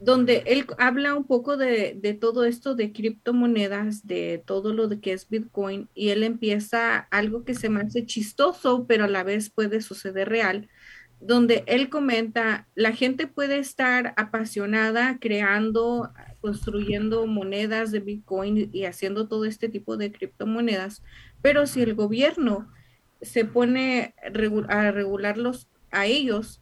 [0.00, 5.12] donde él habla un poco de, todo esto de criptomonedas, de todo lo de que
[5.12, 9.50] es Bitcoin, y él empieza algo que se me hace chistoso, pero a la vez
[9.50, 10.68] puede suceder real,
[11.20, 19.26] donde él comenta, la gente puede estar apasionada creando, construyendo monedas de Bitcoin y haciendo
[19.26, 21.02] todo este tipo de criptomonedas,
[21.42, 22.68] pero si el gobierno
[23.20, 24.14] se pone
[24.68, 26.60] a regularlos a ellos,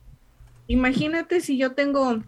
[0.68, 2.22] imagínate si yo tengo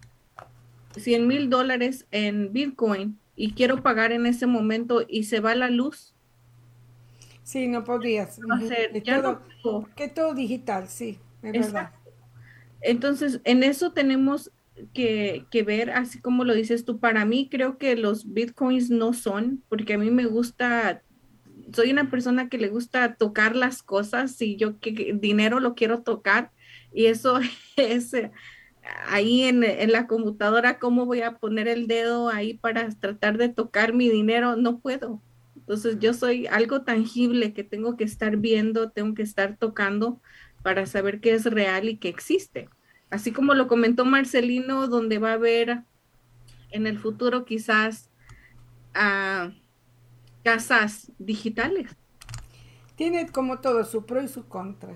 [0.97, 5.71] 100 mil dólares en Bitcoin y quiero pagar en ese momento y se va la
[5.71, 6.15] luz.
[7.43, 8.39] Sí, no podrías.
[9.97, 11.93] que todo digital, sí, es verdad.
[12.81, 14.53] Entonces, en eso tenemos
[14.95, 19.13] que, que, ver, así como lo dices tú, para mí creo que los bitcoins no
[19.13, 21.03] son, porque a mí me gusta,
[21.73, 26.03] soy una persona que le gusta tocar las cosas y yo que dinero lo quiero
[26.03, 26.53] tocar
[26.93, 27.41] y eso
[27.77, 28.13] es
[29.07, 29.61] ahí en,
[29.93, 34.57] la computadora, ¿cómo voy a poner el dedo ahí para tratar de tocar mi dinero?
[34.57, 35.23] No puedo.
[35.57, 40.21] Entonces yo soy algo tangible que tengo que estar viendo, tengo que estar tocando
[40.69, 42.69] para saber que es real y que existe.
[43.09, 45.85] Así como lo comentó Marcelino, donde va a haber
[46.71, 48.11] en el futuro quizás
[48.93, 49.51] ah,
[50.45, 51.97] casas digitales.
[52.97, 54.95] Tiene como todo su pro y su contra.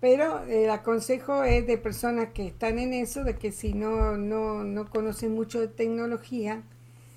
[0.00, 4.64] Pero el aconsejo es de personas que están en eso, de que si no, no,
[4.64, 6.62] no conocen mucho de tecnología,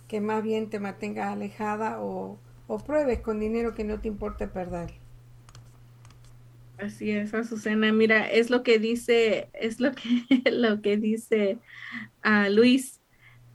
[0.09, 2.37] que más bien te mantengas alejada o,
[2.67, 5.04] o pruebes con dinero que no te importe perder.
[6.77, 7.91] Así es, Azucena.
[7.93, 10.01] Mira, es lo que dice, es lo que,
[10.51, 11.59] lo que dice
[12.21, 13.01] ah, Luis.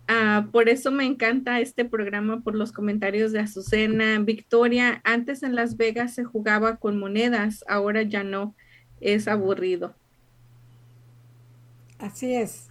[0.09, 4.19] Ah, por eso me encanta este programa, por los comentarios de Azucena.
[4.21, 8.57] Victoria, antes en Las Vegas se jugaba con monedas, ahora ya no,
[9.01, 9.97] es aburrido.
[11.99, 12.69] Así es.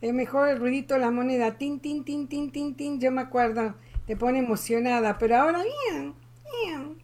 [0.00, 3.22] Es mejor el ruidito de la moneda, tin, tin, tin, tin, tin, tin, yo me
[3.22, 3.74] acuerdo,
[4.06, 6.14] te pone emocionada, pero ahora bien,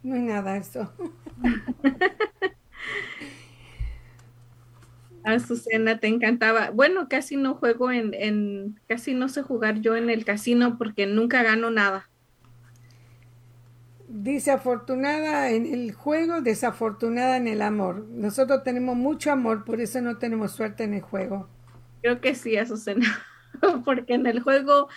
[0.03, 0.91] no es nada eso.
[5.23, 6.69] Azucena, te encantaba.
[6.69, 11.07] Bueno, casi no juego en, en, casi no sé jugar yo en el casino porque
[11.07, 12.09] nunca gano nada.
[14.07, 18.05] Dice afortunada en el juego, desafortunada en el amor.
[18.11, 21.49] Nosotros tenemos mucho amor, por eso no tenemos suerte en el juego.
[22.01, 23.07] Creo que sí, Azucena,
[23.83, 24.89] porque en el juego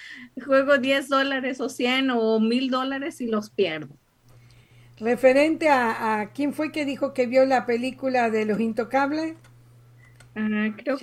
[0.45, 3.97] juego 10 dólares o 100 o 1000 dólares y los pierdo.
[5.01, 9.35] Referente a, a quién fue que dijo que vio la película de Los Intocables.
[10.35, 11.03] Ah, creo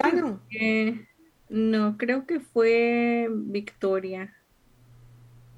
[0.49, 1.07] que
[1.49, 4.33] no, creo que fue Victoria.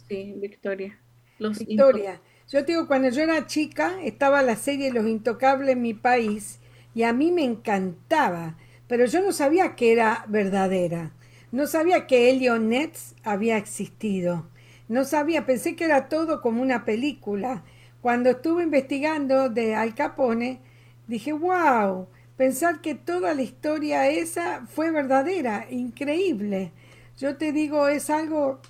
[0.09, 0.99] Sí, Victoria.
[1.37, 2.21] Los Victoria.
[2.49, 6.59] Yo digo, cuando yo era chica, estaba la serie Los Intocables en mi país
[6.93, 8.57] y a mí me encantaba,
[8.87, 11.11] pero yo no sabía que era verdadera.
[11.51, 14.47] No sabía que Elio Nets había existido.
[14.87, 17.63] No sabía, pensé que era todo como una película.
[18.07, 20.61] Cuando estuve investigando de Al Capone,
[21.07, 22.07] dije, wow,
[22.37, 26.71] pensar que toda la historia esa fue verdadera, increíble.
[27.17, 28.61] Yo te digo, es algo,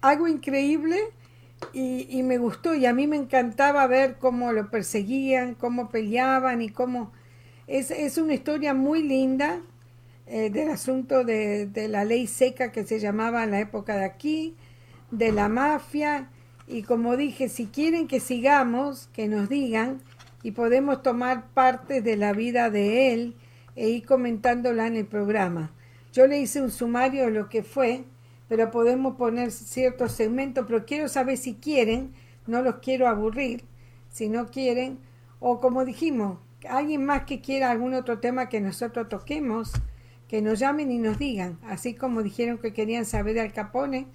[0.00, 0.96] algo increíble
[1.74, 6.70] y, me gustó y a mí me encantaba ver cómo lo perseguían, cómo peleaban y
[6.70, 7.12] cómo...
[7.66, 9.60] Es, es una historia muy linda
[10.26, 14.06] eh, del asunto de, de la ley seca que se llamaba en la época de
[14.06, 14.56] aquí,
[15.10, 16.30] de la mafia
[16.68, 20.00] y como dije, si quieren que sigamos, que nos digan,
[20.42, 23.34] y podemos tomar parte de la vida de él
[23.74, 25.72] e ir comentándola en el programa.
[26.12, 28.04] Yo le hice un sumario de lo que fue,
[28.48, 32.12] pero podemos poner ciertos segmentos, pero quiero saber si quieren,
[32.46, 33.64] no los quiero aburrir,
[34.08, 34.98] si no quieren,
[35.40, 36.38] o como dijimos,
[36.68, 39.72] alguien más que quiera algún otro tema que nosotros toquemos,
[40.28, 44.06] que nos llamen y nos digan, así como dijeron que querían saber de Al Capone,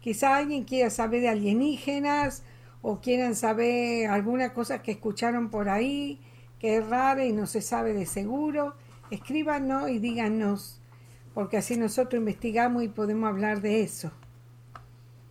[0.00, 2.42] quizá alguien quiera saber de alienígenas,
[2.82, 6.20] o quieran saber alguna cosa que escucharon por ahí,
[6.58, 8.74] que es rara y no se sabe de seguro,
[9.10, 10.80] escríbanos y díganos,
[11.34, 14.12] porque así nosotros investigamos y podemos hablar de eso.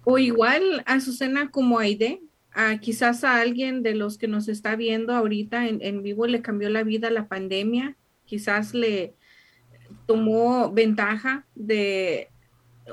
[0.04, 2.22] O igual, Azucena, como Aide,
[2.54, 6.42] a, quizás a alguien de los que nos está viendo ahorita en, en vivo le
[6.42, 7.96] cambió la vida la pandemia,
[8.26, 9.16] quizás le
[10.06, 12.30] tomó ventaja de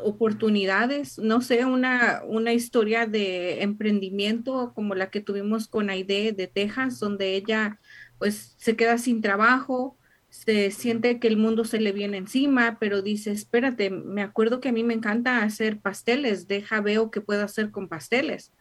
[0.03, 6.47] oportunidades, no sé, una, una historia de emprendimiento como la que tuvimos con Aide de
[6.47, 7.79] Texas, donde ella
[8.19, 9.97] pues se queda sin trabajo,
[10.31, 14.69] se siente que el mundo se le viene encima, pero dice, espérate, me acuerdo que
[14.69, 18.53] a mí me encanta hacer pasteles, deja veo qué puedo hacer con pasteles.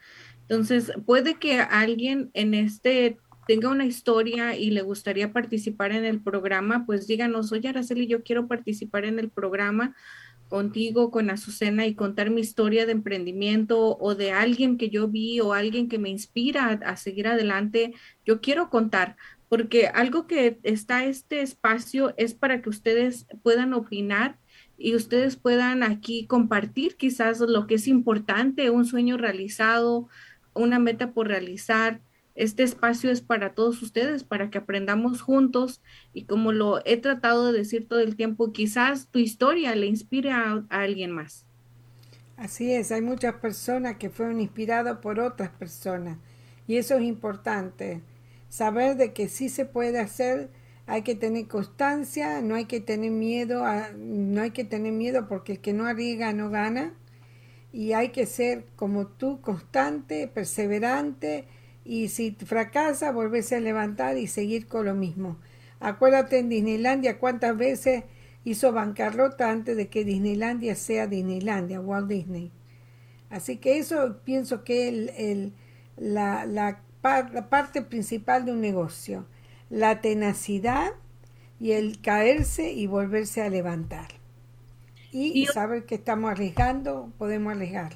[0.42, 6.22] Entonces, puede que alguien en este tenga una historia y le gustaría participar en el
[6.22, 9.96] programa, pues díganos, oye Araceli, yo quiero participar en el programa
[10.54, 15.40] contigo, con Azucena y contar mi historia de emprendimiento o de alguien que yo vi
[15.40, 19.16] o alguien que me inspira a, seguir adelante, yo quiero contar,
[19.50, 24.38] porque algo que está este espacio es para que ustedes puedan opinar
[24.78, 30.08] y ustedes puedan aquí compartir quizás lo que es importante, un sueño realizado,
[30.54, 32.00] una meta por realizar,
[32.36, 35.82] este espacio es para todos ustedes, para que aprendamos juntos
[36.14, 40.32] y como lo he tratado de decir todo el tiempo, quizás tu historia le inspire
[40.32, 41.46] a, alguien más.
[42.36, 46.18] Así es, hay muchas personas que fueron inspiradas por otras personas
[46.68, 48.02] y eso es importante,
[48.50, 50.50] saber de que sí se puede hacer,
[50.88, 53.64] hay que tener constancia, no hay que tener miedo,
[53.96, 56.94] no hay que tener miedo porque el que no arriesga no gana
[57.72, 61.48] y hay que ser como tú, constante, perseverante,
[61.86, 65.38] y si fracasa, volverse a levantar y seguir con lo mismo.
[65.80, 68.04] Acuérdate en Disneylandia cuántas veces
[68.46, 72.52] hizo bancarrota antes de que Disneylandia sea Disneylandia, Walt Disney.
[73.30, 75.54] Así que eso pienso que es el,
[75.98, 79.26] la, la, la parte principal de un negocio,
[79.70, 80.92] la tenacidad
[81.60, 84.08] y el caerse y volverse a levantar.
[85.12, 87.94] Y, y saber que estamos arriesgando, podemos arriesgar.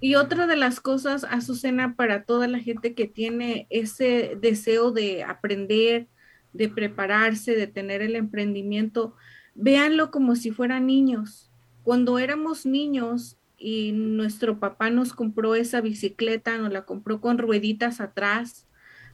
[0.00, 5.24] Y otra de las cosas, Azucena, para toda la gente que tiene ese deseo de
[5.24, 6.06] aprender,
[6.52, 9.14] de prepararse, de tener el emprendimiento,
[9.54, 11.50] véanlo como si fueran niños.
[11.82, 18.00] Cuando éramos niños y nuestro papá nos compró esa bicicleta, nos la compró con rueditas
[18.00, 18.68] atrás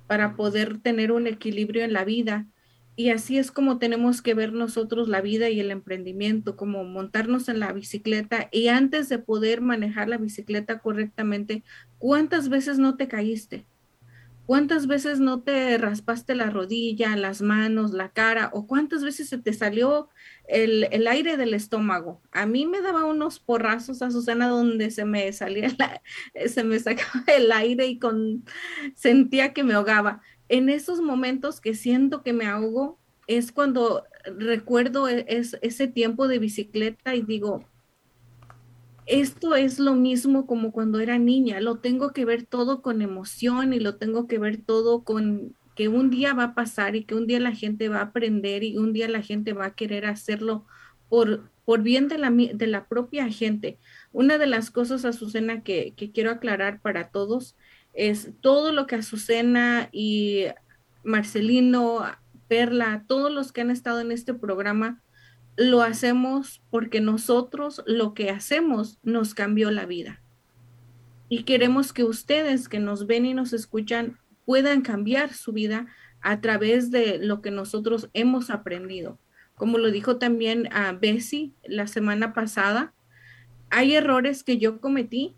[0.07, 2.47] para poder tener un equilibrio en la vida.
[2.97, 7.49] Y así es como tenemos que ver nosotros la vida y el emprendimiento, como montarnos
[7.49, 11.65] en la bicicleta y antes de poder manejar la bicicleta correctamente,
[11.99, 13.67] ¿cuántas veces no te caíste?
[14.47, 18.51] ¿Cuántas veces no te raspaste la rodilla, las manos, la cara?
[18.53, 20.11] ¿O cuántas veces se te salió
[20.47, 22.21] el, aire del estómago?
[22.31, 25.71] A mí me daba unos porrazos a Susana donde se me salía,
[26.47, 27.99] se me sacaba el aire y
[28.95, 30.21] sentía que me ahogaba.
[30.49, 34.05] En esos momentos que siento que me ahogo, es cuando
[34.39, 37.65] recuerdo e, ese tiempo de bicicleta y digo,
[39.07, 43.73] esto es lo mismo como cuando era niña, lo tengo que ver todo con emoción
[43.73, 47.15] y lo tengo que ver todo con que un día va a pasar y que
[47.15, 50.07] un día la gente va a aprender y un día la gente va a querer
[50.07, 50.67] hacerlo
[51.09, 53.79] por, por bien de la, de la propia gente.
[54.13, 57.57] Una de las cosas, Azucena, que, que quiero aclarar para todos
[57.95, 60.47] es todo lo que Azucena y
[61.05, 62.03] Marcelino,
[62.49, 65.01] Perla, todos los que han estado en este programa,
[65.57, 70.21] lo hacemos porque nosotros lo que hacemos nos cambió la vida.
[71.29, 75.87] Y queremos que ustedes que nos ven y nos escuchan puedan cambiar su vida
[76.21, 79.19] a través de lo que nosotros hemos aprendido.
[79.55, 82.93] Como lo dijo también a Bessie la semana pasada,
[83.71, 85.37] hay errores que yo cometí,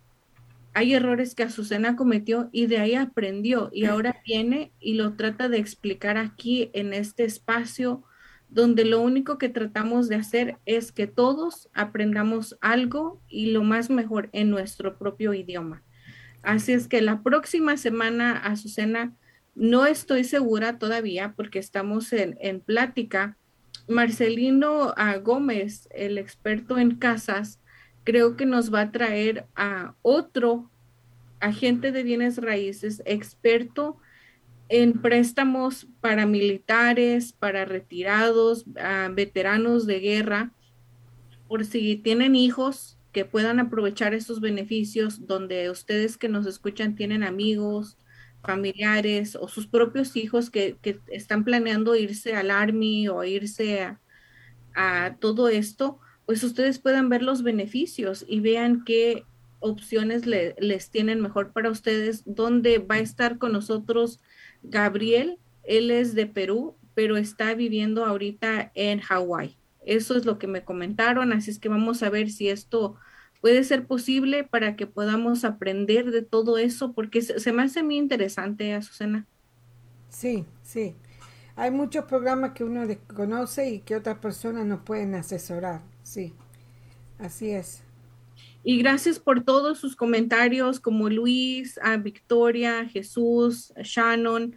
[0.77, 5.49] hay errores que Azucena cometió y de ahí aprendió y ahora viene y lo trata
[5.49, 8.05] de explicar aquí en este espacio
[8.51, 13.89] donde lo único que tratamos de hacer es que todos aprendamos algo y lo más
[13.89, 15.83] mejor en nuestro propio idioma.
[16.43, 19.15] Así es que la próxima semana, Azucena,
[19.55, 23.39] no estoy segura todavía porque estamos en, plática.
[23.89, 24.93] Marcelino
[25.23, 27.61] Gómez, el experto en casas,
[28.07, 30.71] creo que nos va a traer a otro
[31.41, 33.99] agente de bienes raíces experto
[34.69, 38.65] en préstamos para militares, para retirados,
[39.13, 40.53] veteranos de guerra,
[41.49, 47.25] por si tienen hijos que puedan aprovechar estos beneficios, donde ustedes que nos escuchan tienen
[47.25, 47.99] amigos,
[48.45, 50.77] familiares o sus propios hijos que,
[51.09, 53.97] están planeando irse al Army o irse
[54.75, 59.25] a, todo esto, pues ustedes puedan ver los beneficios y vean qué
[59.61, 64.21] opciones les tienen mejor para ustedes, dónde va a estar con nosotros
[64.63, 69.57] Gabriel, él es de Perú, pero está viviendo ahorita en Hawái.
[69.85, 72.97] Eso es lo que me comentaron, así es que vamos a ver si esto
[73.41, 77.97] puede ser posible para que podamos aprender de todo eso, porque se, me hace muy
[77.97, 79.27] interesante, Azucena.
[80.09, 80.95] Sí, sí.
[81.55, 85.83] Hay muchos programas que uno desconoce y que otras personas nos pueden asesorar.
[86.07, 86.33] Sí,
[87.19, 87.83] así es.
[88.63, 94.55] Y gracias por todos sus comentarios, como Luis, a Victoria, Jesús, Shannon,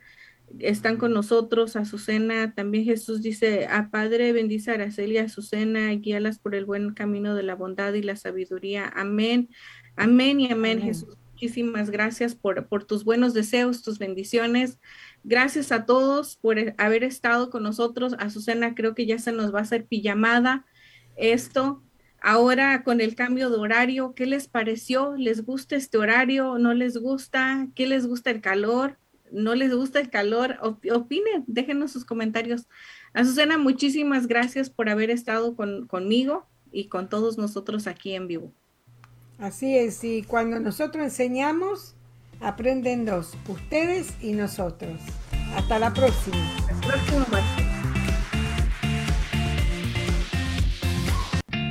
[0.59, 5.89] están con nosotros, Azucena, también Jesús dice, a Padre bendice a Araceli y a Azucena,
[5.89, 8.85] guíalas por el buen camino de la bondad y la sabiduría.
[8.95, 9.49] Amén,
[9.95, 11.17] amén y amén, Jesús.
[11.31, 14.80] Muchísimas gracias por, por tus buenos deseos, tus bendiciones.
[15.23, 18.13] Gracias a todos por haber estado con nosotros.
[18.19, 20.67] Azucena, creo que ya se nos va a hacer pijamada
[21.19, 21.81] esto.
[22.21, 25.15] Ahora con el cambio de horario, ¿qué les pareció?
[25.15, 26.57] ¿Les gusta este horario?
[26.57, 27.67] ¿No les gusta?
[27.75, 28.97] ¿Qué les gusta el calor?
[29.31, 30.57] ¿No les gusta el calor?
[30.61, 32.67] opinen, déjenos sus comentarios.
[33.13, 38.51] Azucena, muchísimas gracias por haber estado conmigo y con todos nosotros aquí en vivo.
[39.37, 41.95] Así es, y cuando nosotros enseñamos,
[42.41, 44.99] aprenden dos, ustedes y nosotros.
[45.55, 46.37] Hasta la próxima.
[46.69, 47.59] Hasta la próxima.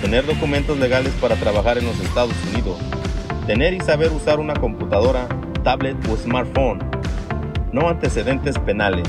[0.00, 2.78] tener documentos legales para trabajar en los Estados Unidos,
[3.46, 5.28] tener y saber usar una computadora,
[5.62, 6.80] tablet o smartphone,
[7.72, 9.06] no antecedentes penales.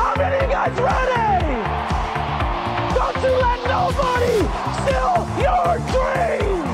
[0.02, 1.62] How many of you guys ready?
[2.96, 4.38] Don't you let nobody
[4.82, 6.74] steal your dreams!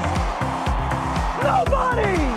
[1.43, 2.36] Nobody!